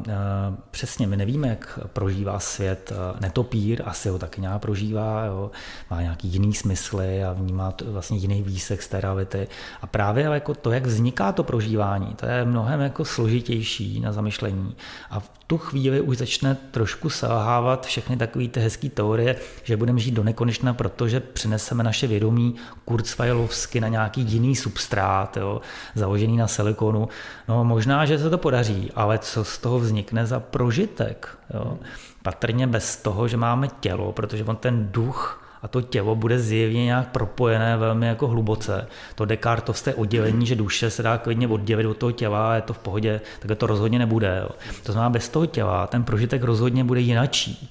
[0.72, 5.51] přesně, my nevíme, jak prožívá svět netopír, asi ho taky nějak prožívá, jo.
[5.91, 9.47] má nějaký jiný smysly a vnímá to vlastně jiný výsek z té reality.
[9.81, 14.76] A právě jako to, jak vzniká to prožívání, to je mnohem jako složitější na zamyšlení.
[15.10, 19.99] A v tu chvíli už začne trošku selhávat všechny takové ty hezké teorie, že budeme
[19.99, 25.61] žít do nekonečna, protože přineseme naše vědomí kurzweilovsky na nějaký jiný substrát, jo,
[25.95, 27.07] založený na silikonu.
[27.47, 31.37] No možná, že se to podaří, ale co z toho vznikne za prožitek?
[31.53, 31.77] Jo?
[32.23, 36.85] Patrně bez toho, že máme tělo, protože on ten duch a to tělo bude zjevně
[36.85, 38.87] nějak propojené velmi jako hluboce.
[39.15, 42.73] To Descartovské oddělení, že duše se dá klidně oddělit od toho těla a je to
[42.73, 44.39] v pohodě, tak to rozhodně nebude.
[44.43, 44.49] Jo.
[44.83, 47.69] To znamená, bez toho těla ten prožitek rozhodně bude jinačí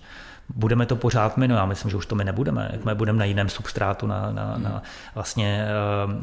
[0.54, 3.18] budeme to pořád my, no já myslím, že už to my nebudeme, jak my budeme
[3.18, 4.62] na jiném substrátu, na, na, hmm.
[4.62, 4.82] na
[5.14, 5.66] vlastně,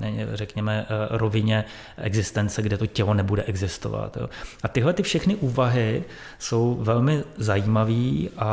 [0.02, 1.66] eh, řekněme, eh, rovině
[1.98, 4.18] existence, kde to tělo nebude existovat.
[4.18, 4.30] Jo.
[4.64, 6.04] A tyhle ty všechny úvahy
[6.40, 8.48] jsou velmi zajímavé a,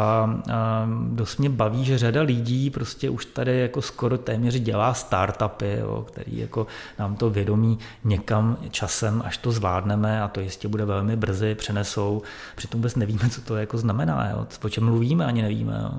[0.52, 5.76] a dost mě baví, že řada lidí prostě už tady jako skoro téměř dělá startupy,
[5.80, 6.66] jo, který jako
[6.98, 12.22] nám to vědomí někam časem, až to zvládneme a to jistě bude velmi brzy, přenesou.
[12.56, 15.90] Přitom vůbec nevíme, co to jako znamená, jo, o čem mluvíme, ani nevíme nevíme.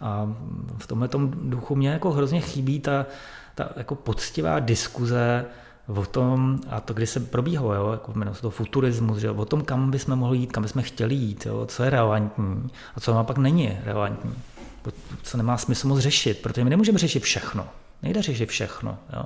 [0.00, 0.28] A
[0.78, 1.08] v tomhle
[1.42, 3.06] duchu mě jako hrozně chybí ta,
[3.54, 5.44] ta jako poctivá diskuze
[5.86, 9.44] o tom, a to kdy se probíhalo, jo, jako jmenuje se to futurismus, že o
[9.44, 13.14] tom, kam bychom mohli jít, kam bychom chtěli jít, jo, co je relevantní a co
[13.14, 14.34] naopak není relevantní.
[15.22, 17.66] Co nemá smysl moc řešit, protože my nemůžeme řešit všechno.
[18.02, 18.98] Nejde řešit všechno.
[19.12, 19.24] Jo.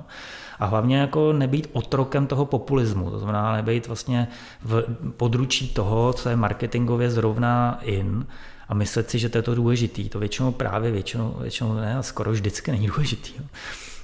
[0.59, 4.27] A hlavně jako nebýt otrokem toho populismu, to znamená nebýt vlastně
[4.63, 4.83] v
[5.17, 8.25] područí toho, co je marketingově zrovna in,
[8.67, 10.09] a myslet si, že to je to důležitý.
[10.09, 13.33] To většinou právě většinou, většinou ne, skoro vždycky není důležitý.
[13.39, 13.45] Jo.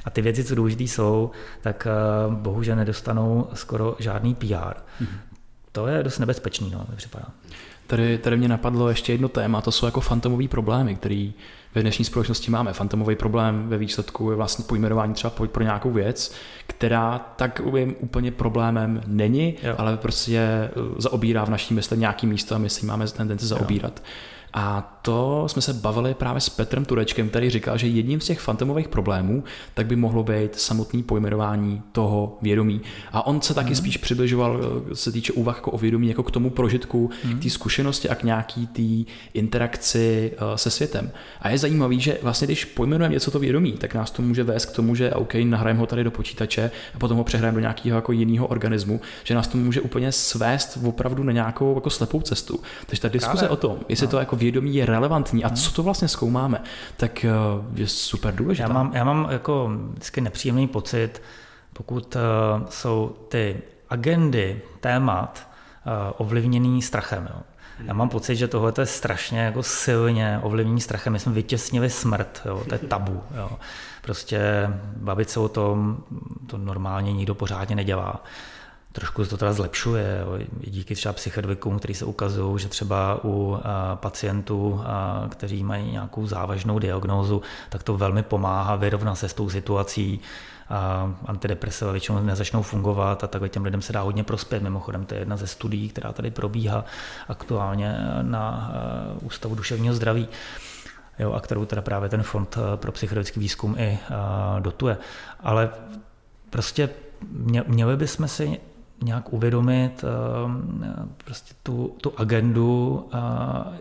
[0.06, 1.32] A a ty věci, co důležité jsou,
[1.62, 1.88] tak
[2.30, 4.46] bohužel nedostanou skoro žádný PR.
[4.48, 5.08] Mm-hmm.
[5.72, 7.26] To je dost nebezpečný, no, mi připadá.
[7.88, 11.34] Tady, tady mě napadlo ještě jedno téma, to jsou jako fantomové problémy, který
[11.76, 12.74] ve dnešní společnosti máme.
[12.74, 16.34] Fantomový problém ve výsledku je vlastně pojmenování třeba pro nějakou věc,
[16.68, 17.62] která tak
[18.00, 19.76] úplně problémem není, jo.
[19.78, 23.94] ale prostě eh, zaobírá v naší mysli nějaký místo a my si máme tendenci zaobírat.
[24.00, 24.12] Jo.
[24.54, 28.40] A to jsme se bavili právě s Petrem Turečkem, který říkal, že jedním z těch
[28.40, 29.44] fantomových problémů
[29.74, 32.82] tak by mohlo být samotný pojmenování toho vědomí.
[33.12, 33.76] A on se taky mm.
[33.76, 34.62] spíš přibližoval,
[34.92, 37.40] eh, se týče úvah jako o vědomí, jako k tomu prožitku, mm.
[37.40, 41.12] k té zkušenosti a k nějaký té interakci eh, se světem.
[41.42, 44.66] A je zajímavý, že vlastně když pojmenujeme něco to vědomí, tak nás to může vést
[44.66, 47.98] k tomu, že OK, nahrajeme ho tady do počítače a potom ho přehrajeme do nějakého
[47.98, 52.60] jako jiného organismu, že nás to může úplně svést opravdu na nějakou jako slepou cestu.
[52.86, 53.50] Takže ta diskuze Právě.
[53.50, 54.12] o tom, jestli no.
[54.12, 56.62] to jako vědomí je relevantní a co to vlastně zkoumáme,
[56.98, 57.32] tak eh,
[57.74, 58.70] je super důležité.
[58.70, 61.22] Já mám, já mám jako vždycky nepříjemný pocit,
[61.74, 62.22] pokud uh,
[62.70, 65.48] jsou ty agendy, témat
[65.86, 67.30] uh, ovlivněný strachem.
[67.34, 67.42] Jo.
[67.86, 71.14] Já mám pocit, že tohle je strašně jako silně ovlivněný strachem.
[71.14, 73.24] My jsme vytěsnili smrt, jo, to je tabu.
[73.38, 73.52] Jo.
[74.02, 74.40] Prostě
[74.96, 75.98] bavit se o tom,
[76.48, 78.24] to normálně nikdo pořádně nedělá.
[78.92, 80.26] Trošku to teda zlepšuje,
[80.68, 86.28] díky třeba psychedvikům, který se ukazují, že třeba u a, pacientů, a, kteří mají nějakou
[86.28, 90.20] závažnou diagnózu, tak to velmi pomáhá vyrovnat se s tou situací.
[90.70, 94.64] A antidepresiva většinou nezačnou fungovat a takhle těm lidem se dá hodně prospět.
[94.64, 96.86] Mimochodem, to je jedna ze studií, která tady probíhá
[97.28, 98.72] aktuálně na
[99.22, 100.28] Ústavu duševního zdraví.
[101.20, 104.00] Jo, a kterou teda právě ten Fond pro psychologický výzkum i
[104.60, 104.98] dotuje.
[105.40, 105.70] Ale
[106.50, 106.90] prostě
[107.68, 108.60] měli bychom si
[109.04, 110.90] nějak uvědomit eh,
[111.26, 113.06] prostě tu, tu agendu,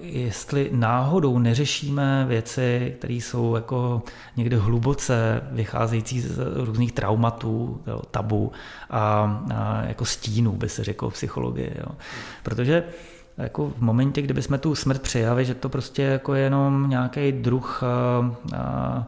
[0.01, 4.03] jestli náhodou neřešíme věci, které jsou jako
[4.37, 8.53] někde hluboce vycházející z různých traumatů, jo, tabu
[8.91, 11.75] a, a jako stínů, by se řeklo v psychologii.
[11.79, 11.95] Jo.
[12.43, 12.85] Protože
[13.39, 17.83] jako v momentě, kdyby jsme tu smrt přijali, že to prostě jako jenom nějaký druh
[17.83, 19.07] a, a,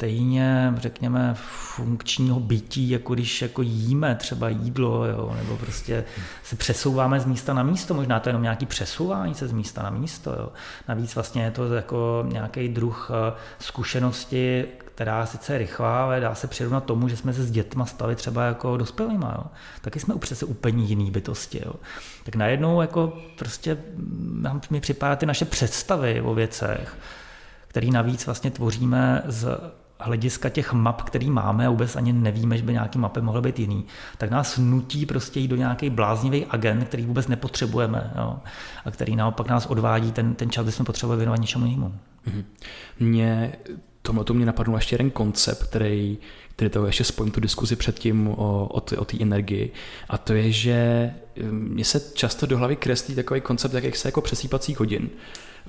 [0.00, 1.34] stejně, řekněme,
[1.74, 6.04] funkčního bytí, jako když jako jíme třeba jídlo, jo, nebo prostě
[6.44, 9.82] se přesouváme z místa na místo, možná to je jenom nějaký přesouvání se z místa
[9.82, 10.30] na místo.
[10.30, 10.52] Jo.
[10.88, 16.46] Navíc vlastně je to jako nějaký druh eh, zkušenosti, která sice rychlá, ale dá se
[16.46, 19.34] přirovnat tomu, že jsme se s dětma stali třeba jako dospělýma.
[19.38, 19.44] Jo.
[19.80, 21.62] Taky jsme přece úplně jiný bytosti.
[21.66, 21.72] Jo.
[22.24, 23.78] Tak najednou jako prostě
[24.40, 26.96] nám mi připadá ty naše představy o věcech,
[27.68, 29.58] který navíc vlastně tvoříme z
[30.02, 33.58] hlediska těch map, který máme a vůbec ani nevíme, že by nějaký mapy mohly být
[33.58, 33.84] jiný,
[34.18, 38.36] tak nás nutí prostě jít do nějaký bláznivý agent, který vůbec nepotřebujeme jo,
[38.84, 41.94] a který naopak nás odvádí ten, ten čas, kdy jsme potřebovali věnovat něčemu jinému.
[42.26, 42.44] Mm-hmm.
[43.00, 43.52] Mě
[44.24, 46.18] to mě napadl ještě jeden koncept, který,
[46.56, 48.34] který to ještě spojím tu diskuzi předtím o,
[48.66, 49.72] o, o té energii.
[50.08, 51.10] A to je, že
[51.42, 55.10] hm, mně se často do hlavy kreslí takový koncept, jak se jako přesýpací hodin.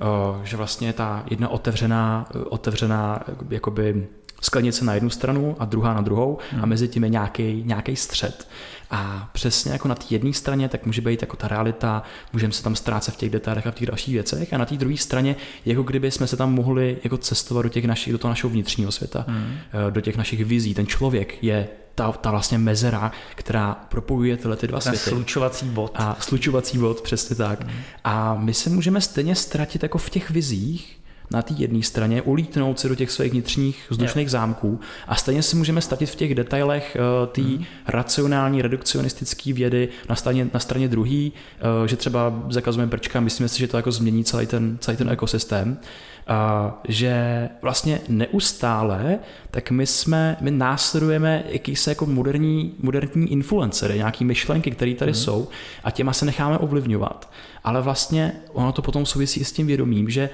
[0.00, 4.08] O, že vlastně ta jedna otevřená, otevřená jakoby
[4.42, 6.62] sklenice na jednu stranu a druhá na druhou hmm.
[6.62, 8.48] a mezi tím je nějaký, nějaký střed.
[8.90, 12.02] A přesně jako na té jedné straně, tak může být jako ta realita,
[12.32, 14.52] můžeme se tam ztrácet v těch detailech a v těch dalších věcech.
[14.52, 15.36] A na té druhé straně,
[15.66, 18.92] jako kdyby jsme se tam mohli jako cestovat do těch našich, do toho našeho vnitřního
[18.92, 19.54] světa, hmm.
[19.88, 20.74] Eh, do těch našich vizí.
[20.74, 25.10] Ten člověk je ta, ta vlastně mezera, která propojuje tyhle ty dva Ten světy.
[25.10, 25.92] slučovací bod.
[25.94, 27.62] A slučovací bod, přesně tak.
[27.62, 27.80] Hmm.
[28.04, 31.01] A my se můžeme stejně ztratit jako v těch vizích,
[31.32, 34.30] na té jedné straně, ulítnout se do těch svých vnitřních vzdušných yeah.
[34.30, 37.64] zámků a stejně se můžeme statit v těch detailech uh, té mm.
[37.88, 41.32] racionální, redukcionistické vědy na straně, na straně druhý,
[41.80, 45.10] uh, že třeba zakazujeme prčka, myslíme si, že to jako změní celý ten, celý ten
[45.10, 45.78] ekosystém.
[46.26, 49.18] A že vlastně neustále,
[49.50, 55.14] tak my jsme, my následujeme jakýsi jako moderní, moderní influencery, nějaký myšlenky, které tady mm.
[55.14, 55.48] jsou
[55.84, 57.30] a těma se necháme ovlivňovat.
[57.64, 60.30] Ale vlastně ono to potom souvisí s tím vědomím, že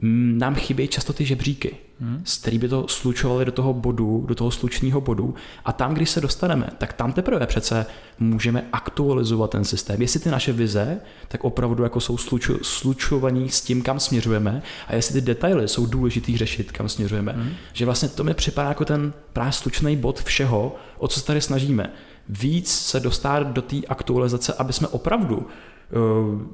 [0.00, 2.22] nám chybějí často ty žebříky, hmm.
[2.24, 6.10] z který by to slučovali do toho bodu, do toho slučního bodu a tam, když
[6.10, 7.86] se dostaneme, tak tam teprve přece
[8.18, 10.02] můžeme aktualizovat ten systém.
[10.02, 14.94] Jestli ty naše vize, tak opravdu jako jsou sluču, slučovaní s tím, kam směřujeme a
[14.94, 17.32] jestli ty detaily jsou důležitý řešit, kam směřujeme.
[17.32, 17.50] Hmm.
[17.72, 21.40] Že vlastně to mi připadá jako ten právě slučný bod všeho, o co se tady
[21.40, 21.92] snažíme.
[22.28, 25.46] Víc se dostat do té aktualizace, aby jsme opravdu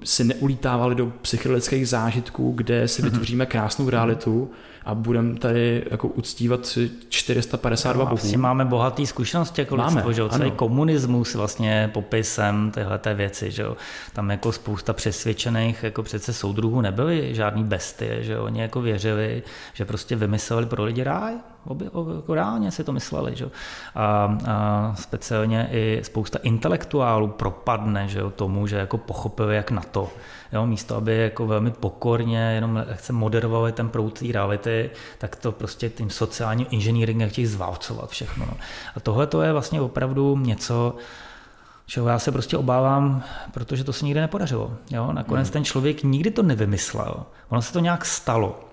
[0.05, 3.11] si neulítávali do psychologických zážitků, kde si mhm.
[3.11, 4.51] vytvoříme krásnou realitu
[4.85, 6.79] a budeme tady jako uctívat
[7.09, 8.17] 452 no, bohů.
[8.17, 10.29] Vlastně máme bohatý zkušenosti jako máme, lidstvo, že jo?
[10.29, 13.77] celý komunismus vlastně popisem tyhle věci, že jo?
[14.13, 18.45] tam jako spousta přesvědčených jako přece soudruhů nebyli žádný bestie, že jo?
[18.45, 19.43] oni jako věřili,
[19.75, 21.35] že prostě vymysleli pro lidi ráj,
[21.69, 23.37] Obě, jako reálně si to mysleli.
[23.37, 23.47] Že?
[23.95, 30.09] A, a speciálně i spousta intelektuálů propadne že tomu, že jako pochopili, jak na to.
[30.53, 35.53] Jo, místo, aby jako velmi pokorně jenom chce moderovali ten proud té reality, tak to
[35.53, 38.47] prostě tím sociálním inženýringem chtějí zválcovat všechno.
[38.47, 38.57] No.
[38.97, 40.95] A tohle to je vlastně opravdu něco,
[41.87, 43.23] čeho já se prostě obávám,
[43.53, 44.73] protože to se nikdy nepodařilo.
[44.91, 45.13] Jo?
[45.13, 45.53] Nakonec mm.
[45.53, 47.15] ten člověk nikdy to nevymyslel.
[47.49, 48.68] Ono se to nějak stalo.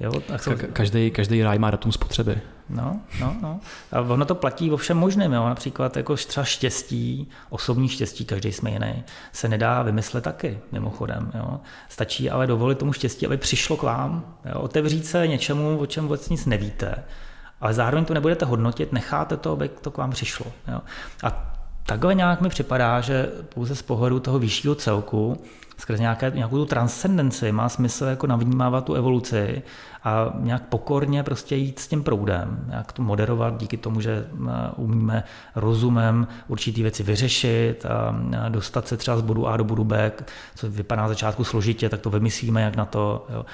[0.00, 0.12] Jo?
[0.20, 2.40] Tak Ka- každý, každý ráj má datum spotřeby.
[2.68, 3.60] No, no, no.
[3.92, 5.32] A ono to platí o všem možném.
[5.32, 5.48] Jo?
[5.48, 11.32] Například jako třeba štěstí, osobní štěstí, každý jsme jiný, se nedá vymyslet taky, mimochodem.
[11.34, 11.60] Jo?
[11.88, 14.36] Stačí ale dovolit tomu štěstí, aby přišlo k vám.
[14.44, 14.60] Jo?
[14.60, 17.04] Otevřít se něčemu, o čem vůbec nic nevíte.
[17.60, 20.46] Ale zároveň to nebudete hodnotit, necháte to, aby to k vám přišlo.
[20.68, 20.80] Jo?
[21.22, 21.54] A
[21.86, 25.44] takhle nějak mi připadá, že pouze z pohledu toho vyššího celku,
[25.80, 29.62] skrze nějaké, nějakou tu transcendenci má smysl jako navnímávat tu evoluci
[30.04, 34.50] a nějak pokorně prostě jít s tím proudem, jak to moderovat díky tomu, že eh,
[34.76, 35.24] umíme
[35.54, 40.12] rozumem určitý věci vyřešit a dostat se třeba z bodu A do bodu B,
[40.54, 43.26] co vypadá na začátku složitě, tak to vymyslíme, jak na to.
[43.32, 43.46] Jo.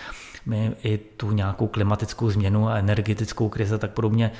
[0.46, 4.32] My i tu nějakou klimatickou změnu a energetickou krizi tak podobně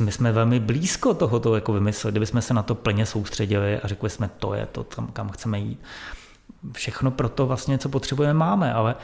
[0.00, 4.10] my jsme velmi blízko tohoto jako vymyslet, kdybychom se na to plně soustředili a řekli
[4.10, 5.80] jsme, to je to, tam, kam chceme jít.
[6.72, 8.94] Všechno pro to vlastně, co potřebujeme, máme, ale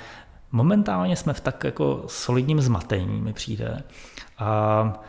[0.52, 3.82] momentálně jsme v tak jako solidním zmatení, mi přijde.
[4.38, 5.02] A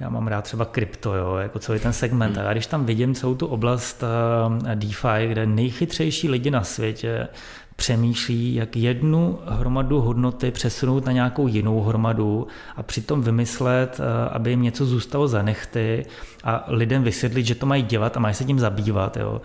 [0.00, 2.38] já mám rád třeba krypto, jo, jako celý ten segment.
[2.38, 7.28] A když tam vidím celou tu oblast eh, DeFi, kde nejchytřejší lidi na světě
[7.76, 12.46] přemýšlí, jak jednu hromadu hodnoty přesunout na nějakou jinou hromadu
[12.76, 16.06] a přitom vymyslet, eh, aby jim něco zůstalo za nechty
[16.44, 19.16] a lidem vysvětlit, že to mají dělat a mají se tím zabývat.
[19.16, 19.40] Jo.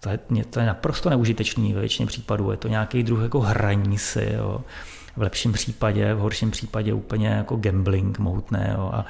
[0.00, 0.18] To je,
[0.50, 2.50] to je naprosto neužitečný ve většině případů.
[2.50, 4.32] Je to nějaký druh jako hraní si.
[4.34, 4.60] Jo
[5.16, 9.04] v lepším případě, v horším případě úplně jako gambling mohutné jo, a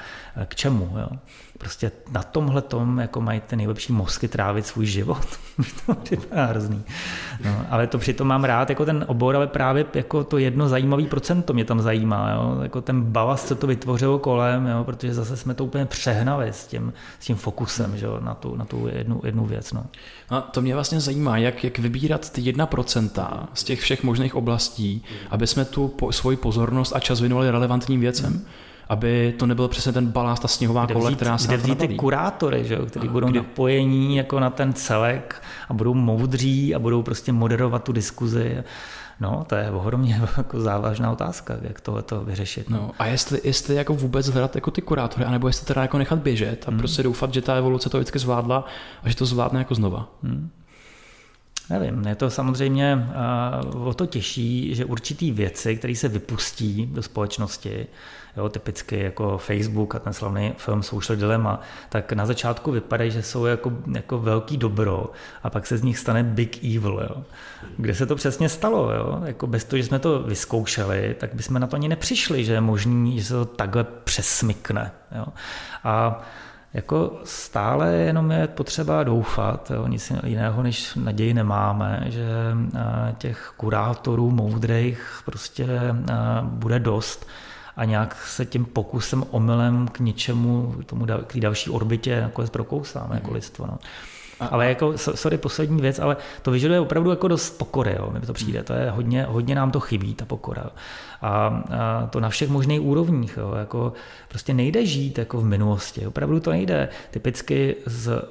[0.45, 0.97] k čemu.
[0.99, 1.09] Jo.
[1.61, 5.27] Prostě na tomhle tom jako mají ty nejlepší mozky trávit svůj život.
[5.87, 6.85] to je hrozný.
[7.45, 11.07] No, ale to přitom mám rád jako ten obor, ale právě jako to jedno zajímavý
[11.07, 12.31] procento mě tam zajímá.
[12.31, 12.59] Jo.
[12.63, 16.67] Jako ten balast, co to vytvořilo kolem, jo, protože zase jsme to úplně přehnali s
[16.67, 19.73] tím, s tím fokusem že na, tu, na tu jednu, jednu věc.
[19.73, 19.87] No.
[20.31, 24.35] A to mě vlastně zajímá, jak, jak vybírat ty jedna procenta z těch všech možných
[24.35, 28.33] oblastí, aby jsme tu po, svoji pozornost a čas věnovali relevantním věcem.
[28.33, 28.47] Hmm
[28.91, 31.89] aby to nebyl přesně ten balast, ta sněhová kde kole, která se Kde vzít ty
[31.89, 33.39] kurátory, že, kteří budou kde...
[33.39, 38.65] napojení jako na ten celek a budou moudří a budou prostě moderovat tu diskuzi.
[39.21, 42.71] No, to je ohromně jako závažná otázka, jak tohle to vyřešit.
[42.71, 42.77] No.
[42.77, 42.91] no.
[42.99, 46.65] a jestli, jestli jako vůbec hledat jako ty kurátory, anebo jestli teda jako nechat běžet
[46.67, 46.79] a hmm.
[46.79, 48.65] prostě doufat, že ta evoluce to vždycky zvládla
[49.03, 50.09] a že to zvládne jako znova.
[50.23, 50.51] Hmm.
[51.71, 53.09] Nevím, je to samozřejmě
[53.75, 57.87] uh, o to těžší, že určitý věci, které se vypustí do společnosti,
[58.37, 63.23] jo, typicky jako Facebook a ten slavný film Social Dilemma, tak na začátku vypadají, že
[63.23, 67.09] jsou jako, jako velký dobro a pak se z nich stane big evil.
[67.11, 67.25] Jo.
[67.77, 68.93] Kde se to přesně stalo?
[68.93, 69.23] Jo?
[69.25, 72.61] Jako bez toho, že jsme to vyzkoušeli, tak bychom na to ani nepřišli, že je
[72.61, 74.93] možný, že se to takhle přesmykne.
[75.17, 75.27] Jo.
[75.85, 76.23] A
[76.75, 82.27] jako stále jenom je potřeba doufat, jo, nic jiného než naději nemáme, že
[83.19, 85.67] těch kurátorů moudrých prostě
[86.43, 87.27] bude dost
[87.77, 92.51] a nějak se tím pokusem omylem k něčemu, k tomu k té další orbitě nakonec
[92.51, 93.35] prokousáme jako mhm.
[93.35, 93.67] lidstvo.
[93.67, 93.79] No.
[94.51, 98.33] Ale jako, sorry, poslední věc, ale to vyžaduje opravdu jako dost pokory, jo, mi to
[98.33, 98.63] přijde.
[98.63, 100.71] To je hodně, hodně nám to chybí, ta pokora.
[101.23, 101.63] A, a
[102.11, 103.37] to na všech možných úrovních.
[103.37, 103.93] Jo, jako
[104.29, 106.07] prostě nejde žít jako v minulosti.
[106.07, 106.89] Opravdu to nejde.
[107.11, 108.23] Typicky z,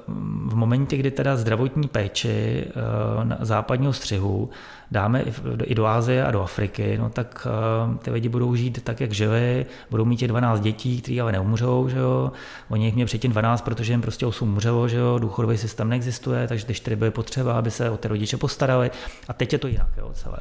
[0.46, 4.50] v momentě, kdy teda zdravotní péči eh, na západního střihu
[4.90, 5.24] dáme
[5.64, 9.12] i do Ázie a do Afriky, no tak eh, ty lidi budou žít tak, jak
[9.12, 12.32] žili, budou mít těch 12 dětí, kteří ale neumřou, že jo.
[12.68, 16.48] Oni jich měli předtím 12, protože jim prostě 8 umřelo, že jo, důchodový systém neexistuje,
[16.48, 18.90] takže ty 4 byly potřeba, aby se o ty rodiče postarali.
[19.28, 20.38] A teď je to jinak, jo, celé.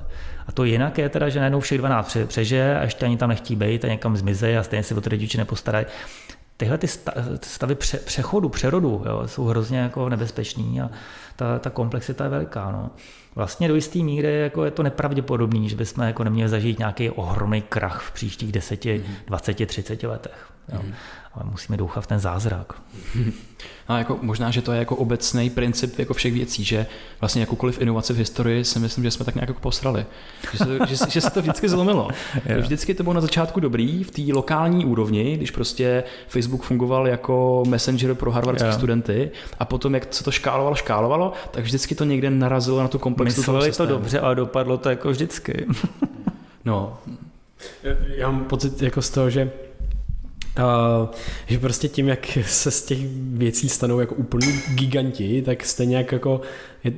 [0.47, 3.55] A to jinak je teda, že najednou všech 12 přežije a ještě ani tam nechtí
[3.55, 5.85] být a někam zmizí a stejně si o ty rodiče nepostarají
[6.59, 6.87] tyhle ty
[7.43, 10.89] stavy přechodu, přerodu jo, jsou hrozně jako nebezpečný a
[11.35, 12.71] ta, ta komplexita je veliká.
[12.71, 12.89] No.
[13.39, 17.61] Vlastně do jisté míry jako je to nepravděpodobný, že bychom jako neměli zažít nějaký ohromný
[17.61, 19.03] krach v příštích 10, mm-hmm.
[19.27, 20.51] 20, 30 letech.
[20.73, 20.79] Jo.
[20.79, 20.93] Mm-hmm
[21.33, 22.73] ale musíme doufat v ten zázrak.
[23.87, 26.85] A jako možná, že to je jako obecný princip jako všech věcí, že
[27.21, 30.05] vlastně jakoukoliv inovaci v historii si myslím, že jsme tak nějak jako posrali.
[30.51, 32.07] Že se, že, že se to vždycky zlomilo.
[32.45, 32.61] yeah.
[32.61, 37.63] Vždycky to bylo na začátku dobrý v té lokální úrovni, když prostě Facebook fungoval jako
[37.67, 38.77] messenger pro harvardské yeah.
[38.77, 42.99] studenty a potom, jak se to škálovalo, škálovalo, tak vždycky to někde narazilo na tu
[42.99, 43.51] komplexitu.
[43.51, 45.65] Mysleli to dobře, ale dopadlo to jako vždycky.
[46.65, 46.97] no.
[48.15, 49.51] Já mám pocit jako z toho, že
[50.57, 51.09] Uh,
[51.47, 56.11] že prostě tím, jak se z těch věcí stanou jako úplný giganti, tak stejně jak
[56.11, 56.41] jako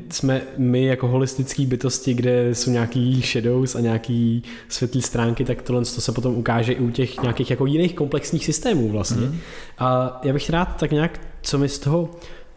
[0.09, 5.81] jsme my jako holistický bytosti, kde jsou nějaký shadows a nějaký světlé stránky, tak tohle
[5.81, 9.27] to se potom ukáže i u těch nějakých jako jiných komplexních systémů vlastně.
[9.27, 9.37] Mm.
[9.77, 12.09] A já bych rád tak nějak, co mi z toho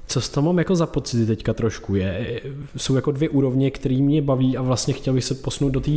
[0.07, 2.41] co z toho mám jako za pocity teďka trošku je,
[2.77, 5.91] jsou jako dvě úrovně, které mě baví a vlastně chtěl bych se posunout do té,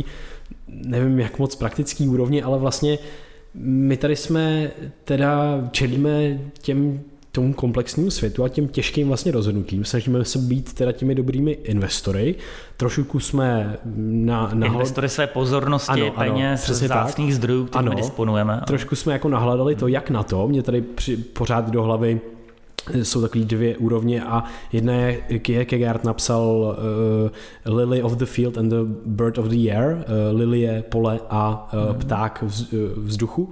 [0.68, 2.98] nevím jak moc praktický úrovně, ale vlastně
[3.60, 4.70] my tady jsme
[5.04, 7.00] teda čelíme těm
[7.32, 9.84] tomu komplexnímu světu a těm těžkým vlastně rozhodnutím.
[9.84, 12.34] Snažíme se být teda těmi dobrými investory.
[12.76, 14.50] Trošku jsme na...
[14.54, 18.60] na investory své pozornosti, ano, peněz, ano, vzácných zdrojů, kterými disponujeme.
[18.66, 20.48] Trošku jsme jako nahledali to, jak na to.
[20.48, 22.20] Mě tady při, pořád do hlavy
[23.02, 26.76] jsou takové dvě úrovně a jedna je, Kierkegaard napsal
[27.66, 31.20] uh, Lily of the Field and the Bird of the Air, uh, Lily je pole
[31.30, 33.48] a uh, pták vz, uh, vzduchu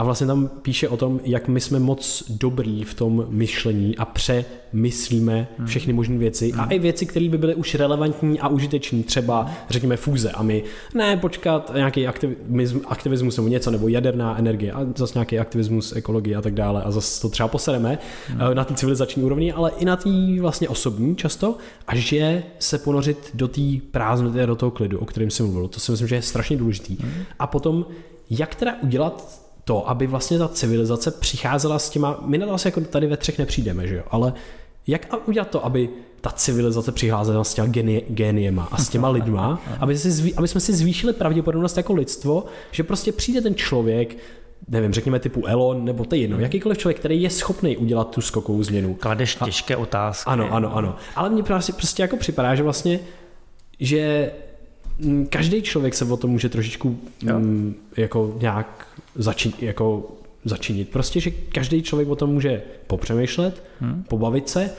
[0.00, 4.04] a vlastně tam píše o tom, jak my jsme moc dobrý v tom myšlení a
[4.04, 5.66] přemyslíme hmm.
[5.66, 9.96] všechny možné věci a i věci, které by byly už relevantní a užitečné, třeba řekněme
[9.96, 10.64] fúze a my
[10.94, 16.36] ne počkat nějaký aktivismus, aktivismus nebo něco, nebo jaderná energie a zase nějaký aktivismus, ekologie
[16.36, 17.98] a tak dále a zase to třeba posereme
[18.28, 18.54] hmm.
[18.54, 23.30] na té civilizační úrovni, ale i na té vlastně osobní často a že se ponořit
[23.34, 25.68] do té prázdnoty do toho klidu, o kterém jsem mluvil.
[25.68, 26.96] To si myslím, že je strašně důležitý.
[27.00, 27.24] Hmm.
[27.38, 27.86] A potom,
[28.30, 32.68] jak teda udělat to, aby vlastně ta civilizace přicházela s těma, my na to asi
[32.68, 34.32] jako tady ve třech nepřijdeme, že jo, ale
[34.86, 35.88] jak udělat to, aby
[36.20, 40.60] ta civilizace přicházela s těma geni, géniema a s těma lidma, aby, si aby jsme
[40.60, 44.16] si zvýšili pravděpodobnost jako lidstvo, že prostě přijde ten člověk,
[44.68, 48.62] nevím, řekněme typu Elon, nebo to jedno, jakýkoliv člověk, který je schopný udělat tu skokovou
[48.62, 48.94] změnu.
[48.94, 50.30] Kladeš těžké otázky.
[50.30, 50.96] Ano, ano, ano.
[51.16, 53.00] Ale mně prostě, prostě jako připadá, že vlastně,
[53.80, 54.32] že
[54.98, 56.98] mm, každý člověk se o tom může trošičku
[57.34, 60.10] um, jako nějak začít, jako
[60.44, 60.88] začinit.
[60.88, 64.04] Prostě, že každý člověk o tom může popřemýšlet, hmm.
[64.08, 64.70] pobavit se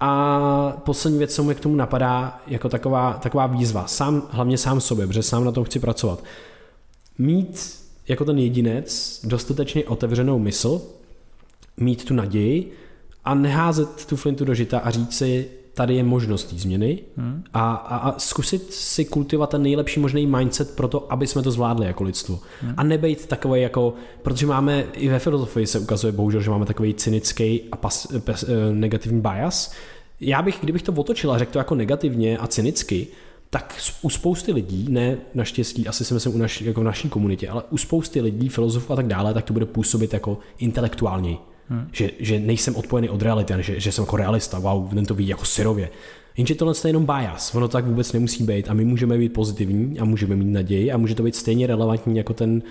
[0.00, 4.80] a poslední věc, co mi k tomu napadá, jako taková, taková výzva, sám, hlavně sám
[4.80, 6.24] sobě, protože sám na tom chci pracovat.
[7.18, 7.78] Mít
[8.08, 10.82] jako ten jedinec dostatečně otevřenou mysl,
[11.76, 12.72] mít tu naději
[13.24, 15.48] a neházet tu flintu do žita a říct si,
[15.78, 17.44] tady je možnost změny hmm.
[17.54, 21.50] a, a, a zkusit si kultivovat ten nejlepší možný mindset pro to, aby jsme to
[21.50, 22.38] zvládli jako lidstvo.
[22.62, 22.74] Hmm.
[22.76, 26.94] A nebejt takový jako, protože máme, i ve filozofii se ukazuje bohužel, že máme takový
[26.94, 29.72] cynický a pas, pas, eh, negativní bias.
[30.20, 33.06] Já bych, kdybych to otočil a řekl to jako negativně a cynicky,
[33.50, 37.48] tak u spousty lidí, ne naštěstí, asi si myslím u naší, jako v naší komunitě,
[37.48, 41.38] ale u spousty lidí, filozofů a tak dále, tak to bude působit jako intelektuální.
[41.68, 41.88] Hmm.
[41.92, 45.28] Že, že nejsem odpojený od reality, že, že jsem jako realista, wow, ten to ví
[45.28, 45.90] jako syrově.
[46.36, 49.98] Jenže tohle je jenom bias, ono tak vůbec nemusí být a my můžeme být pozitivní
[49.98, 52.62] a můžeme mít naději a může to být stejně relevantní jako ten,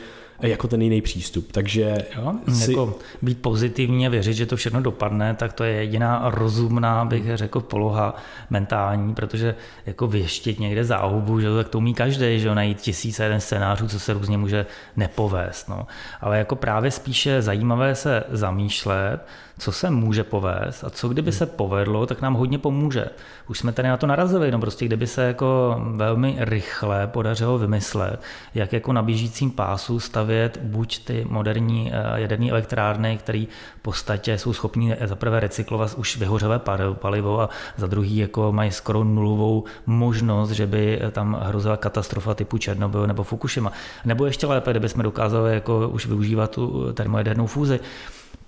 [0.42, 1.52] jako ten jiný přístup.
[1.52, 2.72] Takže jo, si...
[2.72, 7.38] jako být pozitivní a věřit, že to všechno dopadne, tak to je jediná rozumná, bych
[7.38, 8.16] řekl, poloha
[8.50, 9.56] mentální, protože
[9.86, 13.88] jako věštit někde záhubu, že to tak to umí každý, že najít tisíce jeden scénářů,
[13.88, 14.66] co se různě může
[14.96, 15.70] nepovést.
[15.70, 15.88] No.
[16.22, 19.20] Ale jako právě spíše zajímavé se zamýšlet,
[19.60, 23.06] co se může povést a co kdyby se povedlo, tak nám hodně pomůže.
[23.50, 28.22] Už jsme tady na to narazili, no prostě kdyby se jako velmi rychle podařilo vymyslet,
[28.56, 33.46] jak jako na běžícím pásu stavět buď ty moderní eh, jaderné elektrárny, které
[33.80, 36.60] v podstatě jsou schopní za prvé recyklovat už vyhořelé
[36.94, 42.58] palivo a za druhý jako mají skoro nulovou možnost, že by tam hrozila katastrofa typu
[42.58, 43.72] Černobyl nebo Fukushima.
[44.06, 47.80] Nebo ještě lépe, kdyby jsme dokázali jako už využívat tu termojadernou fúzi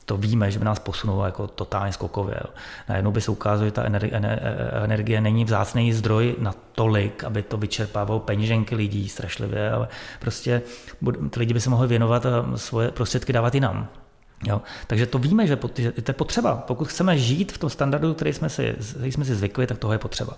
[0.09, 2.39] to víme, že by nás posunulo jako totálně skokově.
[2.89, 3.83] Najednou by se ukázalo, že ta
[4.83, 9.87] energie není vzácný zdroj na tolik, aby to vyčerpávalo peněženky lidí strašlivě, ale
[10.19, 10.61] prostě
[11.29, 13.87] ty lidi by se mohli věnovat a svoje prostředky dávat jinam.
[14.45, 14.61] Jo?
[14.87, 16.55] Takže to víme, že to je potřeba.
[16.55, 19.93] Pokud chceme žít v tom standardu, který jsme si, který jsme si zvykli, tak toho
[19.93, 20.37] je potřeba.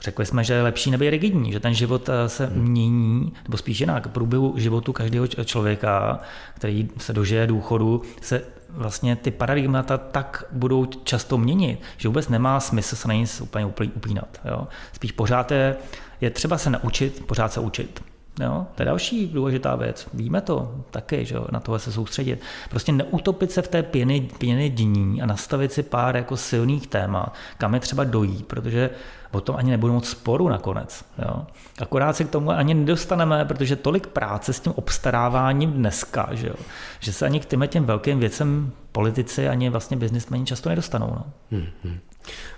[0.00, 2.62] Řekli jsme, že je lepší nebýt rigidní, že ten život eh, se hmm.
[2.62, 6.20] mění, nebo spíš jinak, v průběhu životu každého člověka,
[6.54, 8.42] který se dožije důchodu, se
[8.76, 13.66] vlastně ty paradigmata tak budou často měnit, že vůbec nemá smysl se na nic úplně
[13.66, 14.40] upínat.
[14.44, 14.68] Jo?
[14.92, 15.76] Spíš pořád je,
[16.20, 18.02] je třeba se naučit, pořád se učit.
[18.40, 18.66] Jo?
[18.74, 20.08] To je další důležitá věc.
[20.14, 21.46] Víme to taky, že jo?
[21.50, 22.40] na tohle se soustředit.
[22.70, 27.34] Prostě neutopit se v té pěny, pěny dní a nastavit si pár jako silných témat,
[27.58, 28.90] kam je třeba dojít, protože
[29.32, 31.04] o tom ani nebudu moc sporu nakonec.
[31.18, 31.46] Jo?
[31.80, 36.54] Akorát se k tomu ani nedostaneme, protože tolik práce s tím obstaráváním dneska, že, jo?
[37.00, 41.06] že se ani k těm, těm velkým věcem politici ani vlastně biznismeni často nedostanou.
[41.06, 41.98] No, hmm, hmm.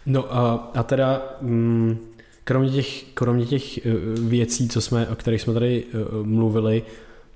[0.06, 1.22] no a, a teda...
[1.40, 2.15] Mm,
[2.46, 3.90] kromě těch, kromě těch eh,
[4.20, 6.82] věcí, co jsme, o kterých jsme tady eh, mluvili,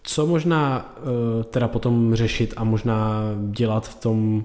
[0.03, 4.45] Co možná uh, teda potom řešit a možná dělat v tom,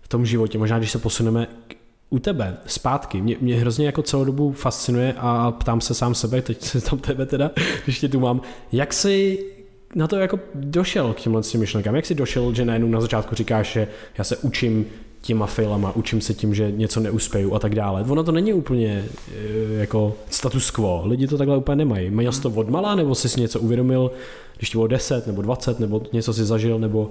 [0.00, 0.58] v tom životě?
[0.58, 1.74] Možná, když se posuneme k,
[2.10, 3.20] u tebe zpátky.
[3.20, 6.98] Mě, mě hrozně jako celou dobu fascinuje a ptám se sám sebe, teď se tam
[6.98, 7.50] tebe teda,
[7.84, 8.40] když tě tu mám,
[8.72, 9.46] jak jsi
[9.94, 11.96] na to jako došel k těmhle myšlenkám?
[11.96, 13.88] Jak jsi došel, že najednou na začátku říkáš, že
[14.18, 14.86] já se učím
[15.22, 18.04] těma failama, učím se tím, že něco neuspěju a tak dále.
[18.08, 21.02] Ono to není úplně e, jako status quo.
[21.06, 22.10] Lidi to takhle úplně nemají.
[22.10, 24.10] Mají to od malá, nebo jsi si něco uvědomil,
[24.56, 27.10] když ti bylo 10 nebo 20, nebo něco si zažil, nebo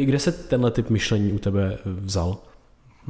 [0.00, 2.36] kde se tenhle typ myšlení u tebe vzal?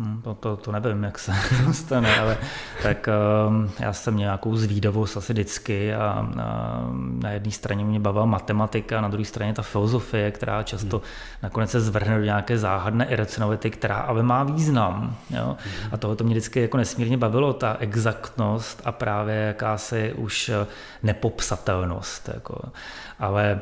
[0.01, 1.33] Hmm, to, to, to nevím, jak se
[1.73, 2.39] stane, ale
[2.83, 3.09] tak
[3.49, 6.81] um, já jsem měl nějakou zvídavost asi vždycky a, a
[7.23, 11.07] na jedné straně mě bavila matematika, na druhé straně ta filozofie, která často hmm.
[11.43, 15.17] nakonec se zvrhne do nějaké záhadné iracionality, která ale má význam.
[15.31, 15.57] Jo?
[15.59, 15.89] Hmm.
[15.93, 20.51] A toho to mě vždycky jako nesmírně bavilo, ta exaktnost a právě jakási už
[21.03, 22.31] nepopsatelnost.
[22.35, 22.61] Jako.
[23.19, 23.61] Ale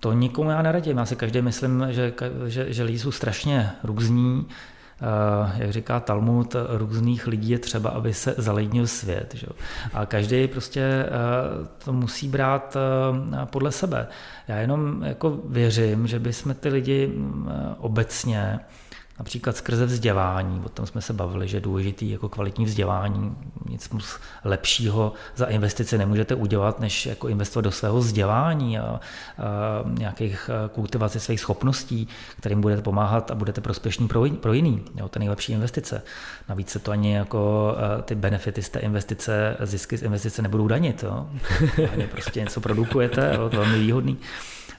[0.00, 0.98] to nikomu já neradím.
[0.98, 2.12] Já si každý myslím, že,
[2.46, 4.71] že, že lidi jsou strašně různí, Eh,
[5.56, 9.34] jak říká Talmud, různých lidí je třeba, aby se zalidnil svět.
[9.34, 9.46] Že?
[9.94, 11.08] A každý prostě eh,
[11.84, 14.06] to musí brát eh, podle sebe.
[14.48, 17.12] Já jenom jako věřím, že bychom ty lidi
[17.78, 18.60] obecně
[19.18, 23.36] Například skrze vzdělání, o tom jsme se bavili, že je důležitý jako kvalitní vzdělání,
[23.68, 29.00] nic moc lepšího za investice nemůžete udělat, než jako investovat do svého vzdělání a, a
[29.98, 32.08] nějakých kultivace svých schopností,
[32.38, 34.82] kterým budete pomáhat a budete prospěšní pro, pro jiný.
[34.96, 36.02] Jo, to nejlepší investice.
[36.48, 37.74] Navíc se to ani jako
[38.04, 41.02] ty benefity z té investice, zisky z investice nebudou danit.
[41.02, 41.28] Jo.
[41.92, 44.18] Ani prostě něco produkujete, jo, to je velmi výhodný.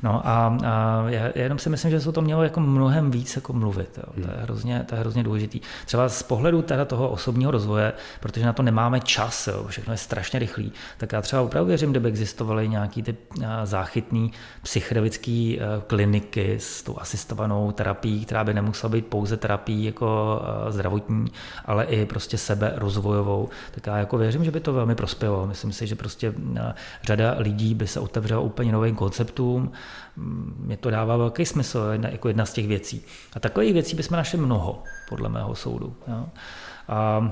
[0.04, 3.36] No a, a já, já jenom si myslím, že se to mělo jako mnohem víc
[3.36, 3.98] jako mluvit.
[3.98, 4.14] Jo.
[4.14, 4.44] To, je hmm.
[4.44, 5.62] hrozně, to je hrozně důležitý.
[5.86, 9.98] Třeba z pohledu teda toho osobního rozvoje, protože na to nemáme čas, jo, všechno je
[9.98, 13.16] strašně rychlý, tak já třeba opravdu věřím, kdyby existovaly nějaký ty
[13.64, 14.32] záchytný
[14.64, 15.56] psychedelické
[15.88, 21.26] kliniky s tou asistovanou terapií, která by nemusela být pouze terapií jako zdravotní,
[21.66, 25.48] ale i prostě sebe rozvojovou, tak já jako věřím, že by to velmi prospělo.
[25.48, 26.34] Myslím si, že prostě
[27.04, 29.72] řada lidí by se otevřela úplně novým konceptům,
[30.58, 33.06] mě to dává velký smysl, jedna, jako jedna z těch věcí.
[33.36, 35.96] A takových věcí bychom našli mnoho, podle mého soudu.
[36.08, 36.26] Jo.
[36.88, 37.32] A, a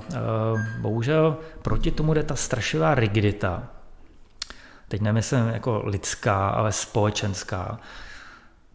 [0.82, 3.64] bohužel proti tomu jde ta strašivá rigidita,
[4.88, 7.80] teď nemyslím jako lidská, ale společenská,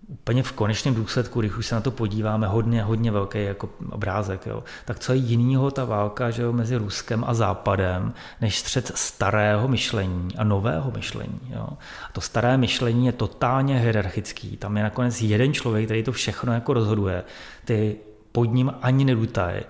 [0.08, 4.46] úplně v konečném důsledku, když už se na to podíváme, hodně, hodně velký jako obrázek,
[4.46, 8.92] jo, tak co je jinýho ta válka že jo, mezi Ruskem a Západem, než střed
[8.94, 11.40] starého myšlení a nového myšlení.
[11.50, 11.68] Jo.
[12.04, 14.56] A to staré myšlení je totálně hierarchický.
[14.56, 17.24] Tam je nakonec jeden člověk, který to všechno jako rozhoduje.
[17.64, 17.96] Ty
[18.32, 19.60] pod ním ani nedutají.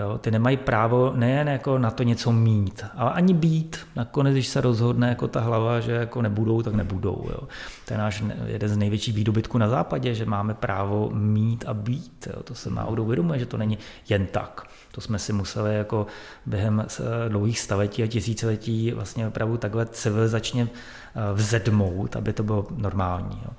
[0.00, 3.78] Jo, ty nemají právo nejen jako na to něco mít, ale ani být.
[3.96, 7.26] Nakonec, když se rozhodne jako ta hlava, že jako nebudou, tak nebudou.
[7.30, 7.48] Jo.
[7.86, 12.28] To je náš jeden z největších výdobytků na západě, že máme právo mít a být.
[12.36, 12.42] Jo.
[12.42, 13.78] To se má uvědomuje, že to není
[14.08, 14.62] jen tak.
[14.92, 16.06] To jsme si museli jako
[16.46, 16.86] během
[17.28, 23.40] dlouhých staletí a tisíciletí vlastně opravdu takhle civilizačně eh, vzedmout, aby to bylo normální.
[23.44, 23.50] Jo.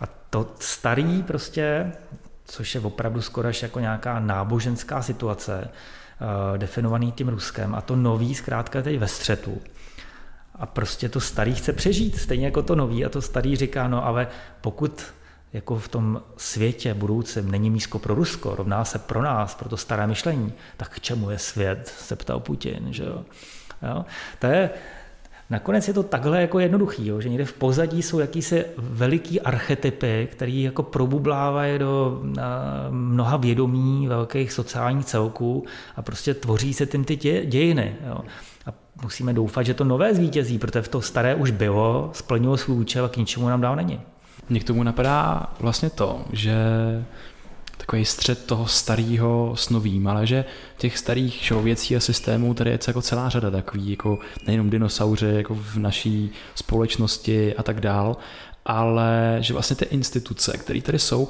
[0.00, 1.92] A to starý prostě
[2.52, 7.96] což je opravdu skoro až jako nějaká náboženská situace, uh, definovaný tím Ruskem a to
[7.96, 9.60] nový zkrátka teď ve střetu.
[10.54, 14.06] A prostě to starý chce přežít, stejně jako to nový a to starý říká, no
[14.06, 14.26] ale
[14.60, 15.04] pokud
[15.52, 19.76] jako v tom světě budoucím není místo pro Rusko, rovná se pro nás, pro to
[19.76, 23.24] staré myšlení, tak k čemu je svět, se ptal Putin, že jo.
[23.82, 24.04] jo?
[24.38, 24.70] To je,
[25.52, 30.28] Nakonec je to takhle jako jednoduchý, jo, že někde v pozadí jsou jakýsi veliký archetypy,
[30.32, 32.22] které jako probublávají do
[32.90, 35.64] mnoha vědomí velkých sociálních celků
[35.96, 37.16] a prostě tvoří se tím ty
[37.46, 37.94] dějiny.
[38.06, 38.20] Jo.
[38.66, 38.70] A
[39.02, 43.04] musíme doufat, že to nové zvítězí, protože v to staré už bylo, splnilo svůj účel
[43.04, 44.00] a k ničemu nám dál není.
[44.48, 46.54] Mně k tomu napadá vlastně to, že
[47.82, 50.44] takový střed toho starého s novým, ale že
[50.78, 55.54] těch starých věcí a systémů tady je jako celá řada takový, jako nejenom dinosauři jako
[55.54, 58.16] v naší společnosti a tak dál,
[58.64, 61.28] ale že vlastně ty instituce, které tady jsou,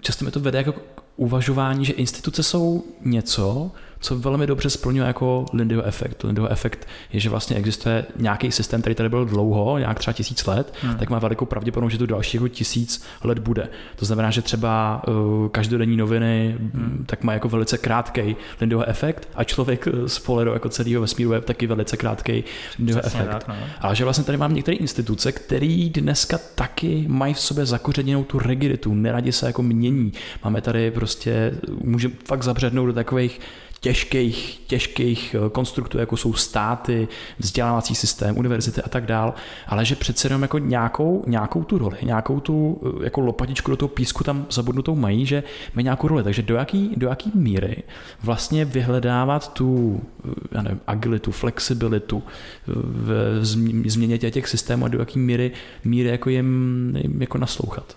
[0.00, 0.74] často mi to vede jako
[1.16, 3.70] uvažování, že instituce jsou něco,
[4.00, 6.22] co velmi dobře splňuje jako Lindyho efekt.
[6.22, 10.46] Lindyho efekt je, že vlastně existuje nějaký systém, který tady byl dlouho, nějak třeba tisíc
[10.46, 10.94] let, hmm.
[10.94, 13.68] tak má velikou pravděpodobnost, že tu další jako tisíc let bude.
[13.96, 17.04] To znamená, že třeba uh, každodenní noviny hmm.
[17.06, 21.40] tak má jako velice krátký Lindyho efekt a člověk z pohledu jako celého vesmíru je
[21.40, 22.44] taky velice krátký
[22.78, 23.30] Lindyho efekt.
[23.30, 23.54] Tak, no.
[23.80, 28.38] A že vlastně tady mám některé instituce, které dneska taky mají v sobě zakořeněnou tu
[28.38, 30.12] rigiditu, neradi se jako mění.
[30.44, 31.52] Máme tady prostě,
[31.84, 33.40] můžeme fakt zabřednout do takových
[33.80, 37.08] těžkých, těžkých eh, konstruktů, jako jsou státy,
[37.38, 39.34] vzdělávací systém, univerzity a tak dál,
[39.66, 43.76] ale že přece jenom jako nějakou, nějakou tu roli, nějakou tu eh, jako lopatičku do
[43.76, 45.42] toho písku tam zabudnutou mají, že
[45.74, 46.22] mají nějakou roli.
[46.22, 47.82] Takže do jaký, do jaký míry
[48.22, 52.22] vlastně vyhledávat tu eh, já nevím, agilitu, flexibilitu
[52.66, 53.38] v
[53.86, 55.52] změně těch systémů a do jaký míry,
[55.84, 57.96] míry jako jim, jim jako naslouchat?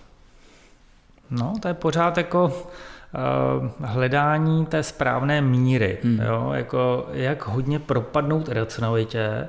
[1.30, 2.68] No, to je pořád jako
[3.80, 6.20] hledání té správné míry, hmm.
[6.20, 9.48] jo, jako jak hodně propadnout racionalitě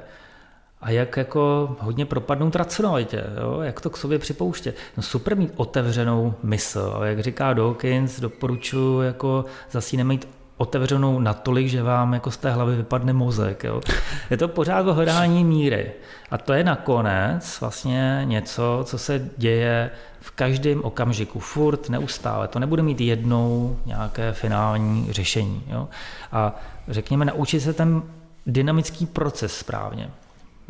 [0.81, 4.75] a jak jako hodně propadnout racionalitě, jo, jak to k sobě připouštět.
[4.97, 10.27] No super mít otevřenou mysl, ale jak říká Dawkins, doporučuji jako zase nemít
[10.57, 13.63] otevřenou natolik, že vám jako z té hlavy vypadne mozek.
[13.63, 13.81] Jo.
[14.29, 15.91] Je to pořád o hledání míry.
[16.31, 19.91] A to je nakonec vlastně něco, co se děje
[20.26, 22.47] v každém okamžiku, furt, neustále.
[22.47, 25.64] To nebude mít jednou nějaké finální řešení.
[25.68, 25.88] Jo?
[26.31, 26.56] A
[26.88, 28.02] řekněme, naučit se ten
[28.45, 30.10] dynamický proces správně.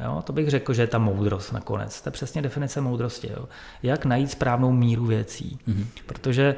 [0.04, 0.22] Jo?
[0.26, 2.02] To bych řekl, že je ta moudrost nakonec.
[2.02, 3.30] To je přesně definice moudrosti.
[3.38, 3.46] Jo?
[3.84, 5.60] Jak najít správnou míru věcí.
[5.68, 5.86] Mm-hmm.
[6.06, 6.56] Protože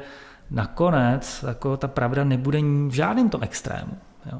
[0.50, 2.58] nakonec jako ta pravda nebude
[2.88, 3.92] v žádném tom extrému.
[4.32, 4.38] Jo?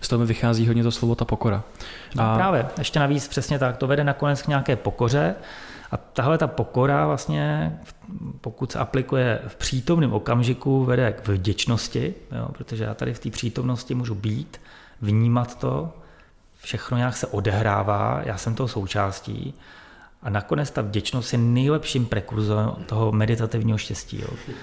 [0.00, 1.62] Z toho mi vychází hodně to slovo ta pokora.
[2.14, 2.32] No a...
[2.32, 5.34] No právě, ještě navíc přesně tak, to vede nakonec k nějaké pokoře
[5.90, 7.78] a tahle ta pokora vlastně,
[8.40, 13.30] pokud se aplikuje v přítomném okamžiku, vede k vděčnosti, jo, protože já tady v té
[13.30, 14.60] přítomnosti můžu být,
[15.00, 15.92] vnímat to,
[16.62, 19.54] všechno nějak se odehrává, já jsem toho součástí
[20.22, 24.20] a nakonec ta vděčnost je nejlepším prekurzorem toho meditativního štěstí.
[24.20, 24.54] Jo.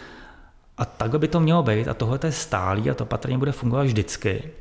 [0.78, 3.84] A takhle by to mělo být a tohle je stálý a to patrně bude fungovat
[3.84, 4.52] vždycky.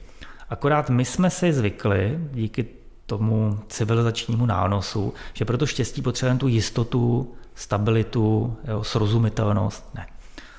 [0.51, 2.67] Akorát my jsme si zvykli, díky
[3.07, 9.95] tomu civilizačnímu nánosu, že pro to štěstí potřebujeme tu jistotu, stabilitu, jo, srozumitelnost.
[9.95, 10.07] Ne.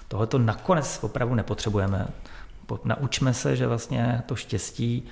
[0.08, 2.08] Tohle to nakonec opravdu nepotřebujeme.
[2.84, 5.04] Naučme se, že vlastně to štěstí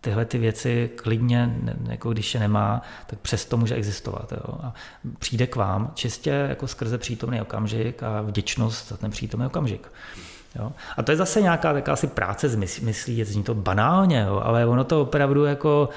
[0.00, 1.56] tyhle ty věci klidně,
[1.88, 4.32] jako když je nemá, tak přesto může existovat.
[4.32, 4.58] Jo.
[4.62, 4.74] A
[5.18, 9.92] přijde k vám čistě jako skrze přítomný okamžik a vděčnost za ten přítomný okamžik.
[10.58, 10.72] Jo.
[10.96, 14.66] A to je zase nějaká taková asi práce s myslí, zní to banálně, jo, ale
[14.66, 15.88] ono to opravdu jako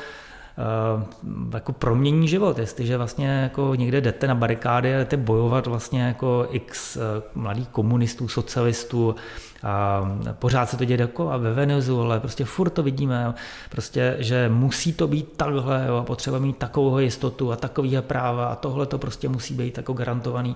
[1.54, 6.48] jako promění život, jestliže vlastně jako někde jdete na barikády a jdete bojovat vlastně jako
[6.52, 7.00] x eh,
[7.36, 9.16] mladých komunistů, socialistů,
[9.64, 10.02] a
[10.34, 13.34] pořád se to děje jako a ve Venezuele, prostě furt to vidíme,
[13.70, 18.46] prostě, že musí to být takhle jo, a potřeba mít takovou jistotu a takový práva
[18.46, 20.56] a tohle to prostě musí být jako garantovaný.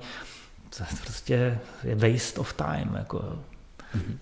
[0.78, 2.96] To prostě je waste of time.
[2.96, 3.18] Jako.
[3.18, 4.18] Mm-hmm.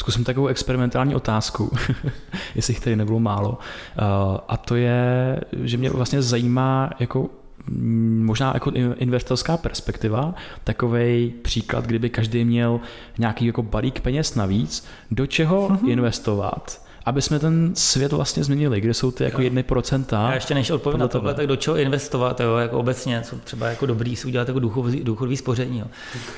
[0.00, 1.70] Zkusím takovou experimentální otázku,
[2.54, 3.50] jestli jich tady nebylo málo.
[3.50, 7.28] Uh, a to je, že mě vlastně zajímá jako
[7.66, 12.80] mm, možná jako investorská perspektiva, takový příklad, kdyby každý měl
[13.18, 15.88] nějaký jako balík peněz navíc, do čeho mm-hmm.
[15.88, 20.28] investovat, aby jsme ten svět vlastně změnili, kde jsou ty jako jedny procenta.
[20.28, 23.66] Já ještě než odpovím na tohle, tak do čeho investovat, jo, jako obecně, co třeba
[23.68, 25.78] jako dobrý si udělat jako důchodový, důchodový spoření.
[25.78, 25.86] Jo.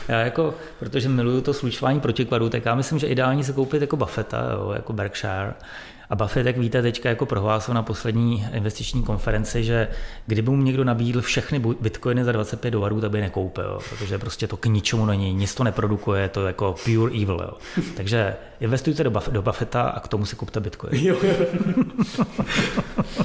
[0.08, 3.96] Já jako, protože miluju to slučování protikladu, tak já myslím, že ideální se koupit jako
[3.96, 5.54] Buffetta, jo, jako Berkshire,
[6.12, 9.88] a Buffett, jak víte, teďka jako prohlásil na poslední investiční konferenci, že
[10.26, 14.46] kdyby mu někdo nabídl všechny bitcoiny za 25 dolarů, tak by je nekoupil, protože prostě
[14.46, 17.40] to k ničemu není, nic to neprodukuje, to je jako pure evil.
[17.42, 17.82] Jo.
[17.96, 20.94] Takže investujte do, Buff- do Buffetta a k tomu si kupte bitcoin.
[20.94, 21.46] Jo, jo.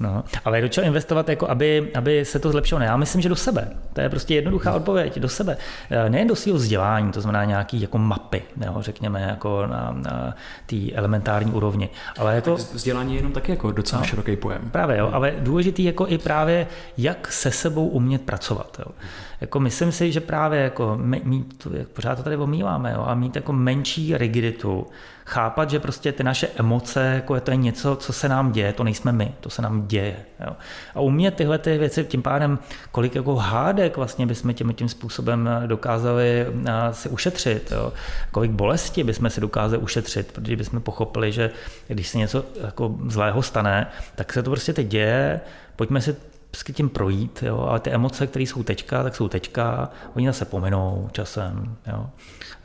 [0.00, 2.78] No, ale do čeho investovat, jako aby, aby se to zlepšilo?
[2.78, 3.68] Ne, já myslím, že do sebe.
[3.92, 5.18] To je prostě jednoduchá odpověď.
[5.18, 5.56] Do sebe.
[5.90, 10.34] Eh, nejen do svého vzdělání, to znamená nějaký jako mapy, jo, řekněme, jako na, na
[10.66, 11.88] té elementární úrovni.
[12.18, 14.70] Ale jako, tak vzdělání je jenom taky jako docela no, široký pojem.
[14.70, 16.66] Právě, jo, ale důležitý jako i právě,
[16.98, 18.76] jak se sebou umět pracovat.
[18.78, 18.92] Jo.
[19.40, 23.52] Jako myslím si, že právě jako mít, pořád to tady omýváme, jo, a mít jako
[23.52, 24.86] menší rigiditu,
[25.26, 28.72] chápat, že prostě ty naše emoce, jako je to je něco, co se nám děje,
[28.72, 30.16] to nejsme my, to se nám děje.
[30.46, 30.56] Jo.
[30.94, 32.58] A umět tyhle ty věci, tím pádem,
[32.92, 36.46] kolik jako hádek vlastně bychom tím, tím způsobem dokázali
[36.92, 37.92] si ušetřit, jo.
[38.30, 41.50] kolik bolesti bychom si dokázali ušetřit, protože bychom pochopili, že
[41.88, 45.40] když se něco jako zlého stane, tak se to prostě teď děje,
[45.76, 46.16] pojďme si
[46.50, 50.44] vždycky tím projít, jo, ale ty emoce, které jsou teďka, tak jsou teďka, oni zase
[50.44, 52.10] pominou časem, jo.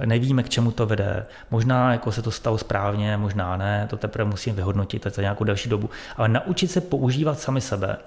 [0.06, 1.26] Nevíme, k čemu to vede.
[1.52, 5.70] Možná jako se to stalo správně, možná ne, to teprve musím vyhodnotit za nějakou další
[5.70, 7.98] dobu, ale naučit se používat sami sebe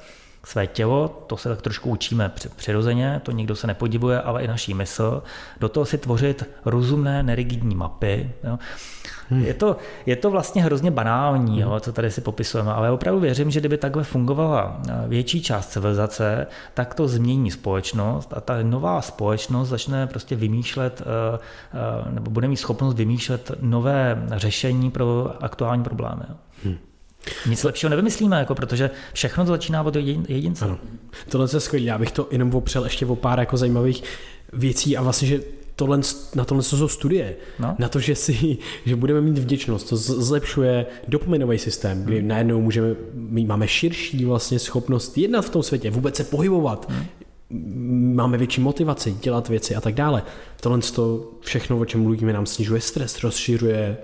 [0.47, 4.75] své tělo, to se tak trošku učíme přirozeně, to nikdo se nepodivuje, ale i naší
[4.75, 5.23] mysl,
[5.61, 8.31] do toho si tvořit rozumné, nerigidní mapy.
[8.45, 8.59] Jo.
[9.29, 9.45] Hmm.
[9.45, 13.51] Je, to, je to vlastně hrozně banální, jo, co tady si popisujeme, ale opravdu věřím,
[13.51, 19.03] že kdyby takhle fungovala eh, větší část civilizace, tak to změní společnost a ta nová
[19.03, 21.39] společnost začne prostě vymýšlet, eh,
[21.75, 26.25] eh, nebo bude mít schopnost vymýšlet nové řešení pro aktuální problémy.
[26.65, 26.77] Hmm.
[27.47, 29.97] Nic lepšího nevymyslíme, jako, protože všechno to začíná od
[30.29, 30.65] jedince.
[30.65, 30.79] Ano.
[31.29, 31.87] Tohle je skvělé.
[31.87, 34.03] Já bych to jenom opřel ještě o pár jako zajímavých
[34.53, 35.41] věcí a vlastně, že
[35.77, 36.01] tohle,
[36.35, 37.37] na tohle jsou studie.
[37.59, 37.77] No?
[37.79, 42.29] Na to, že, si, že budeme mít vděčnost, to zlepšuje dopaminový systém, kdy hmm.
[42.29, 48.15] najednou můžeme, my máme širší vlastně schopnost jednat v tom světě, vůbec se pohybovat, hmm.
[48.15, 50.23] máme větší motivaci, dělat věci a tak dále.
[50.61, 53.97] Tohle to všechno, o čem mluvíme, nám snižuje stres, rozšiřuje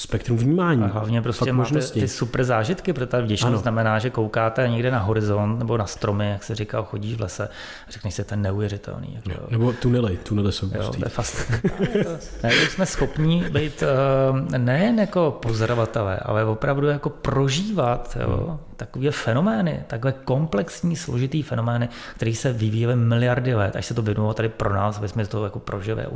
[0.00, 0.82] spektrum vnímání.
[0.82, 2.00] A hlavně prostě máte možnosti.
[2.00, 3.58] ty super zážitky, protože ta vděčnost ano.
[3.58, 7.48] znamená, že koukáte někde na horizont nebo na stromy, jak se říká, chodíš v lese
[7.88, 9.18] a řekneš si, ten neuvěřitelný.
[9.26, 11.52] Jako, nebo tunely, tunely jsou jo, to je fast.
[12.42, 18.58] ne, jsme schopni být uh, nejen jako pozorovatelé, ale opravdu jako prožívat jo.
[18.80, 24.34] Takové fenomény, takové komplexní, složitý fenomény, které se vyvíjely miliardy let, až se to vyvinulo
[24.34, 26.10] tady pro nás, aby jsme to jako prožili a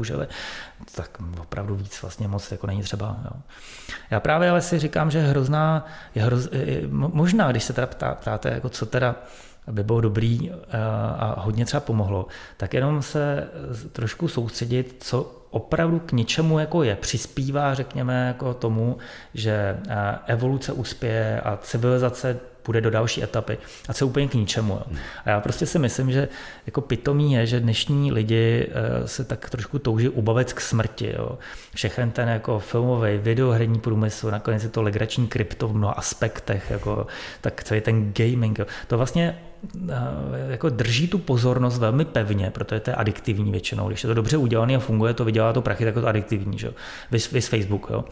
[0.95, 3.17] tak opravdu víc vlastně moc jako není třeba.
[3.25, 3.41] Jo.
[4.11, 6.49] Já právě ale si říkám, že hrozná, je hroz,
[6.91, 9.17] možná, když se teda ptá, ptáte, jako co teda
[9.73, 10.57] by bylo dobrý eh,
[11.19, 12.27] a hodně třeba pomohlo,
[12.57, 13.49] tak jenom se
[13.93, 18.97] trošku soustředit, co opravdu k něčemu jako je, přispívá, řekněme, jako tomu,
[19.35, 23.59] že eh, evoluce uspěje a civilizace půjde do další etapy
[23.89, 24.73] a co úplně k ničemu.
[24.75, 24.97] Jo.
[25.25, 26.29] A já prostě si myslím, že
[26.67, 31.15] jako pitomí je, že dnešní lidi eh, se tak trošku touží ubavit k smrti.
[31.19, 31.39] Jo.
[31.75, 37.07] Všechen ten jako filmový, videoherní průmysl, nakonec je to legrační krypto v mnoha aspektech, jako,
[37.41, 38.59] tak je ten gaming.
[38.59, 38.67] Jo.
[38.87, 39.39] To vlastně
[39.89, 39.95] eh,
[40.49, 43.89] jako drží tu pozornost velmi pevně, protože to je adiktivní většinou.
[43.89, 46.59] Když je to dobře udělané a funguje, to vydělá to prachy, tak je to adiktivní.
[46.59, 46.73] Že?
[47.11, 47.87] Vys, vys Facebook.
[47.91, 48.05] Jo?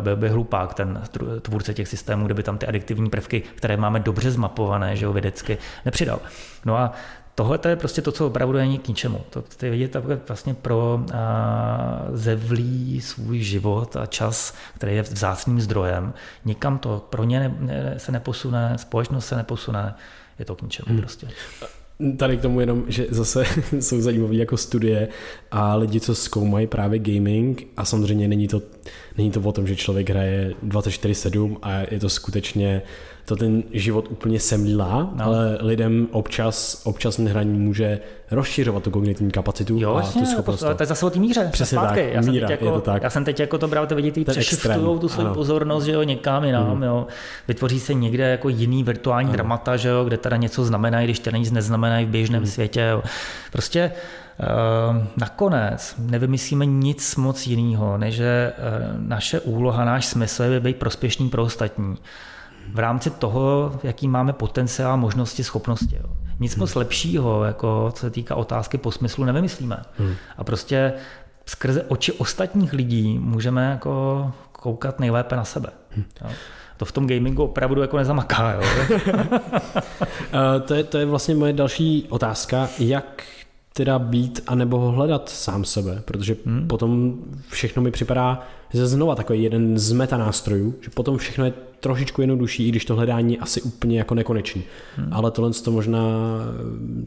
[0.00, 1.02] Byl by hlupák ten
[1.42, 5.58] tvůrce těch systémů, kdyby tam ty adiktivní prvky, které máme dobře zmapované, že jo, vědecky,
[5.84, 6.20] nepřidal.
[6.64, 6.92] No a
[7.36, 9.20] Tohle to je prostě to, co opravdu není k ničemu.
[9.30, 9.96] To ty vidět
[10.28, 16.12] vlastně pro a, zevlí svůj život a čas, který je vzácným zdrojem.
[16.44, 19.94] Nikam to pro ně ne, ne, se neposune, společnost se neposune,
[20.38, 21.00] je to k ničemu hmm.
[21.00, 21.28] prostě.
[22.16, 23.44] Tady k tomu jenom, že zase
[23.80, 25.08] jsou zajímavé jako studie
[25.50, 28.62] a lidi, co zkoumají právě gaming a samozřejmě není to,
[29.18, 32.82] není to o tom, že člověk hraje 24-7 a je to skutečně
[33.26, 35.24] to ten život úplně semlílá, no.
[35.24, 40.60] ale lidem občas, občas hraní může rozšiřovat tu kognitivní kapacitu jo, a tu schopnost.
[40.60, 41.48] To, to je zase o té míře.
[41.52, 43.02] Přesně tak, já jsem míra, jako, je to tak.
[43.02, 46.44] Já jsem teď jako to bral, to vidíte, přešiftují tu svou pozornost, že jo, někam
[46.44, 46.82] jinam, mm.
[46.82, 47.06] jo.
[47.48, 49.32] Vytvoří se někde jako jiný virtuální mm.
[49.32, 52.46] dramata, že jo, kde teda něco znamená, když teda nic neznamená v běžném mm.
[52.46, 52.88] světě.
[52.90, 53.02] Jo.
[53.52, 53.92] Prostě
[55.16, 61.28] nakonec nevymyslíme nic moc jiného, než že uh, naše úloha, náš smysl je být prospěšný
[61.28, 61.96] pro ostatní
[62.72, 65.96] v rámci toho, jaký máme potenciál, možnosti, schopnosti.
[65.96, 66.10] Jo.
[66.40, 66.60] Nic hmm.
[66.60, 69.82] moc lepšího, jako co se týká otázky po smyslu, nevymyslíme.
[69.98, 70.14] Hmm.
[70.36, 70.92] A prostě
[71.46, 75.68] skrze oči ostatních lidí můžeme jako koukat nejlépe na sebe.
[75.90, 76.04] Hmm.
[76.24, 76.30] Jo.
[76.76, 78.52] To v tom gamingu opravdu jako nezamaká.
[78.52, 78.62] Jo.
[80.32, 82.68] Eh, to, je, to je vlastně moje další otázka.
[82.78, 83.22] Jak
[83.76, 86.68] teda být anebo hledat sám sebe, protože hmm.
[86.68, 87.14] potom
[87.50, 88.46] všechno mi připadá
[88.76, 92.96] že znova takový jeden z metanástrojů, že potom všechno je trošičku jednodušší, i když to
[92.96, 94.62] hledání je asi úplně jako nekonečný.
[94.96, 95.12] Hmm.
[95.12, 96.00] Ale tohle to možná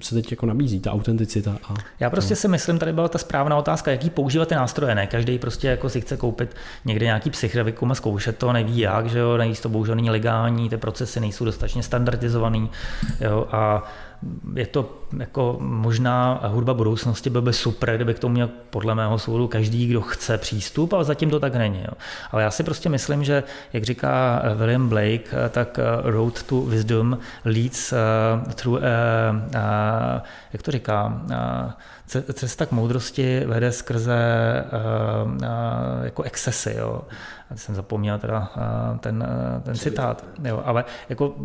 [0.02, 1.58] se teď jako nabízí, ta autenticita.
[1.64, 2.42] A Já prostě to.
[2.42, 4.96] si myslím, tady byla ta správná otázka, jaký používat ty nástroje.
[4.96, 6.56] Ne každý prostě jako si chce koupit
[6.86, 10.70] někde nějaký psychravikum a zkoušet to, neví jak, že jo, neví, to bohužel není legální,
[10.70, 12.70] ty procesy nejsou dostatečně standardizovaný.
[13.22, 13.84] Jo, a
[14.56, 19.20] je to jako možná hudba budoucnosti, by, by super, kdyby k tomu měl podle mého
[19.20, 21.80] soudu každý, kdo chce přístup, ale zatím to tak není.
[21.80, 21.94] Jo.
[22.32, 23.44] Ale já si prostě myslím, že,
[23.74, 27.94] jak říká William Blake, tak Road to Wisdom leads
[28.56, 28.84] through, uh,
[29.46, 30.22] uh,
[30.54, 31.72] jak to říká, uh,
[32.34, 34.20] cesta k moudrosti vede skrze
[35.26, 35.40] uh, uh,
[36.04, 36.76] jako excesy.
[36.78, 37.02] Jo.
[37.56, 39.28] Jsem zapomněl teda uh, ten,
[39.58, 41.36] uh, ten citát, jo, ale jako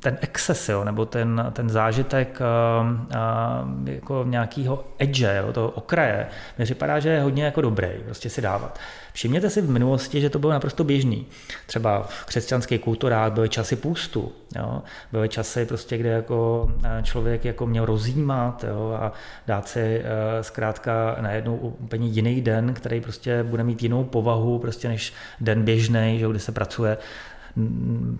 [0.00, 6.26] ten exces, jo, nebo ten, ten zážitek uh, jako nějakého edge, jo, toho okraje,
[6.58, 8.78] mi připadá, že je hodně jako dobrý, prostě si dávat.
[9.12, 11.26] Všimněte si v minulosti, že to bylo naprosto běžný.
[11.66, 14.82] Třeba v křesťanských kulturách byly časy půstu, jo?
[15.12, 18.98] byly časy, prostě, kde jako eh, člověk jako měl rozjímat jo?
[19.00, 19.12] a
[19.46, 20.02] dát si
[20.40, 26.18] zkrátka najednou úplně jiný den, který prostě bude mít jinou povahu prostě než den běžný,
[26.18, 26.96] že, kde se pracuje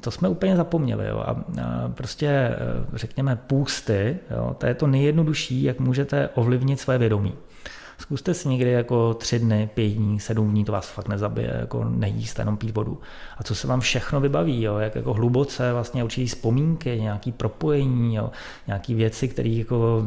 [0.00, 1.06] To jsme úplně zapomněli.
[1.06, 1.18] Jo.
[1.18, 1.44] A
[1.94, 2.56] prostě eh,
[2.92, 7.34] řekněme půsty, jo, to je to nejjednodušší, jak můžete ovlivnit své vědomí.
[7.98, 11.84] Zkuste si někdy jako tři dny, pět dní, sedm dní, to vás fakt nezabije, jako
[11.84, 13.00] nejíst, jenom pít vodu.
[13.38, 14.78] A co se vám všechno vybaví, jo?
[14.78, 18.30] jak jako hluboce vlastně určitý vzpomínky, nějaký propojení, jo?
[18.66, 20.02] nějaký věci, které jako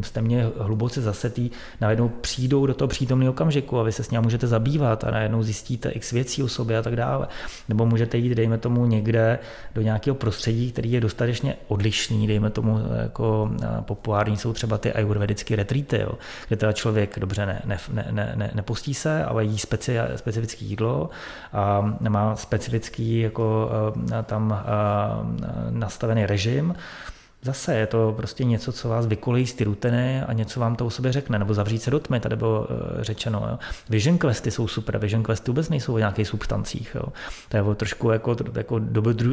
[0.00, 1.50] jste mě hluboce zasetý,
[1.80, 5.42] najednou přijdou do toho přítomného okamžiku a vy se s ním můžete zabývat a najednou
[5.42, 7.28] zjistíte x věcí o sobě a tak dále.
[7.68, 9.38] Nebo můžete jít, dejme tomu, někde
[9.74, 13.50] do nějakého prostředí, který je dostatečně odlišný, dejme tomu, jako
[13.80, 16.12] populární jsou třeba ty ayurvedické retreaty, jo?
[16.48, 21.10] kde teda člověk dobře ne, ne, ne, ne, nepustí se, ale jí speci, specifické jídlo
[21.52, 23.70] a má specifický jako
[24.12, 26.74] eh, tam eh, nastavený režim,
[27.46, 30.86] Zase je to prostě něco, co vás vykolejí z ty rutiny a něco vám to
[30.86, 33.46] o sobě řekne, nebo zavřít se do tmy, tady bylo eh, řečeno.
[33.50, 33.58] Jo.
[33.88, 36.94] Vision questy jsou super, vision questy vůbec nejsou o nějakých substancích.
[36.94, 37.02] Jo.
[37.48, 38.78] To je trošku jako, jako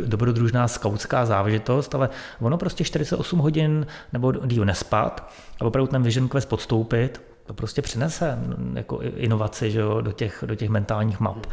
[0.05, 2.09] dobrodružná skautská záležitost, ale
[2.39, 7.81] ono prostě 48 hodin nebo díl nespat a opravdu ten vision quest podstoupit, to prostě
[7.81, 8.39] přinese
[8.73, 11.45] jako inovaci že jo, do, těch, do těch mentálních map.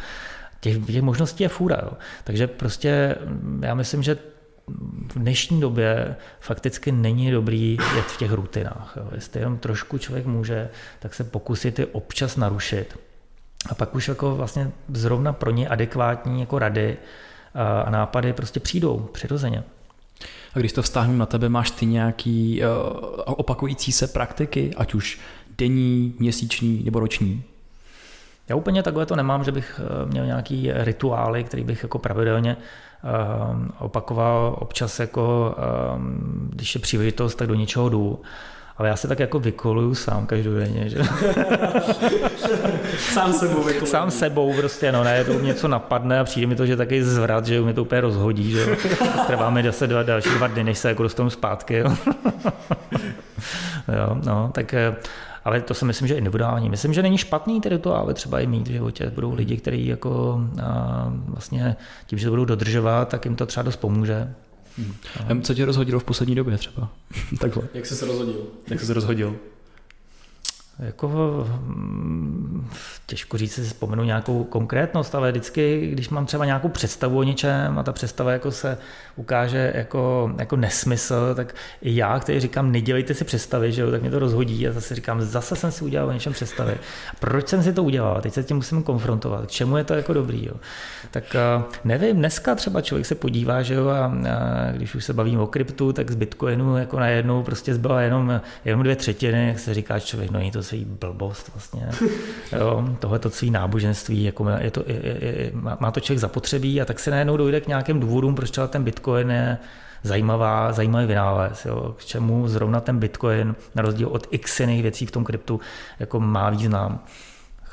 [0.60, 1.80] Těch, těch možností je fůra.
[1.82, 1.92] Jo.
[2.24, 4.18] Takže prostě mm, já myslím, že
[5.12, 8.92] v dnešní době fakticky není dobrý jet v těch rutinách.
[8.96, 9.08] Jo.
[9.14, 10.68] Jestli jenom trošku člověk může,
[10.98, 12.98] tak se pokusit je občas narušit.
[13.68, 16.96] A pak už jako vlastně zrovna pro ně adekvátní jako rady
[17.84, 19.64] a nápady prostě přijdou přirozeně.
[20.54, 22.68] A když to vztáhnu na tebe, máš ty nějaký uh,
[23.26, 25.20] opakující se praktiky, ať už
[25.60, 27.42] denní, měsíční nebo roční?
[28.48, 32.56] Já úplně takhle to nemám, že bych eh, měl nějaký rituály, který bych jako pravidelně
[32.56, 33.10] uh,
[33.78, 35.54] opakoval občas jako,
[35.94, 38.20] um, když je příležitost, tak do něčeho jdu.
[38.76, 40.98] Ale já se tak jako vykoluju sám každodenně, že?
[42.98, 43.86] sám sebou vykoluju.
[43.86, 47.46] Sám sebou prostě, no, najednou mě něco napadne a přijde mi to, že taky zvrat,
[47.46, 48.66] že mě to úplně rozhodí, že
[49.26, 51.96] trvá mi zase dva, další dva dny, než se jako dostanu zpátky, jo.
[53.88, 54.74] jo, no, tak
[55.50, 56.70] ale to si myslím, že individuální.
[56.70, 59.10] Myslím, že není špatný ty rituály třeba i mít v životě.
[59.14, 63.62] Budou lidi, kteří jako a, vlastně tím, že to budou dodržovat, tak jim to třeba
[63.62, 64.34] dost pomůže.
[64.78, 65.42] Hmm.
[65.42, 66.88] Co tě rozhodilo v poslední době třeba?
[67.40, 67.62] Takhle.
[67.74, 68.46] Jak jsi se rozhodil?
[68.70, 69.36] Jak jsi se rozhodil?
[70.80, 71.46] Jako
[73.06, 77.78] těžko říct, si vzpomenu nějakou konkrétnost, ale vždycky, když mám třeba nějakou představu o něčem
[77.78, 78.78] a ta představa jako se
[79.16, 84.00] ukáže jako, jako nesmysl, tak i já, který říkám, nedělejte si představy, že jo, tak
[84.00, 86.74] mě to rozhodí a zase říkám, zase jsem si udělal o něčem představy.
[87.20, 88.20] Proč jsem si to udělal?
[88.20, 89.46] Teď se tím musím konfrontovat.
[89.46, 90.46] K čemu je to jako dobrý?
[90.46, 90.54] Jo?
[91.10, 91.36] Tak
[91.84, 94.12] nevím, dneska třeba člověk se podívá, že jo, a, a
[94.72, 98.82] když už se bavím o kryptu, tak z Bitcoinu jako najednou prostě zbyla jenom, jenom
[98.82, 101.88] dvě třetiny, jak se říká člověk, no to svý blbost vlastně.
[102.98, 106.98] Tohle to svý náboženství, jako je to, je, je, má to člověk zapotřebí a tak
[106.98, 109.58] se najednou dojde k nějakým důvodům, proč ten Bitcoin je
[110.02, 111.66] zajímavá, zajímavý vynález.
[111.66, 111.94] Jo.
[111.98, 115.60] K čemu zrovna ten Bitcoin, na rozdíl od x jiných věcí v tom kryptu,
[115.98, 117.04] jako má význam.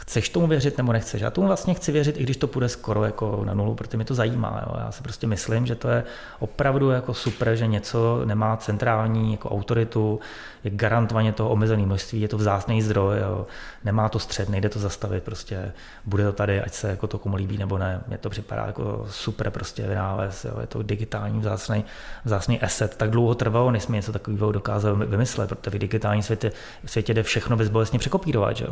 [0.07, 1.21] Chceš tomu věřit nebo nechceš?
[1.21, 4.05] Já tomu vlastně chci věřit, i když to půjde skoro jako na nulu, protože mě
[4.05, 4.63] to zajímá.
[4.65, 4.75] Jo.
[4.79, 6.03] Já si prostě myslím, že to je
[6.39, 10.19] opravdu jako super, že něco nemá centrální jako autoritu,
[10.63, 13.47] je garantovaně to omezené množství, je to vzácný zdroj, jo.
[13.83, 15.73] nemá to střed, nejde to zastavit, prostě
[16.05, 18.01] bude to tady, ať se jako to komu líbí nebo ne.
[18.07, 20.59] Mně to připadá jako super prostě vynález, jo.
[20.61, 21.85] je to digitální vzácný,
[22.25, 22.95] vzácný asset.
[22.95, 26.51] Tak dlouho trvalo, než jsme něco takového dokázali vymyslet, protože v digitálním světě,
[26.85, 28.57] světě jde všechno bezbolestně překopírovat.
[28.57, 28.65] Že?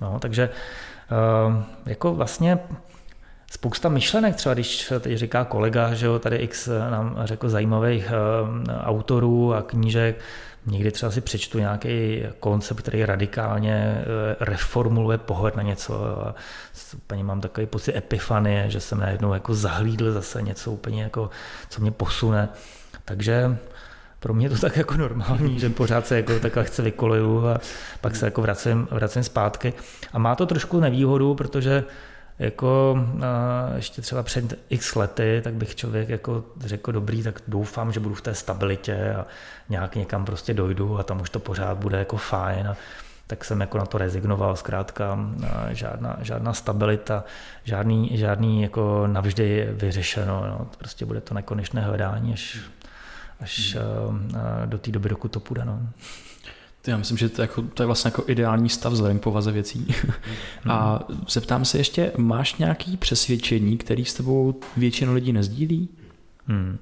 [0.00, 0.50] No, takže
[1.48, 2.58] uh, jako vlastně
[3.50, 8.74] spousta myšlenek, třeba když teď říká kolega, že jo, tady X nám řekl zajímavých uh,
[8.80, 10.16] autorů a knížek,
[10.66, 16.34] někdy třeba si přečtu nějaký koncept, který radikálně uh, reformuluje pohled na něco a
[16.96, 21.30] úplně mám takový pocit epifanie, že jsem najednou jako zahlídl zase něco úplně jako,
[21.68, 22.48] co mě posune.
[23.04, 23.56] Takže
[24.20, 27.60] pro mě to tak jako normální, že pořád se jako takhle chce vykoluju a
[28.00, 29.72] pak se jako vracím, vracím zpátky.
[30.12, 31.84] A má to trošku nevýhodu, protože
[32.38, 32.98] jako
[33.76, 38.14] ještě třeba před x lety, tak bych člověk jako řekl dobrý, tak doufám, že budu
[38.14, 39.26] v té stabilitě a
[39.68, 42.68] nějak někam prostě dojdu a tam už to pořád bude jako fajn.
[42.68, 42.76] A
[43.26, 45.18] tak jsem jako na to rezignoval, zkrátka
[45.70, 47.24] žádná, žádná stabilita,
[47.64, 50.66] žádný, žádný jako navždy vyřešeno, no.
[50.78, 52.58] prostě bude to nekonečné hledání, až
[53.40, 53.76] až
[54.08, 54.32] hmm.
[54.66, 55.64] do té doby, dokud to půjde.
[55.64, 55.88] No.
[56.86, 59.52] Já myslím, že to je, jako, to je vlastně jako ideální stav vzhledem k povaze
[59.52, 59.94] věcí.
[60.02, 60.14] Hmm.
[60.72, 65.88] A zeptám se ještě, máš nějaký přesvědčení, který s tebou většina lidí nezdílí?
[66.46, 66.78] Hmm.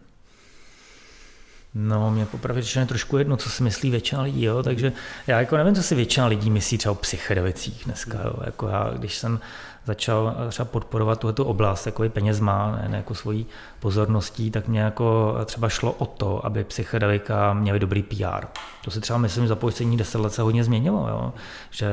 [1.78, 4.62] No, mě popravdě řečeno trošku jedno, co si myslí většina lidí, jo?
[4.62, 4.93] takže
[5.27, 8.19] já jako nevím, co si většina lidí myslí třeba o psychedelicích dneska.
[8.24, 8.35] Jo?
[8.45, 9.41] Jako já, když jsem
[9.87, 13.47] začal třeba podporovat tuto oblast jako penězma, ne, ne jako svojí
[13.81, 18.47] pozorností, tak mě jako třeba šlo o to, aby psychedelika měly dobrý PR.
[18.85, 21.33] To si třeba myslím, za poslední deset let se hodně změnilo, jo?
[21.71, 21.89] že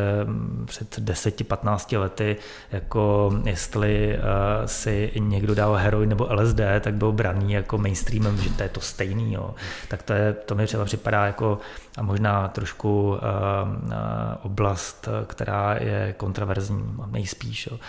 [0.66, 2.38] před 10-15 lety,
[2.72, 4.22] jako jestli uh,
[4.66, 8.82] si někdo dal heroin nebo LSD, tak byl braný jako mainstreamem, že to je to
[8.82, 9.34] stejný.
[9.34, 9.56] Jo?
[9.88, 11.60] Tak to, je, to mi třeba připadá jako
[11.98, 13.18] a možná trošku uh,
[13.84, 13.92] uh,
[14.42, 17.68] oblast, která je kontroverzní, nejspíš.
[17.72, 17.80] Jo?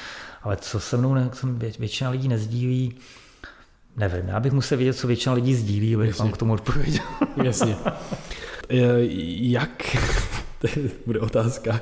[0.43, 1.31] Ale co se mnou ne,
[1.79, 2.95] většina lidí nezdílí,
[3.97, 7.05] nevím, já bych musel vědět, co většina lidí sdílí, abych vám k tomu odpověděl.
[7.43, 7.77] Jasně.
[9.39, 9.97] Jak,
[10.59, 10.69] to
[11.07, 11.81] bude otázka,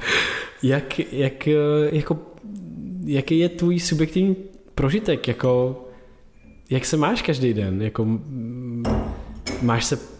[0.63, 1.47] jak, jak,
[1.93, 2.19] jako,
[3.05, 4.37] jaký je tvůj subjektivní
[4.75, 5.85] prožitek, jako,
[6.71, 8.21] jak se máš každý den, jako,
[9.63, 10.12] máš se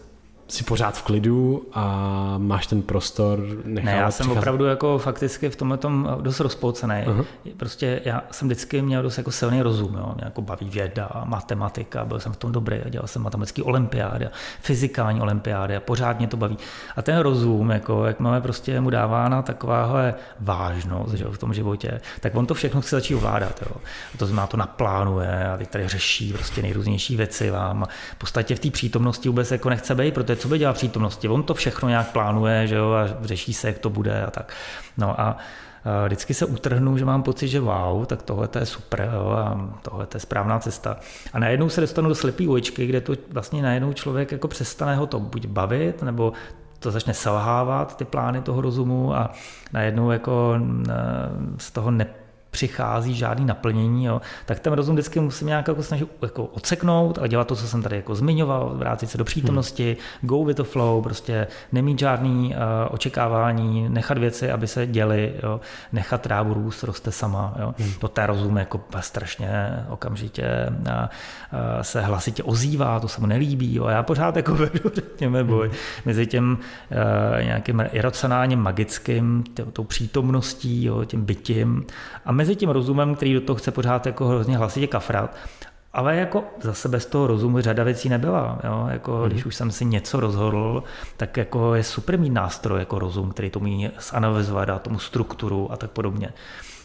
[0.53, 4.39] jsi pořád v klidu a máš ten prostor Ne, já jsem přicházet...
[4.39, 7.03] opravdu jako fakticky v tomhle tom dost rozpolcený.
[7.05, 7.25] Uh-huh.
[7.57, 10.11] Prostě já jsem vždycky měl dost jako silný rozum, jo.
[10.15, 14.27] Mě jako baví věda, matematika, byl jsem v tom dobrý, a dělal jsem matematický olympiády,
[14.61, 16.57] fyzikální olympiády a pořád mě to baví.
[16.95, 22.01] A ten rozum, jako, jak máme prostě mu dávána takováhle vážnost že, v tom životě,
[22.19, 23.61] tak on to všechno chce začít ovládat.
[23.61, 23.75] Jo.
[24.15, 27.85] A to znamená, to naplánuje a teď tady řeší prostě nejrůznější věci vám.
[28.11, 31.29] V podstatě v té přítomnosti vůbec jako nechce být, protože co by dělal přítomnosti?
[31.29, 34.53] On to všechno nějak plánuje, že jo, a řeší se, jak to bude a tak.
[34.97, 35.37] No a
[36.05, 40.07] vždycky se utrhnu, že mám pocit, že wow, tak tohle je super jo, a tohle
[40.13, 40.97] je správná cesta.
[41.33, 45.07] A najednou se dostanu do slepý uličky, kde to vlastně najednou člověk jako přestane ho
[45.07, 46.33] to buď bavit, nebo
[46.79, 49.31] to začne selhávat, ty plány toho rozumu a
[49.73, 50.55] najednou jako
[51.57, 52.05] z toho ne,
[52.53, 57.27] přichází žádný naplnění, jo, tak ten rozum vždycky musím nějak jako snažit jako odseknout a
[57.27, 60.29] dělat to, co jsem tady jako zmiňoval, vrátit se do přítomnosti, hmm.
[60.29, 65.61] go with the flow, prostě nemít žádný uh, očekávání, nechat věci, aby se děly, jo,
[65.91, 67.55] nechat trávu růst, roste sama.
[67.59, 67.73] Jo.
[67.79, 67.93] Hmm.
[67.99, 71.07] To ten rozum jako strašně okamžitě uh, uh,
[71.81, 73.75] se hlasitě ozývá, to se mu nelíbí.
[73.75, 73.85] Jo.
[73.85, 75.77] A já pořád jako vedu, řekněme, boj hmm.
[76.05, 79.43] mezi tím uh, nějakým iracionálním magickým,
[79.73, 81.85] tou přítomností, jo, tím bytím
[82.25, 85.35] a mezi tím rozumem, který do toho chce pořád jako hrozně hlasitě kafrat,
[85.93, 88.59] ale jako zase bez toho rozumu řada věcí nebyla.
[88.63, 88.87] Jo?
[88.89, 89.27] Jako, mm-hmm.
[89.27, 90.83] Když už jsem si něco rozhodl,
[91.17, 95.71] tak jako je super mít nástroj jako rozum, který to umí zanalizovat, dát tomu strukturu
[95.71, 96.33] a tak podobně.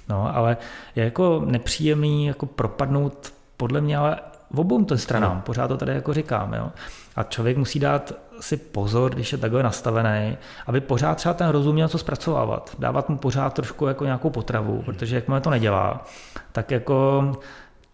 [0.09, 0.57] No, ale
[0.97, 4.17] je jako nepříjemný jako propadnout podle mě ale
[4.51, 5.43] v obou to stranám, no.
[5.47, 6.55] pořád to tady jako říkám.
[6.55, 6.71] Jo?
[7.19, 11.75] A člověk musí dát si pozor, když je takhle nastavený, aby pořád třeba ten rozum
[11.75, 12.77] měl co zpracovávat.
[12.79, 16.07] Dávat mu pořád trošku jako nějakou potravu, protože jakmile to nedělá,
[16.53, 17.33] tak jako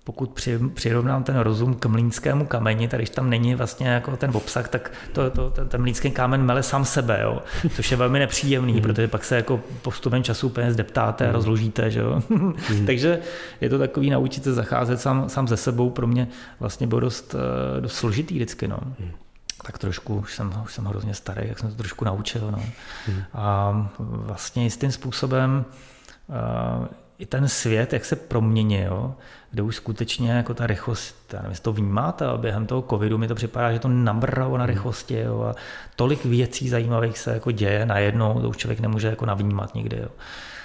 [0.04, 4.30] pokud při, přirovnám ten rozum k mlínskému kameni, tak když tam není vlastně jako ten
[4.34, 7.42] obsah, tak to, to, ten, ten mlínský kámen mele sám sebe, jo?
[7.74, 8.80] což je velmi nepříjemný, mm.
[8.80, 11.34] protože pak se jako postupem času úplně zdeptáte a mm.
[11.34, 11.90] rozložíte.
[11.90, 12.22] Že jo?
[12.28, 12.54] mm.
[12.86, 13.18] Takže
[13.60, 16.28] je to takový naučit se zacházet sám, sám ze sebou, pro mě
[16.60, 18.68] vlastně bylo dost, eh, dost složitý vždycky.
[18.68, 18.78] No.
[19.00, 19.10] Mm
[19.66, 22.50] tak trošku, už jsem, už jsem hrozně starý, jak jsem to trošku naučil.
[22.50, 22.62] No.
[23.34, 25.64] A vlastně jistým způsobem
[26.28, 26.86] uh,
[27.18, 29.14] i ten svět, jak se proměnil,
[29.54, 33.28] kde už skutečně jako ta rychlost, já nevím, to vnímáte, a během toho covidu mi
[33.28, 34.74] to připadá, že to nabralo na hmm.
[34.74, 35.54] rychlosti jo, a
[35.96, 39.96] tolik věcí zajímavých se jako děje najednou, to už člověk nemůže jako navnímat nikdy.
[39.96, 40.08] Jo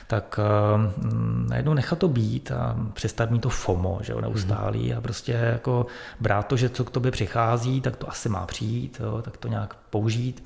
[0.09, 1.03] tak uh,
[1.49, 5.85] najednou nechat to být a přestat mít to FOMO, že jo, neustálý a prostě jako
[6.19, 9.47] brát to, že co k tobě přichází, tak to asi má přijít, jo, tak to
[9.47, 10.43] nějak použít.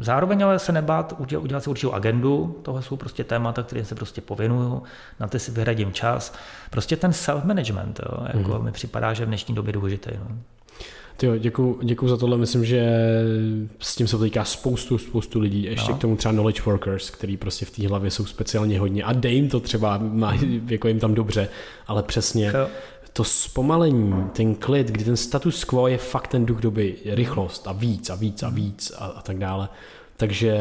[0.00, 3.94] Zároveň ale se nebát udělat, udělat si určitou agendu, tohle jsou prostě témata, kterým se
[3.94, 4.82] prostě pověnuju,
[5.20, 6.34] na ty si vyhradím čas.
[6.70, 8.64] Prostě ten self-management, jo, jako mm.
[8.64, 10.10] mi připadá, že v dnešní době důležitý.
[10.18, 10.36] No.
[11.22, 12.36] Jo, děkuji, děkuji za tohle.
[12.38, 12.90] Myslím, že
[13.78, 15.64] s tím se potýká spoustu, spoustu lidí.
[15.64, 15.96] Ještě no.
[15.96, 19.04] k tomu třeba knowledge workers, který prostě v té hlavě jsou speciálně hodně.
[19.04, 20.34] A dej jim to třeba, má,
[20.66, 21.48] jako jim tam dobře,
[21.86, 22.68] ale přesně jo.
[23.12, 27.72] to zpomalení, ten klid, kdy ten status quo je fakt ten duch doby, rychlost a
[27.72, 29.68] víc a víc a víc a, a tak dále.
[30.16, 30.54] Takže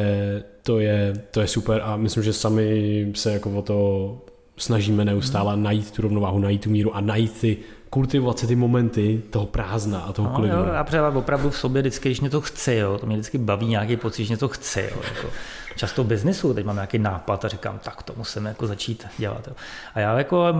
[0.63, 4.21] to je, to je super a myslím, že sami se jako o to
[4.57, 5.63] snažíme neustále hmm.
[5.63, 7.57] najít tu rovnováhu, najít tu míru a najít ty
[7.95, 10.55] kultivovat si ty momenty toho prázdna a toho no, klidu.
[10.55, 13.67] Jo, já třeba opravdu v sobě vždycky, když něco chci, jo, to mě vždycky baví
[13.67, 14.89] nějaký pocit, že něco chci.
[14.91, 15.27] Jo, jako
[15.75, 19.47] často v biznisu, teď mám nějaký nápad a říkám, tak to musím jako začít dělat.
[19.47, 19.53] Jo.
[19.93, 20.53] A já jako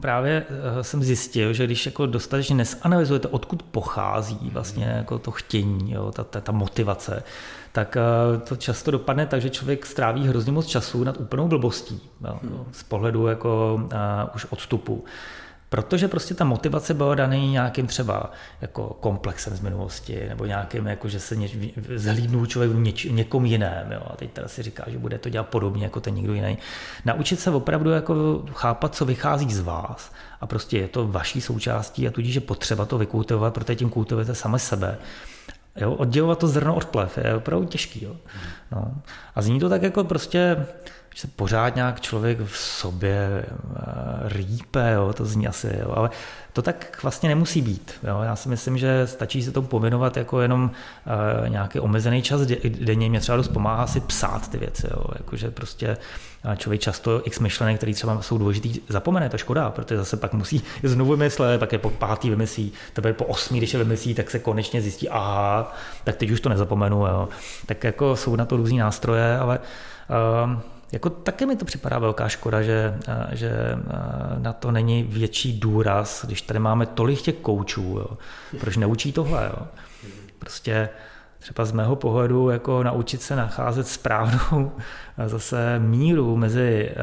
[0.00, 5.92] právě eh, jsem zjistil, že když jako dostatečně nesanalizujete, odkud pochází vlastně jako to chtění,
[5.92, 7.22] jo, ta, ta, ta motivace,
[7.72, 12.00] tak eh, to často dopadne tak, že člověk stráví hrozně moc času nad úplnou blbostí
[12.24, 12.38] jo,
[12.72, 13.90] z pohledu jako uh,
[14.34, 15.04] už odstupu.
[15.68, 18.30] Protože prostě ta motivace byla daný nějakým třeba
[18.60, 21.36] jako komplexem z minulosti, nebo nějakým, jako že se
[21.96, 23.92] zhlídnul člověk v něč, někom jiném.
[23.92, 24.02] Jo?
[24.10, 26.58] A teď teda si říká, že bude to dělat podobně jako ten někdo jiný.
[27.04, 30.12] Naučit se opravdu jako chápat, co vychází z vás.
[30.40, 34.34] A prostě je to vaší součástí a tudíž je potřeba to vykultivovat, protože tím kultivujete
[34.34, 34.98] sami sebe.
[35.76, 35.92] Jo?
[35.92, 38.04] Oddělovat to zrno od plev je opravdu těžký.
[38.04, 38.16] Jo?
[38.72, 38.92] No.
[39.34, 40.66] A zní to tak jako prostě
[41.18, 46.10] že se pořád nějak člověk v sobě eh, rýpe, jo, to zní asi, jo, ale
[46.58, 47.92] to tak vlastně nemusí být.
[48.02, 48.20] Jo.
[48.22, 53.08] Já si myslím, že stačí se tomu povinovat jako jenom uh, nějaký omezený čas denně.
[53.08, 54.86] Mě třeba dost pomáhá si psát ty věci.
[54.90, 55.04] Jo.
[55.16, 55.96] Jakože prostě
[56.44, 60.32] eh, člověk často x myšlenek, které třeba jsou důležitý, zapomene, to škoda, protože zase pak
[60.32, 64.30] musí znovu myslet, pak je po pátý vymyslí, teprve po osmý, když je vymyslí, tak
[64.30, 67.06] se konečně zjistí, aha, tak teď už to nezapomenu.
[67.06, 67.28] Jo.
[67.66, 69.58] Tak jako jsou na to různý nástroje, ale
[70.44, 70.60] uh,
[70.92, 72.98] jako taky mi to připadá velká škoda, že,
[73.32, 73.52] že
[74.38, 77.82] na to není větší důraz, když tady máme tolik těch koučů.
[77.82, 78.18] Jo.
[78.60, 79.50] Proč neučí tohle?
[79.52, 79.66] Jo?
[80.38, 80.88] Prostě
[81.38, 84.72] třeba z mého pohledu jako naučit se nacházet správnou
[85.26, 86.94] zase míru mezi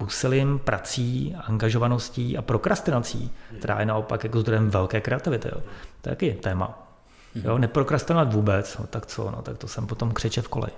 [0.00, 5.48] úsilím, prací, angažovaností a prokrastinací, která je naopak jako zdrojem velké kreativity.
[5.48, 5.60] Jo.
[6.00, 6.88] To je taky téma.
[7.34, 10.72] Jo, neprokrastinovat vůbec, no, tak co, no, tak to jsem potom křeče v koleji.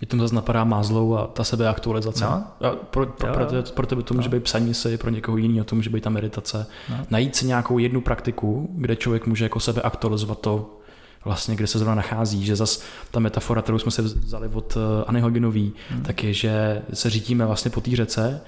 [0.00, 2.24] Mě tam zase napadá Mázlou a ta sebeaktualizace.
[2.24, 2.30] No.
[2.30, 4.32] A pro, pro, pro, pro, pro tebe to může no.
[4.32, 6.66] být psaní si, pro někoho jiného to může být ta meditace.
[6.90, 6.96] No.
[7.10, 10.78] Najít si nějakou jednu praktiku, kde člověk může jako sebe aktualizovat to,
[11.24, 15.04] vlastně, kde se zrovna nachází, že zas ta metafora, kterou jsme si vzali od eh,
[15.06, 16.02] Anny Hoginový, hmm.
[16.02, 18.40] tak je, že se řítíme vlastně po té řece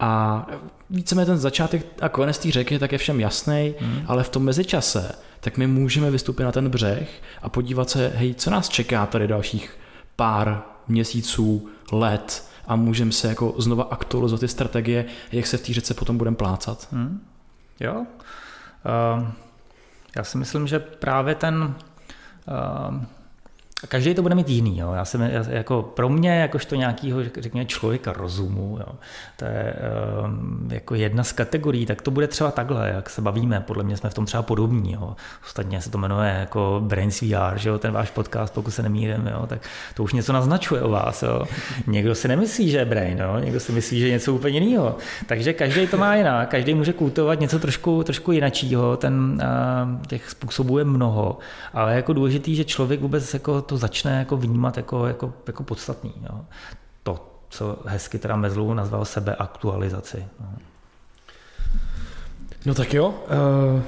[0.00, 0.46] a
[0.90, 4.02] víceméně ten začátek a konec té řeky tak je všem jasný, hmm.
[4.06, 7.08] ale v tom mezičase tak my můžeme vystoupit na ten břeh
[7.42, 9.78] a podívat se, hej, co nás čeká tady dalších
[10.16, 15.72] pár měsíců, let a můžeme se jako znova aktualizovat ty strategie, jak se v té
[15.72, 16.88] řece potom budeme plácat.
[16.92, 17.26] Hmm.
[17.80, 17.94] Jo.
[17.94, 19.28] Uh,
[20.16, 21.74] já si myslím, že právě ten
[22.94, 23.04] uh,
[23.88, 24.78] každý to bude mít jiný.
[24.78, 24.92] Jo.
[24.92, 28.94] Já jsem, jako pro mě, jakožto nějakého, řekněme, člověka rozumu, jo,
[29.36, 29.74] to je
[30.24, 33.96] um, jako jedna z kategorií, tak to bude třeba takhle, jak se bavíme, podle mě
[33.96, 34.92] jsme v tom třeba podobní.
[34.92, 35.16] Jo.
[35.44, 39.26] Ostatně se to jmenuje jako Brains VR, že jo, ten váš podcast, pokud se nemýlím,
[39.26, 39.58] jo, tak
[39.94, 41.22] to už něco naznačuje o vás.
[41.22, 41.44] Jo.
[41.86, 44.96] Někdo si nemyslí, že je brain, jo, někdo si myslí, že je něco úplně jiného.
[45.26, 49.42] Takže každý to má jinak, každý může kultivovat něco trošku, trošku jinačího, ten,
[49.94, 51.38] uh, těch způsobů je mnoho,
[51.72, 56.12] ale jako důležitý, že člověk vůbec jako to začne jako vnímat jako, jako, jako podstatný.
[56.22, 56.40] Jo.
[57.02, 60.24] To, co hezky teda Mezlou nazval sebeaktualizaci.
[60.40, 60.52] No.
[62.66, 63.82] no tak jo, uh,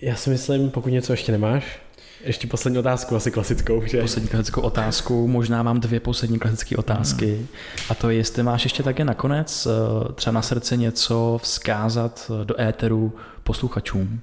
[0.00, 1.80] já si myslím, pokud něco ještě nemáš,
[2.24, 3.82] ještě poslední otázku, asi klasickou.
[3.86, 4.00] Že?
[4.00, 7.36] Poslední klasickou otázku, možná mám dvě poslední klasické otázky.
[7.36, 7.46] Hmm.
[7.88, 12.60] A to je, jestli máš ještě také nakonec eh, třeba na srdce něco vzkázat do
[12.60, 14.20] éteru posluchačům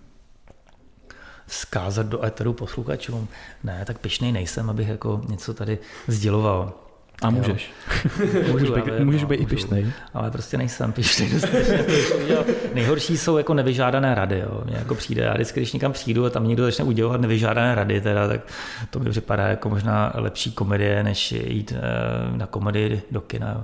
[1.52, 3.28] zkázat do éteru posluchačům.
[3.64, 6.73] Ne, tak pišnej nejsem, abych jako něco tady sděloval.
[7.22, 7.72] A můžeš.
[8.52, 9.91] Můžu, být, ale, můžeš no, být i pišnej.
[10.14, 11.30] Ale prostě nejsem pišnej.
[12.73, 14.40] Nejhorší jsou jako nevyžádané rady.
[14.40, 14.61] Jo.
[14.65, 18.02] Mně jako přijde, já vždycky, když někam přijdu a tam někdo začne udělovat nevyžádané rady,
[18.02, 18.41] teda, tak
[18.90, 23.52] to mi připadá jako možná lepší komedie, než jít eh, na komedii do kina.
[23.52, 23.64] Jo.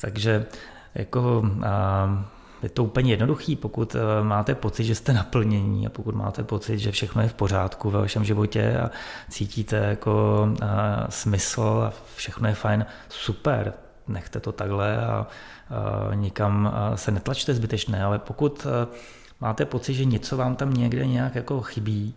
[0.00, 0.46] Takže
[0.94, 1.50] jako...
[1.66, 2.24] A,
[2.62, 6.78] je to úplně jednoduchý, pokud eh, máte pocit, že jste naplnění a pokud máte pocit,
[6.78, 8.90] že všechno je v pořádku ve vašem životě a
[9.28, 10.66] cítíte jako eh,
[11.08, 13.72] smysl a všechno je fajn, super,
[14.08, 15.26] nechte to takhle a,
[16.10, 18.96] a nikam se netlačte zbytečné, ale pokud eh,
[19.40, 22.14] máte pocit, že něco vám tam někde nějak jako chybí,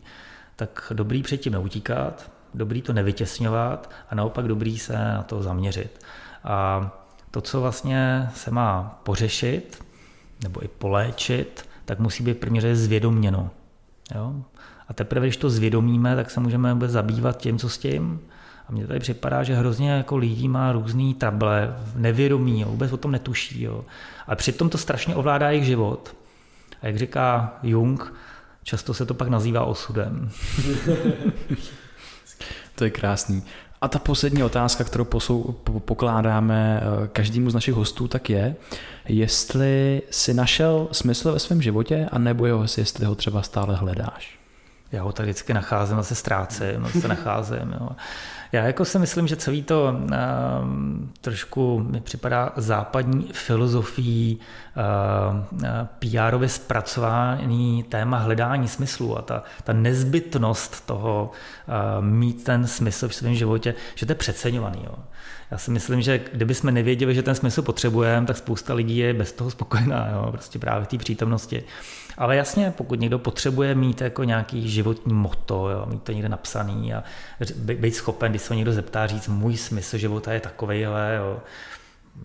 [0.56, 6.06] tak dobrý předtím neutíkat, dobrý to nevytěsňovat a naopak dobrý se na to zaměřit.
[6.44, 6.92] A
[7.32, 9.91] to, co vlastně se má pořešit,
[10.44, 13.50] nebo i poléčit, tak musí být první zvědoměno.
[14.16, 14.36] Jo?
[14.88, 18.20] A teprve, když to zvědomíme, tak se můžeme vůbec zabývat tím, co s tím.
[18.68, 22.98] A mně tady připadá, že hrozně jako lidí má různý trable, nevědomí, jo, vůbec o
[22.98, 23.62] tom netuší.
[23.62, 23.86] Jo.
[24.28, 26.16] Ale přitom to strašně ovládá jejich život.
[26.82, 28.14] A jak říká Jung,
[28.64, 30.30] často se to pak nazývá osudem.
[32.76, 33.44] to je krásný.
[33.84, 35.56] A ta poslední otázka, kterou posou,
[35.86, 38.56] pokládáme eh, každému z našich hostů, tak je,
[39.08, 44.40] jestli si našel smysl ve svém životě, anebo jeho, jestli ho třeba stále hledáš.
[44.92, 47.76] já ho tady vždycky nacházím, zase ztrácím, zase nacházím.
[47.80, 47.90] Jo.
[48.52, 49.96] Já jako si myslím, že celý to
[50.62, 59.74] um, trošku mi připadá západní filozofií uh, PR-ově zpracování téma hledání smyslu a ta, ta
[59.74, 61.32] nezbytnost toho
[61.68, 64.84] uh, mít ten smysl v svém životě, že to je přeceňovaný.
[64.86, 64.96] Jo.
[65.52, 69.32] Já si myslím, že kdybychom nevěděli, že ten smysl potřebujeme, tak spousta lidí je bez
[69.32, 71.64] toho spokojená, jo, prostě právě v té přítomnosti.
[72.18, 76.94] Ale jasně, pokud někdo potřebuje mít jako nějaký životní moto, jo, mít to někde napsaný
[76.94, 77.04] a
[77.64, 81.42] být schopen, když se někdo zeptá, říct, můj smysl života je takovejhle, jo,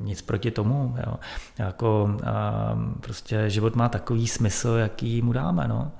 [0.00, 0.96] nic proti tomu.
[1.06, 1.14] Jo.
[1.58, 5.68] Jako, a, prostě život má takový smysl, jaký mu dáme.
[5.68, 5.92] No.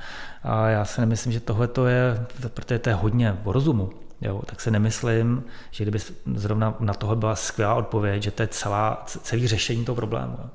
[0.43, 3.91] A já si nemyslím, že tohle to je, protože to je hodně o rozumu.
[4.21, 5.99] Jo, tak si nemyslím, že kdyby
[6.35, 10.39] zrovna na tohle byla skvělá odpověď, že to je celá, celý řešení toho problému.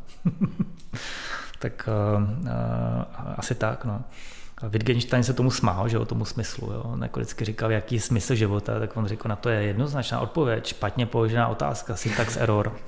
[1.61, 2.49] tak uh, uh,
[3.37, 3.85] asi tak.
[3.85, 4.01] No.
[4.69, 6.71] Wittgenstein se tomu smál, že o tomu smyslu.
[6.71, 6.97] Jo.
[7.01, 10.67] Jako vždycky říkal, jaký je smysl života, tak on řekl, na to je jednoznačná odpověď,
[10.67, 12.73] špatně položená otázka, syntax error.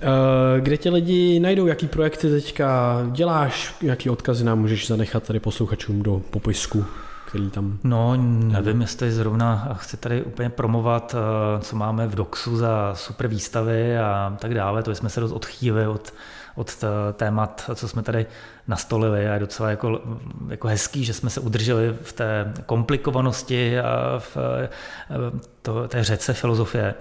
[0.00, 5.40] Eh, kde tě lidi najdou, jaký projekty teďka děláš, jaký odkazy nám můžeš zanechat tady
[5.40, 6.84] posluchačům do popisku?
[7.28, 7.78] Který tam...
[7.84, 13.28] No, nevím, jestli zrovna chci tady úplně promovat, eh, co máme v Doxu za super
[13.28, 14.82] výstavy a tak dále.
[14.82, 16.14] To jsme se dost odchýlili od,
[16.54, 18.26] od témat, co jsme tady
[18.68, 20.00] nastolili a je docela jako,
[20.48, 24.68] jako hezký, že jsme se udrželi v té komplikovanosti a v eh,
[25.62, 26.94] to, té řece filozofie.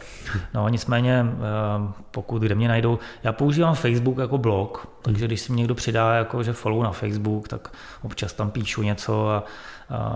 [0.53, 5.51] No nicméně, eh, pokud kde mě najdou, já používám Facebook jako blog, takže když si
[5.51, 9.43] mě někdo přidá jako, že follow na Facebook, tak občas tam píšu něco a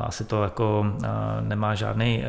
[0.01, 0.85] asi to jako
[1.41, 2.23] nemá žádný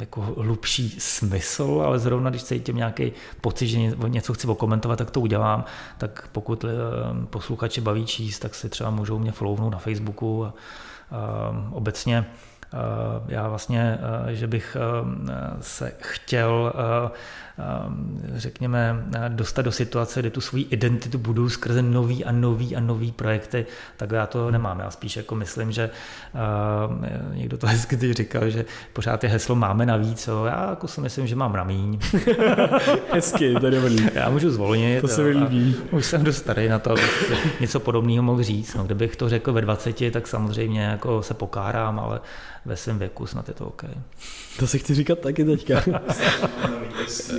[0.00, 3.78] jako hlubší smysl, ale zrovna když cítím nějaký pocit, že
[4.08, 5.64] něco chci okomentovat, tak to udělám.
[5.98, 6.64] Tak pokud
[7.30, 10.54] posluchače baví číst, tak si třeba můžou mě follownout na Facebooku a,
[11.70, 12.26] obecně
[13.28, 13.98] já vlastně,
[14.28, 14.76] že bych
[15.60, 16.72] se chtěl
[18.34, 23.12] řekněme, dostat do situace, kde tu svoji identitu budu skrze nový a nový a nový
[23.12, 23.66] projekty,
[23.96, 24.80] tak já to nemám.
[24.80, 25.90] Já spíš jako myslím, že
[26.34, 30.44] ehm, někdo to hezky teď říkal, že pořád je heslo máme navíc, jo.
[30.44, 31.98] já jako si myslím, že mám ramíň.
[33.12, 33.96] hezky, to je dobrý.
[34.14, 35.00] Já můžu zvolnit.
[35.00, 35.76] To se mi líbí.
[35.90, 38.74] Už jsem dost starý na to, abych něco podobného mohl říct.
[38.74, 42.20] No, kdybych to řekl ve 20, tak samozřejmě jako se pokárám, ale
[42.64, 43.84] ve svém věku snad je to OK.
[44.58, 45.82] To si chci říkat taky teďka.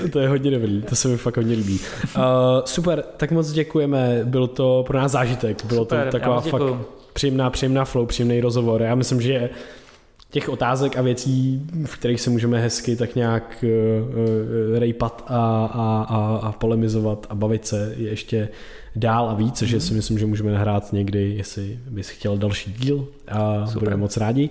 [0.12, 1.80] to je hodně dobrý, to se mi fakt hodně líbí.
[2.16, 2.22] Uh,
[2.66, 6.62] super, tak moc děkujeme, byl to pro nás zážitek, bylo super, to taková fakt
[7.14, 8.82] příjemná, příjemná flow, příjemný rozhovor.
[8.82, 9.50] Já myslím, že
[10.32, 15.66] těch otázek a věcí, v kterých se můžeme hezky tak nějak uh, uh, rejpat a,
[15.66, 18.50] a, a, a polemizovat a bavit se je ještě
[18.96, 19.80] dál a víc, což mm.
[19.80, 23.80] si myslím, že můžeme nahrát někdy, jestli bys chtěl další díl a Super.
[23.80, 24.50] budeme moc rádi.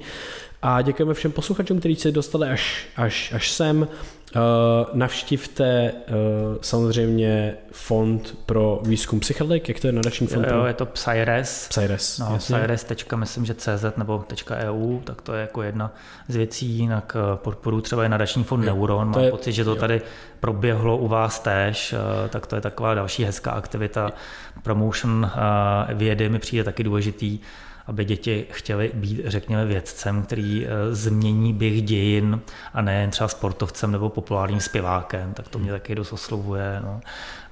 [0.63, 3.89] A děkujeme všem posluchačům, kteří se dostali až, až, až sem.
[4.37, 6.15] Uh, navštivte uh,
[6.61, 10.47] samozřejmě fond pro výzkum psychedelik, jak to je nadační fond?
[10.51, 11.69] Jo, jo, je to Psyres.
[11.69, 12.87] Psyres, no, Psyres.
[13.17, 14.25] myslím, že CZ nebo
[14.59, 15.95] .eu, tak to je jako jedna
[16.29, 19.65] z věcí, jinak eh, podporu třeba je nadační fond jo, Neuron, mám je, pocit, že
[19.65, 19.77] to jo.
[19.77, 20.03] tady
[20.41, 21.95] proběhlo u vás též,
[22.29, 24.11] tak to je taková další hezká aktivita.
[24.63, 25.31] Promotion
[25.95, 27.39] vědy mi přijde taky důležitý,
[27.93, 32.41] aby děti chtěly být, řekněme, vědcem, který eh, změní běh dějin
[32.75, 36.81] a ne jen třeba sportovcem nebo populárním zpěvákem, tak to mě taky dost oslovuje.
[36.85, 37.01] No.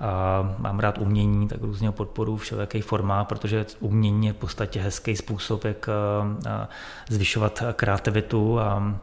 [0.01, 5.17] A mám rád umění, tak různě podporu všelijakých formách, protože umění je v podstatě hezký
[5.17, 6.67] způsob, jak eh,
[7.09, 9.01] zvyšovat kreativitu a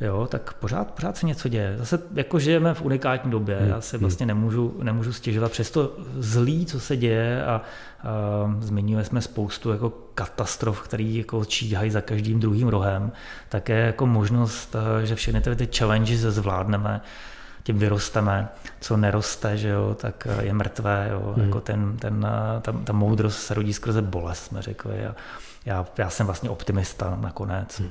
[0.00, 1.74] jo, tak pořád, pořád se něco děje.
[1.78, 3.68] Zase jako žijeme v unikátní době, hmm.
[3.68, 4.00] já se hmm.
[4.00, 7.62] vlastně nemůžu, nemůžu stěžovat přes to zlý, co se děje a, a
[8.60, 13.12] zmiňujeme jsme spoustu jako katastrof, který jako číhají za každým druhým rohem,
[13.48, 17.00] tak je jako možnost, že všechny ty, ty challenges zvládneme,
[17.62, 18.48] tím vyrosteme,
[18.80, 21.44] co neroste, že jo, tak je mrtvé, jo, hmm.
[21.44, 22.26] jako ten, ten,
[22.60, 25.06] ta, ta moudrost se rodí skrze bolest, jsme řekli.
[25.06, 25.14] A
[25.64, 27.80] já, já jsem vlastně optimista nakonec.
[27.80, 27.90] Hmm.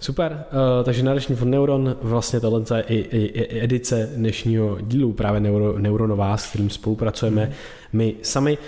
[0.00, 5.12] Super, uh, takže nadační fond Neuron, vlastně tohle je i, i, i edice dnešního dílu,
[5.12, 7.52] právě Neuro, Neuronová, s kterým spolupracujeme mm.
[7.92, 8.58] my sami.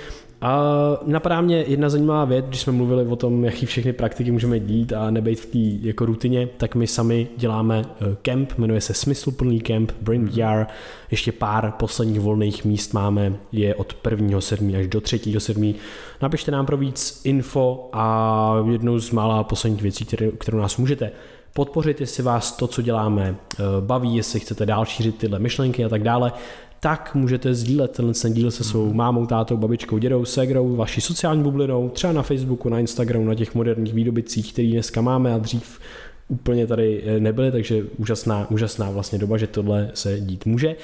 [0.42, 0.60] A
[1.06, 4.92] napadá mě jedna zajímavá věc, když jsme mluvili o tom, jaký všechny praktiky můžeme dít
[4.92, 9.60] a nebejt v té jako rutině, tak my sami děláme eh, kemp, jmenuje se Smysluplný
[9.60, 10.66] kemp, Brain VR,
[11.10, 14.80] ještě pár posledních volných míst máme, je od 1.7.
[14.80, 15.74] až do 3.7.
[16.22, 20.06] Napište nám pro víc info a jednou z mála posledních věcí,
[20.38, 21.10] kterou nás můžete
[21.52, 25.88] podpořit, jestli vás to, co děláme, eh, baví, jestli chcete dál šířit tyhle myšlenky a
[25.88, 26.32] tak dále,
[26.80, 31.42] tak můžete sdílet tenhle ten díl se svou mámou, tátou, babičkou, dědou, segrou, vaší sociální
[31.42, 35.80] bublinou, třeba na Facebooku, na Instagramu, na těch moderních výdobicích, který dneska máme a dřív
[36.28, 40.76] úplně tady eh, nebyly, takže úžasná, úžasná vlastně doba, že tohle se dít může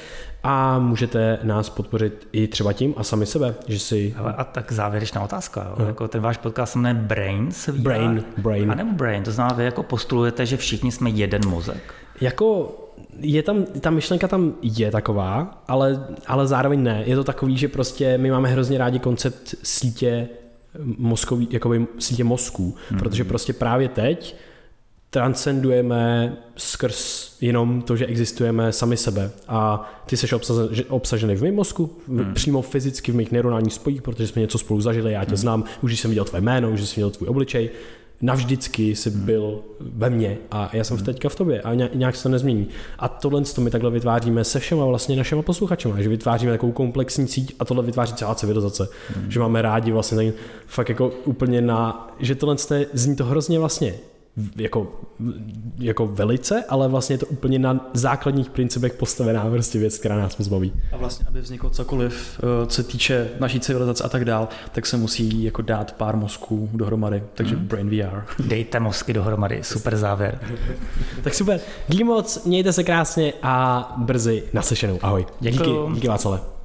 [0.43, 4.15] a můžete nás podpořit i třeba tím a sami sebe, že si...
[4.17, 5.87] Ale a tak závěrečná otázka, jo.
[5.87, 7.69] Jako ten váš podcast se jmenuje Brains?
[7.69, 8.71] Brain, Brain.
[8.71, 11.95] A nebo Brain, to znamená, vy jako postulujete, že všichni jsme jeden mozek.
[12.21, 12.75] Jako
[13.21, 17.03] je tam, ta myšlenka tam je taková, ale, ale zároveň ne.
[17.07, 20.29] Je to takový, že prostě my máme hrozně rádi koncept sítě
[20.99, 22.99] mozkový, jakoby sítě mozků, mm-hmm.
[22.99, 24.37] protože prostě právě teď
[25.11, 29.31] transcendujeme skrz jenom to, že existujeme sami sebe.
[29.49, 30.27] A ty jsi
[30.89, 32.35] obsažený v mém mozku, hmm.
[32.35, 35.37] přímo fyzicky v mých neuronálních spojích, protože jsme něco spolu zažili, já tě hmm.
[35.37, 37.71] znám, už jsem viděl tvé jméno, už jsem viděl tvůj obličej,
[38.23, 39.25] navždycky jsi hmm.
[39.25, 41.07] byl ve mně a já jsem hmm.
[41.07, 42.69] teďka v tobě a nějak se to nezmění.
[42.99, 47.29] A tohle to my takhle vytváříme se všema vlastně našima posluchačema, že vytváříme takovou komplexní
[47.29, 48.89] síť a tohle vytváří celá civilizace.
[49.15, 49.31] Hmm.
[49.31, 50.35] Že máme rádi vlastně tak,
[50.67, 52.57] fakt jako úplně na, že tohle
[52.93, 53.95] zní to hrozně vlastně
[54.57, 55.01] jako,
[55.79, 60.37] jako velice, ale vlastně je to úplně na základních principech postavená prostě věc, která nás
[60.37, 60.73] moc baví.
[60.93, 64.87] A vlastně, aby vzniklo cokoliv, eh, co se týče naší civilizace a tak dál, tak
[64.87, 67.67] se musí jako dát pár mozků dohromady, takže hmm.
[67.67, 68.45] Brain VR.
[68.47, 70.41] Dejte mozky dohromady, super závěr.
[71.23, 74.99] tak super, díky moc, mějte se krásně a brzy naslyšenou.
[75.03, 75.27] Ahoj.
[75.41, 75.87] Děkuji.
[75.89, 76.56] Díky, díky Václav.